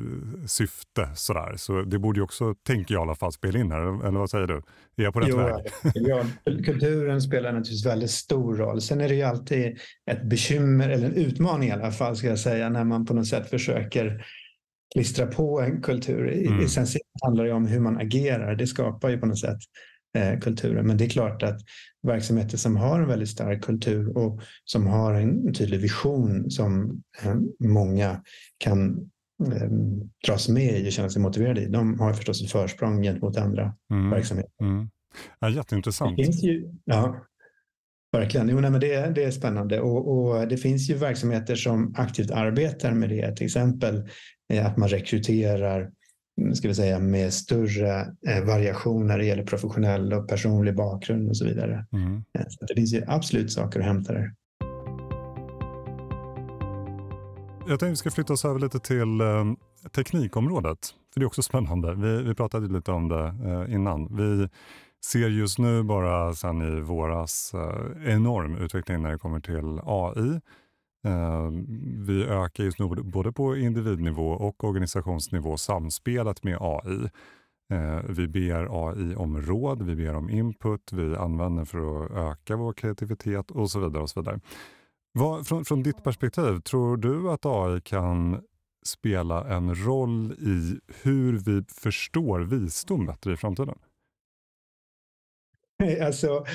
syfte. 0.47 1.10
Sådär. 1.15 1.54
Så 1.58 1.82
det 1.82 1.99
borde 1.99 2.19
ju 2.19 2.23
också, 2.23 2.56
tänker 2.56 2.93
jag 2.93 3.02
i 3.02 3.04
alla 3.04 3.15
fall, 3.15 3.32
spela 3.32 3.60
in 3.60 3.71
här. 3.71 4.08
Eller 4.08 4.19
vad 4.19 4.30
säger 4.30 4.47
du? 4.47 4.62
Är 4.95 5.04
jag 5.04 5.13
på 5.13 5.19
rätt 5.19 5.30
jo, 5.30 5.38
väg? 5.38 5.65
ja, 5.93 6.26
kulturen 6.43 7.21
spelar 7.21 7.52
naturligtvis 7.52 7.86
väldigt 7.86 8.12
stor 8.12 8.56
roll. 8.56 8.82
Sen 8.82 9.02
är 9.02 9.10
det 9.10 9.15
ju 9.15 9.23
alltid 9.23 9.78
ett 10.12 10.23
bekymmer, 10.23 10.89
eller 10.89 11.06
en 11.06 11.13
utmaning 11.13 11.69
i 11.69 11.71
alla 11.71 11.91
fall, 11.91 12.15
ska 12.15 12.28
jag 12.28 12.39
säga, 12.39 12.69
när 12.69 12.84
man 12.84 13.06
på 13.06 13.13
något 13.13 13.28
sätt 13.28 13.49
försöker 13.49 14.26
klistra 14.93 15.28
på 15.28 15.62
en 15.62 15.82
kultur. 15.82 16.47
Mm. 16.47 16.67
Sen 16.67 16.86
handlar 17.23 17.45
det 17.45 17.54
om 17.54 17.67
hur 17.67 17.80
man 17.80 17.97
agerar. 17.97 18.56
Det 18.56 18.67
skapar 18.67 19.10
ju 19.10 19.17
på 19.17 19.26
något 19.26 19.39
sätt 19.39 19.60
eh, 20.17 20.39
kulturen. 20.39 20.88
Men 20.88 20.97
det 20.97 21.06
är 21.06 21.10
klart 21.10 21.43
att 21.43 21.60
verksamheter 22.04 22.58
som 22.58 22.76
har 22.76 22.99
en 22.99 23.08
väldigt 23.08 23.30
stark 23.30 23.63
kultur 23.63 24.17
och 24.17 24.41
som 24.65 24.88
har 24.88 25.13
en 25.13 25.54
tydlig 25.54 25.80
vision 25.80 26.52
som 26.52 27.02
eh, 27.23 27.36
många 27.60 28.23
kan 28.58 29.10
eh, 29.54 29.69
dras 30.28 30.49
med 30.49 30.80
i 30.80 30.89
och 30.89 30.91
känna 30.91 31.10
sig 31.10 31.21
motiverade 31.21 31.62
i, 31.62 31.65
de 31.65 31.99
har 31.99 32.13
förstås 32.13 32.43
ett 32.43 32.52
försprång 32.52 33.02
gentemot 33.02 33.38
andra 33.38 33.76
mm. 33.91 34.10
verksamheter. 34.10 34.54
Mm. 34.62 34.89
Ja, 35.39 35.49
jätteintressant. 35.49 36.17
Det 36.17 36.23
finns 36.23 36.43
ju, 36.43 36.71
ja, 36.86 37.26
verkligen. 38.12 38.49
Jo, 38.49 38.60
nej, 38.60 38.71
men 38.71 38.80
det, 38.80 39.15
det 39.15 39.23
är 39.23 39.32
spännande 39.32 39.82
och, 39.82 40.28
och, 40.28 40.47
det 40.47 40.58
finns 40.58 40.89
ju 40.89 40.93
verksamheter 40.93 41.56
som 41.56 41.95
aktivt 41.97 42.32
arbetar 42.32 42.91
med 42.91 43.10
det, 43.10 43.36
till 43.36 43.45
exempel 43.45 44.10
eh, 44.54 44.65
att 44.65 44.78
man 44.78 44.89
rekryterar 44.89 45.91
ska 46.54 46.67
vi 46.67 46.76
säga, 46.76 47.00
med 47.00 47.34
större 47.34 48.02
eh, 48.28 48.43
variation 48.46 49.08
när 49.08 49.17
det 49.17 49.26
gäller 49.26 49.43
professionell 49.43 50.13
och 50.13 50.28
personlig 50.28 50.76
bakgrund 50.76 51.30
och 51.30 51.38
så 51.38 51.46
vidare. 51.46 51.86
Mm. 51.91 52.24
Eh, 52.39 52.46
så 52.48 52.65
det 52.65 52.76
finns 52.76 52.93
ju 52.93 53.04
absolut 53.08 53.52
saker 53.52 53.80
att 53.80 53.86
hämta 53.86 54.13
där. 54.13 54.34
Jag 57.60 57.80
tänkte 57.80 57.89
vi 57.89 57.96
ska 57.96 58.12
flytta 58.12 58.34
oss 58.34 58.46
över 58.46 58.60
lite 58.60 58.80
till 58.80 59.22
eh, 59.22 59.54
teknikområdet. 59.96 60.80
För 61.14 61.20
det 61.20 61.24
är 61.24 61.28
också 61.28 61.41
spännande. 61.51 61.95
Vi, 61.95 62.24
vi 62.24 62.36
pratade 62.36 62.74
lite 62.74 62.91
om 62.91 63.10
det 63.10 63.34
innan. 63.70 64.18
Vi 64.18 64.49
ser 65.05 65.30
just 65.30 65.60
nu 65.60 65.84
bara 65.84 66.34
sen 66.34 66.62
i 66.62 66.82
våras 66.82 67.51
enorm 68.05 68.55
utveckling 68.55 69.01
när 69.01 69.12
det 69.12 69.18
kommer 69.18 69.39
till 69.39 69.80
AI. 69.84 70.39
Ehm, 71.04 71.66
vi 72.06 72.24
ökar 72.24 72.64
just 72.64 72.80
nu 72.80 72.88
både 72.88 73.32
på 73.32 73.58
individnivå 73.58 74.30
och 74.30 74.64
organisationsnivå 74.64 75.58
samspelet 75.58 76.43
med 76.43 76.58
AI. 76.62 77.10
Ehm, 77.70 78.14
vi 78.14 78.28
ber 78.28 78.88
AI 78.88 79.16
om 79.16 79.41
råd, 79.41 79.82
vi 79.82 79.95
ber 79.95 80.16
om 80.16 80.30
input, 80.30 80.93
vi 80.93 81.16
använder 81.16 81.66
för 81.66 82.06
att 82.06 82.12
öka 82.12 82.56
vår 82.56 82.74
kreativitet 82.74 83.51
och 83.51 83.72
så 83.72 83.80
vidare. 83.80 84.04
och 84.04 84.10
så 84.10 84.22
vidare. 84.22 84.39
Vad, 85.14 85.47
från, 85.47 85.66
från 85.66 85.84
ditt 85.84 86.04
perspektiv, 86.04 86.60
tror 86.60 86.97
du 86.97 87.32
att 87.32 87.45
AI 87.45 87.82
kan 87.82 88.41
spela 88.86 89.56
en 89.56 89.76
roll 89.86 90.32
i 90.32 90.80
hur 91.04 91.38
vi 91.38 91.64
förstår 91.68 92.39
visdom 92.39 93.06
bättre 93.06 93.34
i 93.34 93.38
framtiden? 93.38 93.76
Alltså, 96.02 96.46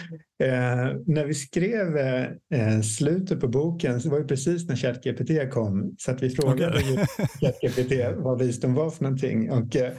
eh, 0.42 0.96
när 1.06 1.24
vi 1.24 1.34
skrev 1.34 1.96
eh, 1.96 2.80
slutet 2.80 3.40
på 3.40 3.48
boken 3.48 4.00
så 4.00 4.10
var 4.10 4.18
det 4.18 4.26
precis 4.26 4.68
när 4.68 4.76
ChatGPT 4.76 5.50
kom. 5.52 5.94
Så 5.98 6.10
att 6.10 6.22
vi 6.22 6.30
frågade 6.30 6.78
okay. 6.78 7.06
ChatGPT 7.40 7.92
vad 8.16 8.38
visdom 8.38 8.74
var 8.74 8.90
för 8.90 9.04
någonting. 9.04 9.50
Och, 9.50 9.76
eh, 9.76 9.92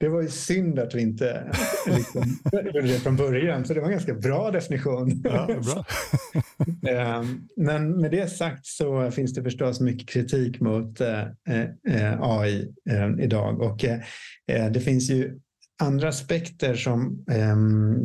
det 0.00 0.08
var 0.08 0.22
ju 0.22 0.28
synd 0.28 0.78
att 0.78 0.94
vi 0.94 1.02
inte 1.02 1.52
liksom, 1.86 2.38
gjorde 2.52 2.82
det 2.82 3.00
från 3.00 3.16
början, 3.16 3.64
så 3.64 3.74
det 3.74 3.80
var 3.80 3.86
en 3.86 3.92
ganska 3.92 4.14
bra 4.14 4.50
definition. 4.50 5.22
Ja, 5.24 5.46
bra. 5.46 5.84
Ehm, 6.90 7.48
men 7.56 8.00
med 8.00 8.10
det 8.10 8.30
sagt 8.30 8.66
så 8.66 9.10
finns 9.10 9.34
det 9.34 9.42
förstås 9.42 9.80
mycket 9.80 10.08
kritik 10.08 10.60
mot 10.60 11.00
eh, 11.00 11.22
eh, 11.88 12.20
AI 12.20 12.74
idag 13.18 13.60
och 13.60 13.84
eh, 13.84 14.70
det 14.72 14.80
finns 14.80 15.10
ju 15.10 15.38
andra 15.82 16.08
aspekter 16.08 16.74
som 16.74 17.24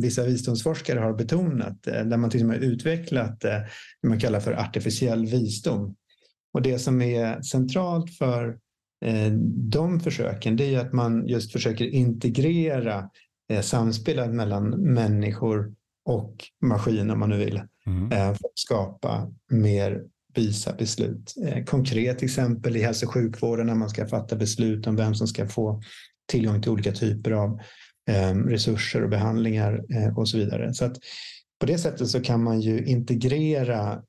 vissa 0.00 0.24
visdomsforskare 0.24 1.00
har 1.00 1.12
betonat 1.12 1.82
där 1.82 2.16
man 2.16 2.30
till 2.30 2.40
och 2.40 2.46
med 2.46 2.62
utvecklat 2.62 3.40
det 3.40 3.68
man 4.08 4.20
kallar 4.20 4.40
för 4.40 4.52
artificiell 4.52 5.26
visdom. 5.26 5.96
Och 6.52 6.62
det 6.62 6.78
som 6.78 7.02
är 7.02 7.42
centralt 7.42 8.14
för 8.14 8.58
Eh, 9.02 9.32
de 9.70 10.00
försöken 10.00 10.56
det 10.56 10.74
är 10.74 10.80
att 10.80 10.92
man 10.92 11.26
just 11.28 11.52
försöker 11.52 11.84
integrera 11.84 13.10
eh, 13.50 13.60
samspelet 13.60 14.30
mellan 14.30 14.70
människor 14.70 15.74
och 16.04 16.36
maskin 16.60 17.10
om 17.10 17.18
man 17.18 17.30
nu 17.30 17.36
vill 17.36 17.62
mm. 17.86 18.12
Eh, 18.12 18.34
för 18.34 18.46
att 18.46 18.58
skapa 18.58 19.32
mer 19.50 20.02
visa 20.34 20.72
beslut. 20.72 21.34
Konkret 21.66 22.22
exempel 22.22 22.76
i 22.76 22.82
hälso 22.82 23.06
och 23.06 23.12
sjukvården 23.12 23.66
när 23.66 23.74
man 23.74 23.90
ska 23.90 24.06
fatta 24.06 24.36
beslut 24.36 24.86
om 24.86 24.96
vem 24.96 25.14
som 25.14 25.26
ska 25.26 25.48
få 25.48 25.82
tillgång 26.32 26.62
till 26.62 26.70
olika 26.70 26.92
typer 26.92 27.30
av 27.30 27.60
resurser 28.46 29.02
och 29.02 29.10
behandlingar 29.10 29.80
och 30.16 30.28
så 30.28 30.38
vidare. 30.38 30.74
Så 30.74 30.84
att 30.84 30.96
på 31.60 31.66
det 31.66 31.78
sättet 31.78 32.08
så 32.08 32.20
kan 32.20 32.42
man 32.44 32.60
ju 32.60 32.84
integrera 32.84 34.02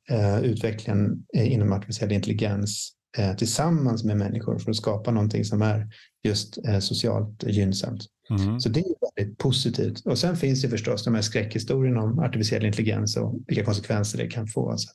utvecklingen 0.44 1.26
inom 1.34 1.74
artificiell 1.74 2.12
intelligens 2.12 2.94
eh, 3.18 3.36
tillsammans 3.36 4.04
med 4.04 4.18
människor 4.18 4.60
för 4.60 4.72
att 4.72 4.78
skapa 4.78 5.12
någonting 5.12 5.46
som 5.46 5.62
är 5.62 5.88
just 6.24 6.58
eh, 6.68 6.80
socialt 6.80 7.44
gynnsamt. 7.44 8.02
Mm. 8.30 8.60
Så 8.60 8.70
det 8.70 8.80
är 8.80 9.16
väldigt 9.16 9.38
positivt. 9.38 10.06
Och 10.06 10.18
sen 10.18 10.38
finns 10.38 10.62
det 10.62 10.70
förstås 10.70 11.04
de 11.04 11.16
här 11.16 11.22
skräckhistorierna 11.22 12.02
om 12.02 12.20
artificiell 12.20 12.66
intelligens 12.66 13.18
och 13.18 13.36
vilka 13.48 13.66
konsekvenser 13.66 14.18
det 14.18 14.28
kan 14.28 14.48
få. 14.48 14.78
Så 14.78 14.90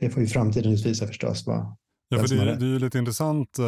det 0.00 0.10
får 0.10 0.22
ju 0.22 0.28
framtiden 0.28 0.72
utvisa 0.72 1.06
förstås. 1.06 1.46
Vad, 1.46 1.76
Ja, 2.08 2.18
för 2.18 2.28
det, 2.28 2.56
det 2.56 2.66
är 2.66 2.68
ju 2.68 2.78
lite 2.78 2.98
intressant. 2.98 3.58
Eh, 3.58 3.64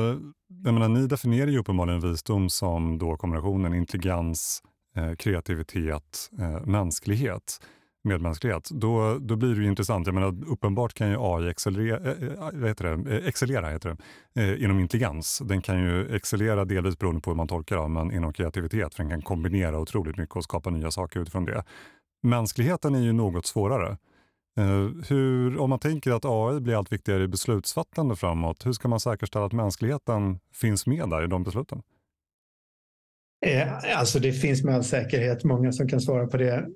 jag 0.65 0.75
menar, 0.75 0.89
ni 0.89 1.07
definierar 1.07 1.51
ju 1.51 1.59
uppenbarligen 1.59 2.01
visdom 2.01 2.51
som 2.51 2.99
då 2.99 3.17
kombinationen 3.17 3.75
intelligens, 3.75 4.63
eh, 4.97 5.15
kreativitet, 5.15 6.31
eh, 6.39 6.67
mänsklighet 6.67 7.61
medmänsklighet, 8.03 8.69
då, 8.71 9.19
då 9.21 9.37
blir 9.37 9.55
det 9.55 9.63
ju 9.63 9.69
intressant. 9.69 10.07
Jag 10.07 10.15
menar, 10.15 10.37
uppenbart 10.47 10.95
kan 10.95 11.11
ju 11.11 11.17
AI 11.21 11.49
excellera, 11.49 11.97
äh, 11.97 12.67
heter 12.67 12.85
det? 12.85 13.19
excellera 13.19 13.71
heter 13.71 13.97
det, 14.35 14.59
inom 14.59 14.81
intelligens. 14.81 15.43
Den 15.45 15.63
kan 15.63 15.83
ju 15.83 16.17
excellera 16.17 16.65
delvis 16.65 16.99
beroende 16.99 17.21
på 17.21 17.31
hur 17.31 17.37
man 17.37 17.49
tolkar 17.49 17.77
det, 17.77 17.89
men 17.89 18.13
inom 18.13 18.33
kreativitet, 18.33 18.95
för 18.95 19.03
den 19.03 19.11
kan 19.11 19.23
kombinera 19.23 19.79
otroligt 19.79 20.17
mycket 20.17 20.37
och 20.37 20.45
skapa 20.45 20.71
nya 20.71 20.91
saker 20.91 21.21
utifrån 21.21 21.45
det. 21.45 21.65
Mänskligheten 22.23 22.95
är 22.95 23.01
ju 23.01 23.13
något 23.13 23.47
svårare. 23.47 23.97
Eh, 24.61 24.91
hur, 25.09 25.59
om 25.59 25.71
man 25.71 25.79
tänker 25.79 26.11
att 26.11 26.25
AI 26.25 26.61
blir 26.61 26.75
allt 26.75 26.93
viktigare 26.93 27.23
i 27.23 27.29
beslutsfattande 27.29 28.17
framåt, 28.17 28.67
hur 28.67 28.73
ska 28.73 28.89
man 28.89 29.01
säkerställa 29.01 29.45
att 29.45 29.53
mänskligheten 29.53 30.39
finns 30.55 30.87
med 30.87 31.11
där 31.11 31.25
i 31.25 31.27
de 31.27 31.43
besluten? 31.43 31.83
Eh, 33.47 33.99
alltså 33.99 34.19
det 34.19 34.33
finns 34.33 34.65
med 34.65 34.75
all 34.75 34.85
säkerhet 34.85 35.45
många 35.45 35.73
som 35.73 35.89
kan 35.89 36.01
svara 36.01 36.27
på 36.27 36.37
det 36.37 36.67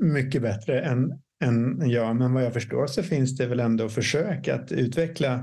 mycket 0.00 0.42
bättre 0.42 0.80
än, 0.80 1.12
än 1.44 1.90
jag. 1.90 2.16
Men 2.16 2.34
vad 2.34 2.44
jag 2.44 2.52
förstår 2.52 2.86
så 2.86 3.02
finns 3.02 3.36
det 3.36 3.46
väl 3.46 3.60
ändå 3.60 3.88
försök 3.88 4.48
att 4.48 4.72
utveckla 4.72 5.42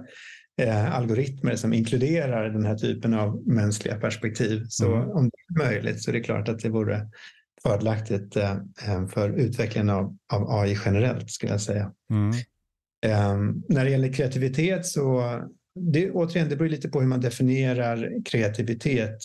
eh, 0.61 0.95
algoritmer 0.95 1.55
som 1.55 1.73
inkluderar 1.73 2.49
den 2.49 2.65
här 2.65 2.75
typen 2.75 3.13
av 3.13 3.47
mänskliga 3.47 3.99
perspektiv. 3.99 4.65
Så 4.69 4.95
mm. 4.95 5.09
om 5.09 5.29
det 5.29 5.63
är 5.63 5.67
möjligt 5.67 6.03
så 6.03 6.11
är 6.11 6.13
det 6.13 6.21
klart 6.21 6.49
att 6.49 6.59
det 6.59 6.69
vore 6.69 7.07
fördelaktigt 7.65 8.35
eh, 8.35 8.51
eh 8.87 9.07
för 9.07 9.29
utvecklingen 9.29 9.89
av, 9.89 10.17
av 10.33 10.49
AI 10.49 10.77
generellt 10.85 11.31
skulle 11.31 11.51
jag 11.51 11.61
säga. 11.61 11.91
Mm. 12.09 12.31
Eh, 13.05 13.55
när 13.69 13.85
det 13.85 13.91
gäller 13.91 14.13
kreativitet 14.13 14.85
så 14.85 15.21
det, 15.79 16.11
återigen, 16.11 16.49
det 16.49 16.55
beror 16.55 16.69
lite 16.69 16.89
på 16.89 17.01
hur 17.01 17.07
man 17.07 17.21
definierar 17.21 18.23
kreativitet. 18.25 19.17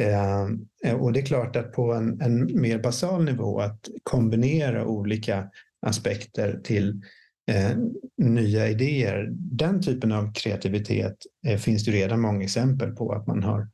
Eh, 0.00 0.94
och 0.94 1.12
det 1.12 1.20
är 1.20 1.26
klart 1.26 1.56
att 1.56 1.72
på 1.72 1.92
en, 1.92 2.20
en, 2.20 2.60
mer 2.60 2.78
basal 2.78 3.24
nivå 3.24 3.60
att 3.60 3.88
kombinera 4.02 4.86
olika 4.86 5.50
aspekter 5.86 6.60
till 6.64 7.02
eh, 7.50 7.76
nya 8.16 8.68
idéer. 8.68 9.28
Den 9.32 9.82
typen 9.82 10.12
av 10.12 10.32
kreativitet 10.34 11.16
eh, 11.46 11.58
finns 11.58 11.84
det 11.84 11.90
redan 11.90 12.20
många 12.20 12.44
exempel 12.44 12.90
på 12.90 13.12
att 13.12 13.26
man 13.26 13.42
har 13.42 13.68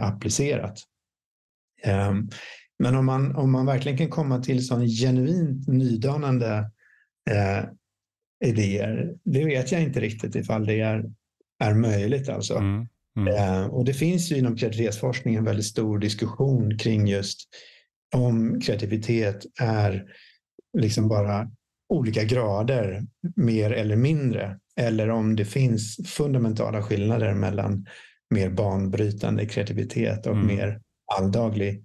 applicerat. 0.00 0.78
Men 2.80 2.94
om 2.94 3.06
man, 3.06 3.36
om 3.36 3.52
man 3.52 3.66
verkligen 3.66 3.98
kan 3.98 4.10
komma 4.10 4.38
till 4.38 4.66
sån 4.66 4.88
genuint 4.88 5.68
nydanande 5.68 6.70
eh, 7.30 7.64
idéer, 8.44 9.14
det 9.24 9.44
vet 9.44 9.72
jag 9.72 9.82
inte 9.82 10.00
riktigt 10.00 10.34
ifall 10.34 10.66
det 10.66 10.80
är, 10.80 11.04
är 11.64 11.74
möjligt. 11.74 12.28
Alltså. 12.28 12.56
Mm. 12.56 12.86
Mm. 13.18 13.34
Eh, 13.34 13.66
och 13.66 13.84
det 13.84 13.94
finns 13.94 14.32
ju 14.32 14.36
inom 14.36 14.56
kreativitetsforskning 14.56 15.34
en 15.34 15.44
väldigt 15.44 15.66
stor 15.66 15.98
diskussion 15.98 16.78
kring 16.78 17.06
just 17.06 17.48
om 18.14 18.60
kreativitet 18.60 19.46
är 19.60 20.04
liksom 20.78 21.08
bara 21.08 21.50
olika 21.88 22.24
grader, 22.24 23.02
mer 23.36 23.70
eller 23.70 23.96
mindre, 23.96 24.58
eller 24.76 25.10
om 25.10 25.36
det 25.36 25.44
finns 25.44 25.96
fundamentala 26.06 26.82
skillnader 26.82 27.34
mellan 27.34 27.86
mer 28.30 28.50
banbrytande 28.50 29.46
kreativitet 29.46 30.26
och 30.26 30.34
mm. 30.34 30.46
mer 30.46 30.80
alldaglig 31.16 31.84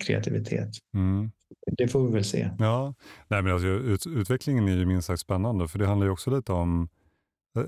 kreativitet. 0.00 0.70
Mm. 0.94 1.30
Det 1.78 1.88
får 1.88 2.06
vi 2.06 2.12
väl 2.12 2.24
se. 2.24 2.50
Ja, 2.58 2.94
Nej, 3.28 3.42
men 3.42 3.52
alltså, 3.52 3.68
ut, 3.68 4.06
utvecklingen 4.06 4.68
är 4.68 4.72
ju 4.72 4.86
minst 4.86 5.06
sagt 5.06 5.20
spännande, 5.20 5.68
för 5.68 5.78
det 5.78 5.86
handlar 5.86 6.06
ju 6.06 6.12
också 6.12 6.30
lite 6.30 6.52
om 6.52 6.88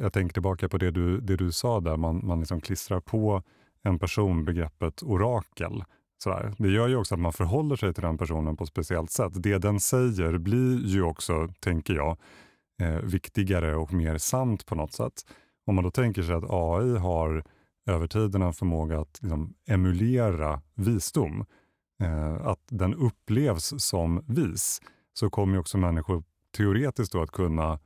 jag 0.00 0.12
tänker 0.12 0.32
tillbaka 0.32 0.68
på 0.68 0.78
det 0.78 0.90
du, 0.90 1.20
det 1.20 1.36
du 1.36 1.52
sa 1.52 1.80
där, 1.80 1.96
man, 1.96 2.26
man 2.26 2.38
liksom 2.38 2.60
klistrar 2.60 3.00
på 3.00 3.42
en 3.82 3.98
person 3.98 4.44
begreppet 4.44 5.02
orakel. 5.02 5.84
Sådär. 6.22 6.54
Det 6.58 6.68
gör 6.68 6.88
ju 6.88 6.96
också 6.96 7.14
att 7.14 7.20
man 7.20 7.32
förhåller 7.32 7.76
sig 7.76 7.94
till 7.94 8.02
den 8.02 8.18
personen 8.18 8.56
på 8.56 8.64
ett 8.64 8.70
speciellt 8.70 9.10
sätt. 9.10 9.32
Det 9.42 9.58
den 9.58 9.80
säger 9.80 10.38
blir 10.38 10.86
ju 10.86 11.02
också, 11.02 11.48
tänker 11.60 11.94
jag, 11.94 12.16
eh, 12.82 12.96
viktigare 13.02 13.76
och 13.76 13.92
mer 13.92 14.18
sant 14.18 14.66
på 14.66 14.74
något 14.74 14.92
sätt. 14.92 15.12
Om 15.66 15.74
man 15.74 15.84
då 15.84 15.90
tänker 15.90 16.22
sig 16.22 16.34
att 16.34 16.50
AI 16.50 16.96
har 16.98 17.44
över 17.86 18.06
tiden 18.06 18.42
en 18.42 18.52
förmåga 18.52 19.00
att 19.00 19.18
liksom, 19.22 19.54
emulera 19.68 20.62
visdom, 20.74 21.40
eh, 21.40 21.46
att 22.40 22.60
den 22.70 22.94
upplevs 22.94 23.74
som 23.78 24.24
vis, 24.28 24.80
så 25.14 25.30
kommer 25.30 25.58
också 25.58 25.78
människor 25.78 26.24
teoretiskt 26.56 27.14
att 27.14 27.30
kunna 27.30 27.78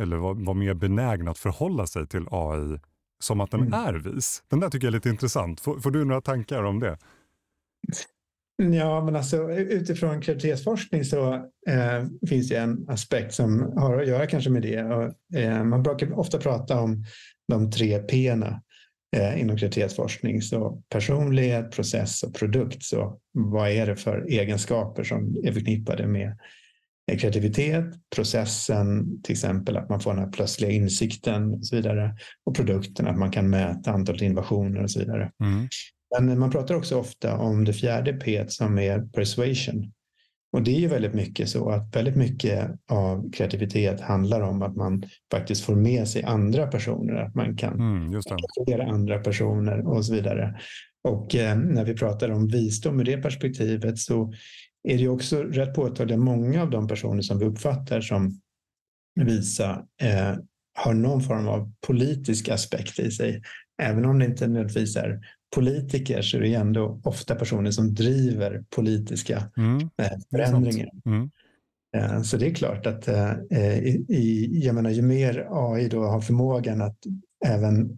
eller 0.00 0.16
vara 0.16 0.34
var 0.34 0.54
mer 0.54 0.74
benägna 0.74 1.30
att 1.30 1.38
förhålla 1.38 1.86
sig 1.86 2.06
till 2.06 2.26
AI 2.30 2.78
som 3.20 3.40
att 3.40 3.50
den 3.50 3.60
mm. 3.60 3.72
är 3.72 3.94
vis. 3.94 4.42
Den 4.48 4.60
där 4.60 4.70
tycker 4.70 4.86
jag 4.86 4.90
är 4.92 4.96
lite 4.96 5.08
intressant. 5.08 5.60
Får, 5.60 5.80
får, 5.80 5.90
du 5.90 6.04
några 6.04 6.20
tankar 6.20 6.62
om 6.62 6.80
det? 6.80 6.98
Ja, 8.56 9.04
men 9.04 9.16
alltså 9.16 9.50
utifrån 9.50 10.20
kreativitetsforskning 10.20 11.04
så 11.04 11.34
eh, 11.68 12.28
finns 12.28 12.48
det 12.48 12.56
en 12.56 12.88
aspekt 12.88 13.34
som 13.34 13.72
har 13.76 14.00
att 14.00 14.08
göra 14.08 14.26
kanske 14.26 14.50
med 14.50 14.62
det. 14.62 14.84
Och, 14.84 15.38
eh, 15.38 15.64
man 15.64 15.82
brukar 15.82 16.18
ofta 16.18 16.38
prata 16.38 16.80
om 16.80 17.04
de 17.48 17.70
tre 17.70 17.98
p 17.98 18.34
eh, 19.16 19.40
inom 19.40 19.56
kreativitetsforskning. 19.56 20.42
Så 20.42 20.82
personlighet, 20.88 21.70
process 21.70 22.22
och 22.22 22.34
produkt. 22.34 22.82
Så 22.82 23.18
vad 23.32 23.70
är 23.70 23.86
det 23.86 23.96
för 23.96 24.26
egenskaper 24.28 25.04
som 25.04 25.36
är 25.44 25.52
förknippade 25.52 26.06
med 26.06 26.38
kreativitet, 27.18 27.84
processen, 28.16 29.22
till 29.22 29.32
exempel 29.32 29.76
att 29.76 29.88
man 29.88 30.00
får 30.00 30.14
den 30.14 30.24
här 30.24 30.30
plötsliga 30.30 30.70
insikten 30.70 31.54
och 31.54 31.66
så 31.66 31.76
vidare. 31.76 32.16
Och 32.44 32.56
produkten, 32.56 33.06
att 33.06 33.18
man 33.18 33.30
kan 33.30 33.50
mäta 33.50 33.90
antalet 33.90 34.22
innovationer 34.22 34.82
och 34.82 34.90
så 34.90 35.00
vidare. 35.00 35.30
Mm. 35.44 35.68
Men 36.20 36.38
man 36.38 36.50
pratar 36.50 36.74
också 36.74 36.98
ofta 36.98 37.36
om 37.36 37.64
det 37.64 37.72
fjärde 37.72 38.12
P 38.12 38.44
som 38.48 38.78
är 38.78 39.00
persuasion. 39.00 39.92
Och 40.52 40.62
det 40.62 40.76
är 40.76 40.80
ju 40.80 40.88
väldigt 40.88 41.14
mycket 41.14 41.48
så 41.48 41.70
att 41.70 41.96
väldigt 41.96 42.16
mycket 42.16 42.70
av 42.90 43.30
kreativitet 43.32 44.00
handlar 44.00 44.40
om 44.40 44.62
att 44.62 44.76
man 44.76 45.02
faktiskt 45.32 45.64
får 45.64 45.76
med 45.76 46.08
sig 46.08 46.22
andra 46.22 46.66
personer, 46.66 47.14
att 47.14 47.34
man 47.34 47.56
kan 47.56 47.74
mm, 47.74 48.20
andra 48.80 49.18
personer 49.18 49.86
och 49.86 50.04
så 50.04 50.14
vidare. 50.14 50.60
Och 51.08 51.34
eh, 51.34 51.58
när 51.58 51.84
vi 51.84 51.94
pratar 51.94 52.30
om 52.30 52.48
visdom 52.48 53.00
ur 53.00 53.04
det 53.04 53.22
perspektivet 53.22 53.98
så 53.98 54.32
är 54.88 54.98
det 54.98 55.08
också 55.08 55.42
rätt 55.42 55.74
påtagligt 55.74 56.18
att 56.18 56.24
många 56.24 56.62
av 56.62 56.70
de 56.70 56.88
personer 56.88 57.22
som 57.22 57.38
vi 57.38 57.44
uppfattar 57.44 58.00
som 58.00 58.40
visa 59.20 59.86
eh, 60.02 60.34
har 60.74 60.94
någon 60.94 61.20
form 61.20 61.48
av 61.48 61.72
politisk 61.86 62.48
aspekt 62.48 62.98
i 62.98 63.10
sig. 63.10 63.42
även 63.82 64.04
om 64.04 64.18
det 64.18 64.24
inte 64.24 64.46
nödvändigtvis 64.46 64.96
är 64.96 65.20
politiker 65.54 66.22
så 66.22 66.36
är 66.36 66.40
det 66.40 66.54
ändå 66.54 67.00
ofta 67.04 67.34
personer 67.34 67.70
som 67.70 67.94
driver 67.94 68.64
politiska 68.76 69.50
mm. 69.56 69.90
förändringar. 70.30 70.90
Mm. 71.06 71.30
Så 72.24 72.36
det 72.36 72.46
är 72.46 72.54
klart 72.54 72.86
att 72.86 73.08
i, 74.08 74.60
jag 74.64 74.74
menar, 74.74 74.90
ju 74.90 75.02
mer 75.02 75.46
AI 75.50 75.88
då 75.88 76.02
har 76.02 76.20
förmågan 76.20 76.82
att 76.82 76.98
även 77.46 77.96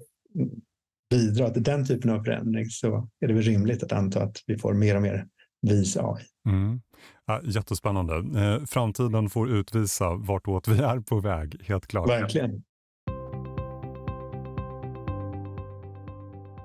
bidra 1.11 1.51
till 1.51 1.63
den 1.63 1.87
typen 1.87 2.11
av 2.11 2.25
förändring 2.25 2.67
så 2.67 3.09
är 3.21 3.29
det 3.29 3.35
väl 3.35 3.43
rimligt 3.43 3.83
att 3.83 3.93
anta 3.93 4.23
att 4.23 4.37
vi 4.47 4.59
får 4.59 4.75
mer 4.75 4.97
och 4.97 5.03
mer 5.03 5.27
vis 5.63 5.97
AI. 5.97 6.25
Mm. 6.49 6.81
Ja, 7.27 7.41
jättespännande. 7.45 8.41
Eh, 8.41 8.65
framtiden 8.65 9.31
får 9.31 9.51
utvisa 9.51 10.15
vartåt 10.15 10.69
vi 10.69 10.79
är 10.79 11.01
på 11.01 11.21
väg, 11.21 11.63
helt 11.63 11.87
klart. 11.87 12.09
Verkligen. 12.09 12.63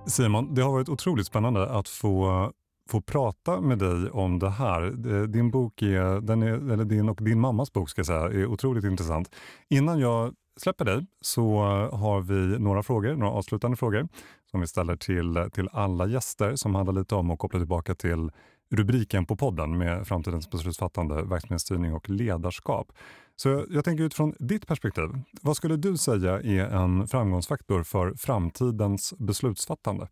Simon, 0.08 0.56
det 0.56 0.62
har 0.62 0.72
varit 0.72 0.90
otroligt 0.90 1.28
spännande 1.28 1.70
att 1.70 1.90
få, 1.90 2.52
få 2.90 3.02
prata 3.02 3.62
med 3.62 3.78
dig 3.78 4.10
om 4.10 4.40
det 4.40 4.50
här. 4.50 4.92
Din 5.28 5.52
bok 5.52 5.82
är, 5.82 6.22
den 6.22 6.44
är, 6.44 6.72
eller 6.72 6.86
din 6.86 7.10
och 7.10 7.24
din 7.24 7.40
mammas 7.40 7.74
bok 7.74 7.90
ska 7.90 8.00
jag 8.00 8.06
säga, 8.06 8.22
är 8.22 8.46
otroligt 8.46 8.84
intressant. 8.84 9.36
Innan 9.70 10.00
jag 10.00 10.34
släpper 10.58 10.86
dig 10.86 11.06
så 11.22 11.60
har 11.94 12.22
vi 12.22 12.60
några 12.60 12.84
frågor, 12.84 13.16
några 13.16 13.34
avslutande 13.34 13.78
frågor 13.78 14.08
som 14.52 14.62
vi 14.62 14.68
ställer 14.68 14.96
till, 14.96 15.50
till 15.54 15.70
alla 15.72 16.08
gäster 16.08 16.56
som 16.56 16.76
handlar 16.76 16.94
lite 16.94 17.16
om 17.16 17.32
att 17.32 17.40
koppla 17.40 17.60
tillbaka 17.60 17.96
till 17.96 18.32
rubriken 18.76 19.26
på 19.26 19.36
podden 19.36 19.78
med 19.78 20.08
framtidens 20.08 20.50
beslutsfattande, 20.50 21.24
verksamhetsstyrning 21.24 21.94
och 21.94 22.10
ledarskap. 22.10 22.92
Så 23.36 23.66
jag 23.70 23.86
tänker 23.86 24.04
utifrån 24.04 24.34
ditt 24.40 24.68
perspektiv, 24.68 25.10
vad 25.42 25.58
skulle 25.58 25.78
du 25.78 25.98
säga 25.98 26.42
är 26.42 26.64
en 26.64 27.08
framgångsfaktor 27.08 27.84
för 27.84 28.14
framtidens 28.18 29.14
beslutsfattande? 29.18 30.08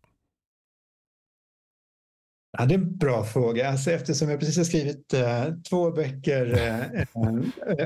Ja, 2.58 2.64
det 2.64 2.74
är 2.74 2.78
en 2.78 2.96
bra 2.96 3.24
fråga. 3.24 3.70
Alltså, 3.70 3.90
eftersom 3.90 4.28
jag 4.28 4.40
precis 4.40 4.56
har 4.56 4.64
skrivit 4.64 5.14
uh, 5.14 5.54
två 5.70 5.90
böcker, 5.90 6.46
uh, 6.46 6.82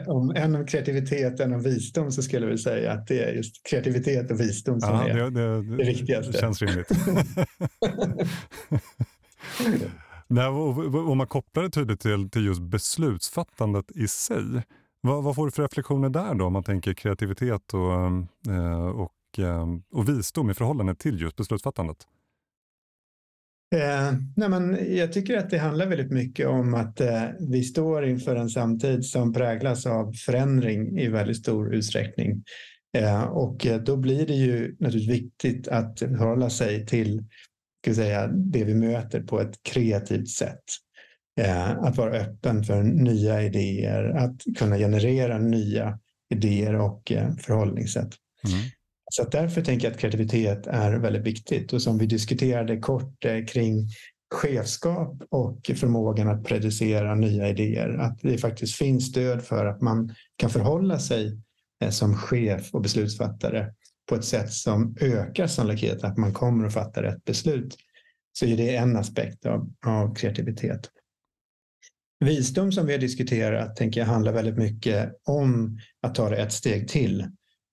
om 0.07 0.33
en 0.37 0.55
om 0.55 0.67
kreativitet 0.67 1.41
och 1.41 1.47
en 1.47 1.53
om 1.53 1.63
visdom, 1.63 2.13
så 2.13 2.23
skulle 2.23 2.41
jag 2.41 2.49
vilja 2.49 2.63
säga 2.63 2.93
att 2.93 3.07
det 3.07 3.25
är 3.25 3.33
just 3.33 3.67
kreativitet 3.71 4.31
och 4.31 4.41
visdom 4.41 4.81
som 4.81 4.91
ja, 4.91 5.09
är 5.09 5.15
det, 5.15 5.31
det, 5.31 5.77
det 5.77 5.85
viktigaste. 5.85 6.33
Det 6.33 6.39
känns 6.39 6.63
rimligt. 6.63 6.89
Nej, 10.31 10.47
om 10.49 11.19
man 11.19 11.27
kopplar 11.27 11.63
det 11.63 11.71
tydligt 11.71 12.01
till, 12.01 12.31
till 12.31 12.45
just 12.45 12.63
beslutsfattandet 12.63 13.91
i 13.97 14.09
sig, 14.09 14.63
vad, 15.01 15.25
vad 15.25 15.35
får 15.35 15.47
du 15.47 15.53
för 15.53 15.63
reflektioner 15.63 16.09
där 16.09 16.35
då 16.35 16.45
om 16.45 16.53
man 16.53 16.65
tänker 16.65 16.95
kreativitet 16.95 17.75
och, 17.75 17.93
eh, 18.55 18.89
och, 18.89 19.39
eh, 19.39 19.67
och 19.93 20.09
visdom 20.09 20.51
i 20.51 20.55
förhållande 20.55 20.95
till 20.95 21.21
just 21.21 21.37
beslutsfattandet? 21.37 21.97
Eh, 23.75 24.13
nej 24.37 24.49
men 24.49 24.97
jag 24.97 25.13
tycker 25.13 25.39
att 25.39 25.51
det 25.51 25.59
handlar 25.59 25.87
väldigt 25.87 26.13
mycket 26.13 26.49
om 26.49 26.75
att 26.75 27.01
eh, 27.01 27.23
vi 27.51 27.63
står 27.63 28.05
inför 28.05 28.37
en 28.37 28.51
samtid 28.51 29.05
som 29.05 29.33
präglas 29.33 29.87
av 29.87 30.13
förändring 30.13 30.99
i 30.99 31.09
väldigt 31.09 31.37
stor 31.37 31.75
utsträckning. 31.75 32.43
Eh, 32.97 33.23
och 33.23 33.67
då 33.87 33.97
blir 33.97 34.27
det 34.27 34.35
ju 34.35 34.77
naturligtvis 34.81 35.23
viktigt 35.23 35.69
att 35.69 35.99
förhålla 35.99 36.51
sig 36.51 36.87
till 36.87 37.25
ska 37.83 37.95
säga, 37.95 38.27
det 38.27 38.65
vi 38.65 38.75
möter 38.75 39.21
på 39.21 39.41
ett 39.41 39.63
kreativt 39.63 40.29
sätt. 40.29 40.65
Eh, 41.41 41.71
att 41.71 41.97
vara 41.97 42.17
öppen 42.17 42.65
för 42.65 42.83
nya 42.83 43.43
idéer, 43.43 44.05
att 44.05 44.43
kunna 44.59 44.79
generera 44.79 45.39
nya 45.39 45.99
idéer 46.35 46.75
och 46.75 47.13
eh, 47.13 47.35
förhållningssätt. 47.37 48.11
Mm. 48.45 48.59
Så 49.11 49.25
därför 49.25 49.63
tänker 49.63 49.87
jag 49.87 49.95
att 49.95 50.01
kreativitet 50.01 50.67
är 50.67 50.93
väldigt 50.99 51.27
viktigt. 51.27 51.73
Och 51.73 51.83
som 51.83 51.99
vi 51.99 52.07
diskuterade 52.07 52.79
kort 52.79 53.25
eh, 53.25 53.45
kring 53.45 53.89
chefskap 54.35 55.23
och 55.31 55.71
förmågan 55.75 56.29
att 56.29 56.45
predicera 56.45 57.15
nya 57.15 57.49
idéer. 57.49 57.89
Att 57.89 58.19
det 58.23 58.39
faktiskt 58.39 58.77
finns 58.77 59.07
stöd 59.07 59.43
för 59.43 59.67
att 59.67 59.81
man 59.81 60.15
kan 60.37 60.51
förhålla 60.51 60.99
sig 60.99 61.41
som 61.91 62.15
chef 62.15 62.75
och 62.75 62.83
beslutsfattare 62.83 63.73
på 64.09 64.15
ett 64.15 64.25
sätt 64.25 64.53
som 64.53 64.97
ökar 65.01 65.47
sannolikheten 65.47 66.11
att 66.11 66.19
man 66.19 66.33
kommer 66.33 66.67
att 66.67 66.75
fatta 66.75 67.03
rätt 67.03 67.25
beslut. 67.25 67.77
Så 68.33 68.47
är 68.47 68.57
det 68.57 68.77
en 68.77 68.97
aspekt 68.97 69.47
av, 69.47 69.73
av 69.87 70.15
kreativitet. 70.15 70.91
Visdom 72.25 72.73
som 72.73 72.87
vi 72.87 72.93
har 72.93 73.01
diskuterat 73.01 73.77
tänker 73.77 74.01
jag 74.01 74.07
handlar 74.07 74.33
väldigt 74.33 74.57
mycket 74.57 75.13
om 75.25 75.79
att 76.03 76.15
ta 76.15 76.31
det 76.31 76.37
ett 76.37 76.53
steg 76.53 76.89
till. 76.89 77.27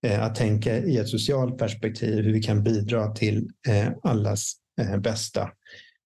Eh, 0.06 0.24
att 0.24 0.36
tänka 0.36 0.78
i 0.78 0.98
ett 0.98 1.10
socialt 1.10 1.58
perspektiv 1.58 2.24
hur 2.24 2.34
vi 2.34 2.44
kan 2.44 2.64
bidra 2.64 3.12
till 3.12 3.50
eh, 3.68 3.88
allas 4.04 4.54
eh, 4.82 4.98
bästa. 4.98 5.50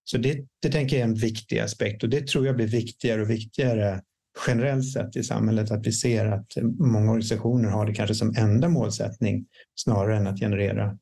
Så 0.04 0.18
det, 0.18 0.46
det 0.62 0.68
tänker 0.68 0.96
jag 0.96 1.00
är 1.00 1.08
en 1.08 1.14
viktig 1.14 1.58
aspekt 1.58 2.02
och 2.02 2.08
det 2.08 2.26
tror 2.26 2.46
jag 2.46 2.56
blir 2.56 2.66
viktigare 2.66 3.22
och 3.22 3.30
viktigare 3.30 4.00
generellt 4.46 4.92
sett 4.92 5.16
i 5.16 5.22
samhället 5.22 5.70
att 5.70 5.86
vi 5.86 5.92
ser 5.92 6.26
att 6.26 6.46
många 6.78 7.10
organisationer 7.10 7.68
har 7.68 7.86
det 7.86 7.94
kanske 7.94 8.14
som 8.14 8.34
enda 8.36 8.68
målsättning 8.68 9.46
snarare 9.74 10.16
än 10.16 10.26
att 10.26 10.40
generera 10.40 10.98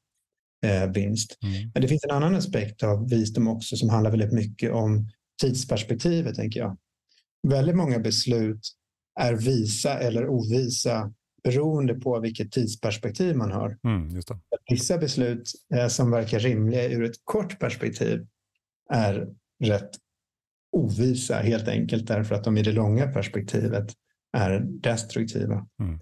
eh, 0.67 0.91
vinst. 0.91 1.39
Mm. 1.43 1.71
Men 1.75 1.83
det 1.83 1.89
finns 1.89 2.05
en 2.05 2.11
annan 2.11 2.35
aspekt 2.35 2.83
av 2.83 3.09
visdom 3.11 3.49
också 3.49 3.77
som 3.77 3.89
handlar 3.89 4.11
väldigt 4.11 4.33
mycket 4.33 4.73
om 4.73 5.09
tidsperspektivet, 5.43 6.35
tänker 6.35 6.61
jag. 6.61 6.77
Väldigt 7.49 7.77
många 7.77 7.99
beslut 7.99 8.61
är 9.21 9.35
visa 9.35 9.99
eller 9.99 10.29
ovisa 10.29 11.13
beroende 11.43 11.95
på 11.95 12.21
vilket 12.21 12.53
tidsperspektiv 12.53 13.37
man 13.37 13.53
har. 13.53 13.79
Mm, 13.85 14.21
Vissa 14.71 14.99
beslut 14.99 15.53
eh, 15.75 15.89
som 15.89 16.11
verkar 16.11 16.39
rimliga 16.39 16.89
ur 16.89 17.05
ett 17.05 17.17
kort 17.25 17.59
perspektiv 17.61 18.27
är 18.91 19.29
rätt 19.65 19.91
ovisa 20.73 21.35
helt 21.35 21.69
enkelt 21.69 22.07
därför 22.07 22.35
att 22.35 22.45
de 22.45 22.57
i 22.57 22.63
det 22.63 22.73
långa 22.73 23.07
perspektivet 23.07 23.93
är 24.37 24.61
destruktiva. 24.61 25.67
Mm. 25.81 26.01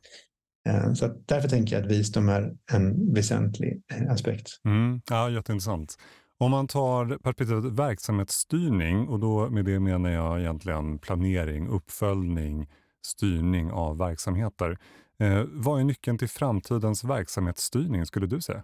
Eh, 0.69 0.93
så 0.93 1.23
därför 1.27 1.49
tänker 1.49 1.77
jag 1.77 1.85
att 1.85 1.91
visdom 1.91 2.29
är 2.29 2.57
en 2.73 3.15
väsentlig 3.15 3.83
eh, 3.95 4.13
aspekt. 4.13 4.49
Mm. 4.65 5.01
Ja, 5.11 5.31
jätteintressant. 5.31 5.97
Om 6.39 6.51
man 6.51 6.67
tar 6.67 7.19
perspektivet 7.19 7.65
verksamhetsstyrning 7.65 9.09
och 9.09 9.21
då 9.21 9.51
med 9.51 9.65
det 9.65 9.81
menar 9.81 10.11
jag 10.11 10.41
egentligen 10.41 10.99
planering, 10.99 11.69
uppföljning, 11.69 12.69
styrning 13.07 13.71
av 13.71 13.99
verksamheter. 13.99 14.79
Eh, 15.19 15.45
vad 15.53 15.81
är 15.81 15.85
nyckeln 15.85 16.19
till 16.19 16.29
framtidens 16.29 17.05
verksamhetsstyrning 17.05 18.07
skulle 18.07 18.27
du 18.27 18.41
säga? 18.41 18.63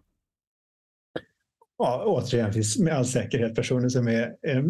Ja, 1.84 2.02
återigen 2.06 2.52
finns 2.52 2.78
med 2.78 2.94
all 2.94 3.06
säkerhet 3.06 3.54
personer 3.54 3.88
som 3.88 4.08
är, 4.08 4.32
är 4.42 4.62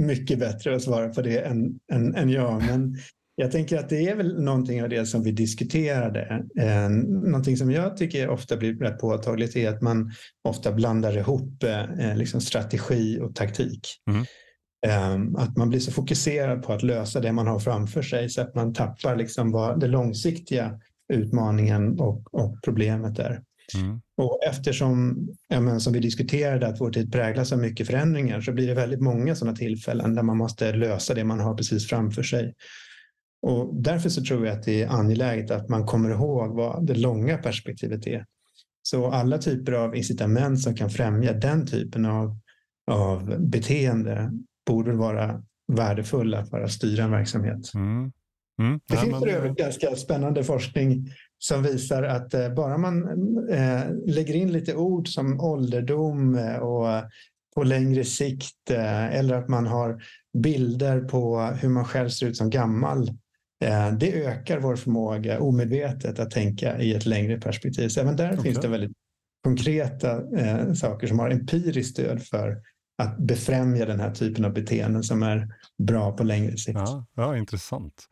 mycket 0.00 0.38
bättre 0.38 0.76
att 0.76 0.82
svara 0.82 1.08
på 1.08 1.22
det 1.22 1.38
än, 1.38 1.78
än, 1.92 2.14
än 2.14 2.30
jag. 2.30 2.62
Men 2.62 2.96
jag 3.36 3.52
tänker 3.52 3.78
att 3.78 3.88
det 3.88 4.08
är 4.08 4.16
väl 4.16 4.42
någonting 4.42 4.82
av 4.82 4.88
det 4.88 5.06
som 5.06 5.22
vi 5.22 5.32
diskuterade. 5.32 6.44
Eh, 6.60 6.88
någonting 6.88 7.56
som 7.56 7.70
jag 7.70 7.96
tycker 7.96 8.28
ofta 8.28 8.56
blir 8.56 8.74
rätt 8.74 8.98
påtagligt 8.98 9.56
är 9.56 9.68
att 9.68 9.82
man 9.82 10.12
ofta 10.48 10.72
blandar 10.72 11.16
ihop 11.16 11.62
eh, 11.62 12.16
liksom 12.16 12.40
strategi 12.40 13.20
och 13.20 13.34
taktik. 13.34 13.88
Mm. 14.10 14.24
Eh, 14.86 15.42
att 15.42 15.56
man 15.56 15.68
blir 15.70 15.80
så 15.80 15.92
fokuserad 15.92 16.62
på 16.62 16.72
att 16.72 16.82
lösa 16.82 17.20
det 17.20 17.32
man 17.32 17.46
har 17.46 17.58
framför 17.58 18.02
sig 18.02 18.28
så 18.28 18.40
att 18.40 18.54
man 18.54 18.74
tappar 18.74 19.16
liksom 19.16 19.52
vad 19.52 19.80
det 19.80 19.86
långsiktiga 19.86 20.80
utmaningen 21.12 22.00
och, 22.00 22.34
och 22.34 22.56
problemet 22.64 23.18
är. 23.18 23.42
Mm. 23.74 24.00
Och 24.16 24.40
eftersom, 24.48 25.28
ja, 25.48 25.60
men, 25.60 25.80
som 25.80 25.92
vi 25.92 26.00
diskuterade, 26.00 26.66
att 26.66 26.80
vår 26.80 26.90
tid 26.90 27.12
präglas 27.12 27.52
av 27.52 27.58
mycket 27.58 27.86
förändringar 27.86 28.40
så 28.40 28.52
blir 28.52 28.66
det 28.66 28.74
väldigt 28.74 29.00
många 29.00 29.34
sådana 29.34 29.56
tillfällen 29.56 30.14
där 30.14 30.22
man 30.22 30.36
måste 30.36 30.72
lösa 30.72 31.14
det 31.14 31.24
man 31.24 31.40
har 31.40 31.54
precis 31.54 31.88
framför 31.88 32.22
sig. 32.22 32.54
Och 33.42 33.82
därför 33.82 34.08
så 34.08 34.24
tror 34.24 34.46
jag 34.46 34.56
att 34.56 34.62
det 34.62 34.82
är 34.82 34.88
angeläget 34.88 35.50
att 35.50 35.68
man 35.68 35.86
kommer 35.86 36.10
ihåg 36.10 36.56
vad 36.56 36.86
det 36.86 36.94
långa 36.94 37.38
perspektivet 37.38 38.06
är. 38.06 38.26
Så 38.82 39.10
alla 39.10 39.38
typer 39.38 39.72
av 39.72 39.96
incitament 39.96 40.60
som 40.60 40.74
kan 40.74 40.90
främja 40.90 41.32
den 41.32 41.66
typen 41.66 42.04
av, 42.04 42.38
av 42.90 43.40
beteende 43.40 44.30
borde 44.66 44.92
vara 44.92 45.42
värdefulla 45.72 46.46
för 46.46 46.60
att 46.60 46.72
styra 46.72 47.04
en 47.04 47.10
verksamhet. 47.10 47.74
Mm. 47.74 48.12
Mm. 48.58 48.80
Det 48.88 48.94
ja, 48.94 49.00
finns 49.00 49.18
för 49.18 49.28
övrigt 49.28 49.56
ganska 49.56 49.96
spännande 49.96 50.44
forskning 50.44 51.08
som 51.46 51.62
visar 51.62 52.02
att 52.02 52.34
eh, 52.34 52.54
bara 52.54 52.78
man 52.78 53.08
eh, 53.48 53.82
lägger 54.06 54.34
in 54.34 54.52
lite 54.52 54.74
ord 54.74 55.08
som 55.08 55.40
ålderdom 55.40 56.34
eh, 56.34 56.56
och 56.56 56.86
på 57.54 57.62
längre 57.62 58.04
sikt 58.04 58.70
eller 58.70 59.34
att 59.34 59.48
man 59.48 59.66
har 59.66 60.02
bilder 60.38 61.00
på 61.00 61.40
hur 61.40 61.68
man 61.68 61.84
själv 61.84 62.08
ser 62.08 62.26
ut 62.26 62.36
som 62.36 62.50
gammal 62.50 63.10
det 63.98 64.24
ökar 64.24 64.58
vår 64.58 64.76
förmåga 64.76 65.40
omedvetet 65.40 66.18
att 66.18 66.30
tänka 66.30 66.78
i 66.78 66.94
ett 66.94 67.06
längre 67.06 67.40
perspektiv. 67.40 67.88
Så 67.88 68.00
även 68.00 68.16
där 68.16 68.32
okay. 68.32 68.42
finns 68.42 68.58
det 68.58 68.68
väldigt 68.68 68.92
konkreta 69.44 70.20
saker 70.74 71.06
som 71.06 71.18
har 71.18 71.30
empiriskt 71.30 71.92
stöd 71.92 72.22
för 72.22 72.62
att 73.02 73.18
befrämja 73.18 73.86
den 73.86 74.00
här 74.00 74.10
typen 74.10 74.44
av 74.44 74.52
beteenden 74.52 75.02
som 75.02 75.22
är 75.22 75.48
bra 75.78 76.16
på 76.16 76.24
längre 76.24 76.56
sikt. 76.56 76.78
Ja, 76.78 77.06
ja 77.14 77.36
intressant. 77.36 78.04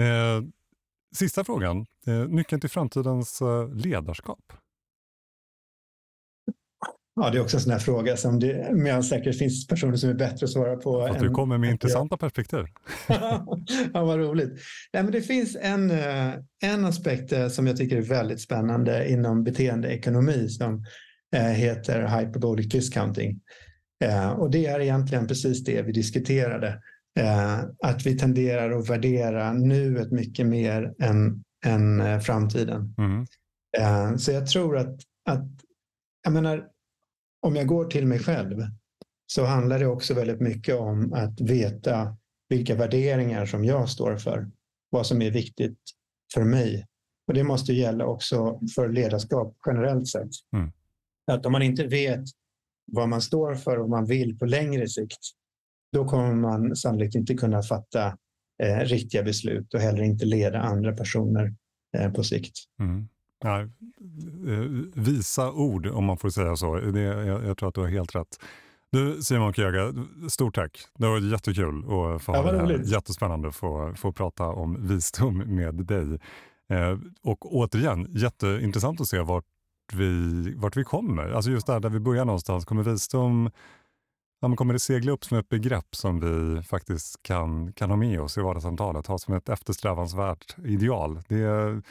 Eh, 0.00 0.44
sista 1.12 1.44
frågan. 1.44 1.86
Eh, 2.06 2.28
nyckeln 2.28 2.60
till 2.60 2.70
framtidens 2.70 3.42
eh, 3.42 3.74
ledarskap? 3.74 4.52
Ja, 7.14 7.30
det 7.30 7.38
är 7.38 7.42
också 7.42 7.56
en 7.56 7.60
sån 7.60 7.72
här 7.72 7.78
fråga 7.78 8.16
som 8.16 8.40
det 8.40 8.74
med 8.74 8.94
all 8.94 9.04
säkerhet 9.04 9.38
finns 9.38 9.66
personer 9.66 9.96
som 9.96 10.10
är 10.10 10.14
bättre 10.14 10.44
att 10.44 10.50
svara 10.50 10.76
på. 10.76 11.02
Att 11.02 11.18
du 11.18 11.30
kommer 11.30 11.58
med 11.58 11.70
intressanta 11.70 12.16
perspektiv. 12.16 12.64
ja, 13.08 14.04
vad 14.04 14.18
roligt. 14.18 14.52
Nej, 14.92 15.02
men 15.02 15.12
det 15.12 15.22
finns 15.22 15.56
en, 15.60 15.90
eh, 15.90 16.32
en 16.62 16.84
aspekt 16.84 17.52
som 17.52 17.66
jag 17.66 17.76
tycker 17.76 17.96
är 17.96 18.02
väldigt 18.02 18.40
spännande 18.40 19.10
inom 19.10 19.44
beteendeekonomi 19.44 20.48
som 20.48 20.84
heter 21.36 22.18
hyperbolic 22.18 22.68
discounting. 22.68 23.40
Och 24.36 24.50
det 24.50 24.66
är 24.66 24.80
egentligen 24.80 25.26
precis 25.26 25.64
det 25.64 25.82
vi 25.82 25.92
diskuterade. 25.92 26.82
Att 27.82 28.06
vi 28.06 28.18
tenderar 28.18 28.70
att 28.70 28.90
värdera 28.90 29.52
nuet 29.52 30.12
mycket 30.12 30.46
mer 30.46 30.94
än, 31.02 31.44
än 31.64 32.20
framtiden. 32.20 32.94
Mm. 32.98 34.18
Så 34.18 34.32
jag 34.32 34.46
tror 34.46 34.76
att, 34.76 35.00
att 35.30 35.48
jag 36.24 36.32
menar, 36.32 36.68
om 37.40 37.56
jag 37.56 37.66
går 37.66 37.84
till 37.84 38.06
mig 38.06 38.18
själv 38.18 38.62
så 39.26 39.44
handlar 39.44 39.78
det 39.78 39.86
också 39.86 40.14
väldigt 40.14 40.40
mycket 40.40 40.74
om 40.74 41.12
att 41.12 41.40
veta 41.40 42.16
vilka 42.48 42.74
värderingar 42.74 43.46
som 43.46 43.64
jag 43.64 43.88
står 43.88 44.16
för. 44.16 44.50
Vad 44.90 45.06
som 45.06 45.22
är 45.22 45.30
viktigt 45.30 45.78
för 46.34 46.44
mig. 46.44 46.86
Och 47.26 47.34
det 47.34 47.44
måste 47.44 47.72
gälla 47.72 48.06
också 48.06 48.60
för 48.74 48.88
ledarskap 48.88 49.56
generellt 49.66 50.08
sett. 50.08 50.30
Mm. 50.56 50.72
Att 51.32 51.46
om 51.46 51.52
man 51.52 51.62
inte 51.62 51.86
vet 51.86 52.24
vad 52.92 53.08
man 53.08 53.22
står 53.22 53.54
för 53.54 53.76
och 53.76 53.80
vad 53.80 53.90
man 53.90 54.06
vill 54.06 54.38
på 54.38 54.46
längre 54.46 54.88
sikt, 54.88 55.18
då 55.92 56.04
kommer 56.04 56.34
man 56.34 56.76
sannolikt 56.76 57.14
inte 57.14 57.34
kunna 57.34 57.62
fatta 57.62 58.06
eh, 58.62 58.78
riktiga 58.78 59.22
beslut 59.22 59.74
och 59.74 59.80
heller 59.80 60.02
inte 60.02 60.24
leda 60.24 60.60
andra 60.60 60.92
personer 60.92 61.54
eh, 61.96 62.12
på 62.12 62.24
sikt. 62.24 62.54
Mm. 62.80 63.08
Ja, 63.44 63.60
eh, 63.60 63.68
visa 64.94 65.52
ord 65.52 65.86
om 65.86 66.04
man 66.04 66.18
får 66.18 66.30
säga 66.30 66.56
så. 66.56 66.74
Det, 66.74 67.00
jag, 67.00 67.44
jag 67.44 67.58
tror 67.58 67.68
att 67.68 67.74
du 67.74 67.80
har 67.80 67.88
helt 67.88 68.14
rätt. 68.14 68.38
Du 68.92 69.22
Simon 69.22 69.52
Kjöga, 69.52 69.94
stort 70.28 70.54
tack. 70.54 70.78
Det 70.98 71.06
var 71.06 71.18
jättekul 71.18 71.84
och 71.84 72.22
få 72.22 72.32
ja, 72.34 72.52
det 72.52 72.82
jättespännande 72.84 73.48
att 73.48 73.54
få, 73.54 73.94
få 73.96 74.12
prata 74.12 74.44
om 74.44 74.88
visdom 74.88 75.38
med 75.38 75.74
dig. 75.74 76.18
Eh, 76.70 76.98
och 77.22 77.54
återigen, 77.56 78.06
jätteintressant 78.10 79.00
att 79.00 79.08
se 79.08 79.20
vart 79.20 79.44
vi, 79.92 80.54
vart 80.56 80.76
vi 80.76 80.84
kommer. 80.84 81.30
Alltså 81.30 81.50
just 81.50 81.66
där, 81.66 81.80
där 81.80 81.88
vi 81.88 82.00
börjar 82.00 82.24
någonstans. 82.24 82.64
Kommer 82.64 82.82
visdom 82.82 83.50
ja, 84.42 84.56
kommer 84.56 84.72
det 84.72 84.78
segla 84.78 85.12
upp 85.12 85.24
som 85.24 85.38
ett 85.38 85.48
begrepp 85.48 85.94
som 85.94 86.20
vi 86.20 86.62
faktiskt 86.62 87.22
kan, 87.22 87.72
kan 87.72 87.90
ha 87.90 87.96
med 87.96 88.20
oss 88.20 88.38
i 88.38 88.40
vardagssamtalet? 88.40 89.06
Ha 89.06 89.18
som 89.18 89.34
ett 89.34 89.48
eftersträvansvärt 89.48 90.56
ideal. 90.64 91.20
Det 91.28 91.82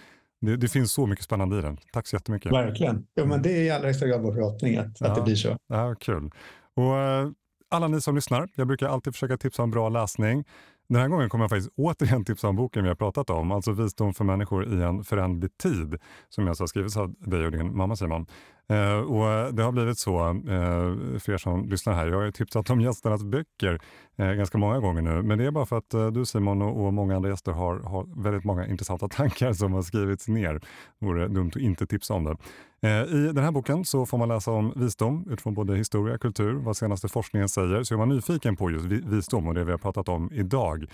det, 0.41 0.57
det, 0.57 0.67
finns 0.67 0.91
så 0.93 1.07
mycket 1.07 1.25
spännande 1.25 1.59
i 1.59 1.61
den. 1.61 1.77
Tack 1.93 2.07
så 2.07 2.15
jättemycket. 2.15 2.51
Verkligen. 2.51 3.05
Ja, 3.13 3.25
men 3.25 3.41
det 3.41 3.51
är 3.51 3.61
i 3.61 3.69
allra 3.69 3.87
högsta 3.87 4.07
grad 4.07 4.21
vår 4.21 4.33
förhoppning 4.33 4.77
att, 4.77 4.97
ja, 4.99 5.07
att 5.07 5.15
det 5.15 5.21
blir 5.21 5.35
så. 5.35 5.57
Ja, 5.67 5.95
kul. 5.99 6.31
Och, 6.75 6.97
eh, 6.97 7.29
alla 7.69 7.87
ni 7.87 8.01
som 8.01 8.15
lyssnar, 8.15 8.49
jag 8.55 8.67
brukar 8.67 8.87
alltid 8.87 9.13
försöka 9.13 9.37
tipsa 9.37 9.63
om 9.63 9.71
bra 9.71 9.89
läsning. 9.89 10.43
Den 10.89 11.01
här 11.01 11.07
gången 11.07 11.29
kommer 11.29 11.43
jag 11.43 11.49
faktiskt 11.49 11.73
återigen 11.75 12.25
tipsa 12.25 12.47
om 12.47 12.55
boken 12.55 12.83
vi 12.83 12.89
har 12.89 12.95
pratat 12.95 13.29
om, 13.29 13.51
alltså 13.51 13.71
Visdom 13.71 14.13
för 14.13 14.23
människor 14.23 14.73
i 14.73 14.83
en 14.83 15.03
föränderlig 15.03 15.57
tid, 15.57 15.99
som 16.29 16.47
jag 16.47 16.55
har 16.55 16.67
skrivits 16.67 16.97
av 16.97 17.13
dig 17.19 17.45
och 17.45 17.51
din 17.51 17.77
mamma 17.77 17.95
Simon. 17.95 18.25
Eh, 18.69 18.99
och 18.99 19.29
eh, 19.29 19.47
det 19.47 19.63
har 19.63 19.71
blivit 19.71 19.97
så, 19.97 20.29
eh, 20.29 21.19
för 21.19 21.31
er 21.31 21.37
som 21.37 21.69
lyssnar 21.69 21.93
här, 21.93 22.07
jag 22.07 22.21
har 22.21 22.31
tipsat 22.31 22.69
om 22.69 22.81
gästernas 22.81 23.23
böcker 23.23 23.79
eh, 24.15 24.31
ganska 24.31 24.57
många 24.57 24.79
gånger 24.79 25.01
nu, 25.01 25.21
men 25.21 25.37
det 25.37 25.45
är 25.45 25.51
bara 25.51 25.65
för 25.65 25.77
att 25.77 25.93
eh, 25.93 26.07
du 26.07 26.25
Simon 26.25 26.61
och, 26.61 26.85
och, 26.85 26.93
många 26.93 27.15
andra 27.15 27.29
gäster 27.29 27.51
har, 27.51 27.79
har 27.79 28.23
väldigt 28.23 28.43
många 28.43 28.67
intressanta 28.67 29.07
tankar 29.09 29.53
som 29.53 29.73
har 29.73 29.81
skrivits 29.81 30.27
ner. 30.27 30.53
Det 30.53 31.05
vore 31.05 31.27
dumt 31.27 31.51
att 31.55 31.61
inte 31.61 31.87
tipsa 31.87 32.13
om 32.13 32.23
det. 32.23 32.37
Eh, 32.83 33.03
I 33.03 33.31
den 33.33 33.43
här 33.43 33.51
boken 33.51 33.85
så 33.85 34.05
får 34.05 34.17
man 34.17 34.27
läsa 34.27 34.51
om 34.51 34.73
visdom 34.75 35.25
utifrån 35.29 35.53
både 35.53 35.75
historia, 35.75 36.17
kultur, 36.17 36.53
vad 36.53 36.77
senaste 36.77 37.07
forskningen 37.07 37.49
säger. 37.49 37.83
Så 37.83 37.93
är 37.93 37.97
man 37.97 38.09
nyfiken 38.09 38.55
på 38.55 38.71
just 38.71 38.85
visdom 38.85 39.47
och 39.47 39.53
det 39.53 39.63
vi 39.63 39.71
har 39.71 39.77
pratat 39.77 40.09
om 40.09 40.29
idag 40.33 40.85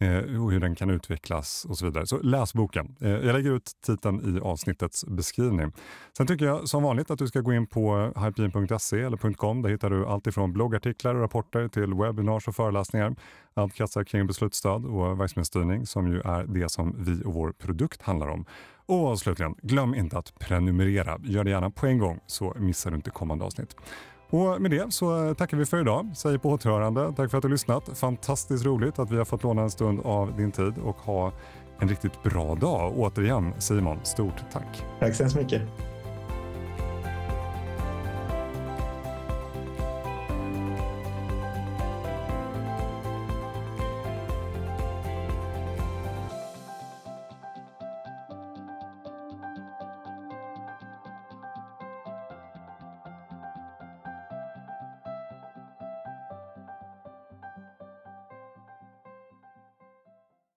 Eh, 0.00 0.42
och 0.42 0.52
hur 0.52 0.60
den 0.60 0.74
kan 0.74 0.90
utvecklas 0.90 1.66
och 1.68 1.78
så 1.78 1.84
vidare. 1.84 2.06
Så 2.06 2.18
läs 2.18 2.54
boken. 2.54 2.96
Eh, 3.00 3.10
jag 3.10 3.32
lägger 3.32 3.50
ut 3.50 3.72
titeln 3.86 4.36
i 4.36 4.40
avsnittets 4.40 5.04
beskrivning. 5.04 5.72
Sen 6.16 6.26
tycker 6.26 6.44
jag 6.44 6.68
som 6.68 6.82
vanligt 6.82 7.10
att 7.10 7.18
du 7.18 7.26
ska 7.26 7.40
gå 7.40 7.52
in 7.52 7.66
på 7.66 8.12
hypeen.se 8.16 9.00
eller 9.00 9.34
.com. 9.34 9.62
Där 9.62 9.70
hittar 9.70 9.90
du 9.90 10.06
allt 10.06 10.26
ifrån 10.26 10.52
bloggartiklar 10.52 11.14
och 11.14 11.20
rapporter 11.20 11.68
till 11.68 11.94
webbinars 11.94 12.48
och 12.48 12.56
föreläsningar. 12.56 13.16
Allt 13.54 13.74
kretsar 13.74 14.04
kring 14.04 14.26
beslutsstöd 14.26 14.86
och 14.86 15.20
verksamhetsstyrning 15.20 15.86
som 15.86 16.08
ju 16.08 16.20
är 16.20 16.44
det 16.44 16.68
som 16.68 16.94
vi 16.98 17.24
och 17.24 17.34
vår 17.34 17.52
produkt 17.52 18.02
handlar 18.02 18.28
om. 18.28 18.44
Och 18.86 19.18
slutligen, 19.18 19.54
glöm 19.62 19.94
inte 19.94 20.18
att 20.18 20.38
prenumerera. 20.38 21.18
Gör 21.22 21.44
det 21.44 21.50
gärna 21.50 21.70
på 21.70 21.86
en 21.86 21.98
gång 21.98 22.20
så 22.26 22.54
missar 22.58 22.90
du 22.90 22.96
inte 22.96 23.10
kommande 23.10 23.44
avsnitt. 23.44 23.76
Och 24.30 24.62
med 24.62 24.70
det 24.70 24.92
så 24.92 25.34
tackar 25.34 25.56
vi 25.56 25.66
för 25.66 25.80
idag. 25.80 26.10
Säger 26.14 26.38
på 26.38 26.50
återhörande. 26.50 27.12
Tack 27.16 27.30
för 27.30 27.38
att 27.38 27.42
du 27.42 27.48
lyssnat. 27.48 27.98
Fantastiskt 27.98 28.64
roligt 28.64 28.98
att 28.98 29.10
vi 29.10 29.16
har 29.16 29.24
fått 29.24 29.42
låna 29.42 29.62
en 29.62 29.70
stund 29.70 30.00
av 30.04 30.36
din 30.36 30.52
tid 30.52 30.74
och 30.84 30.96
ha 30.96 31.32
en 31.78 31.88
riktigt 31.88 32.22
bra 32.22 32.54
dag. 32.54 32.92
Återigen 32.96 33.52
Simon, 33.58 33.98
stort 34.02 34.44
tack. 34.52 34.84
Tack 35.00 35.14
så 35.14 35.22
hemskt 35.22 35.36
mycket. 35.36 35.62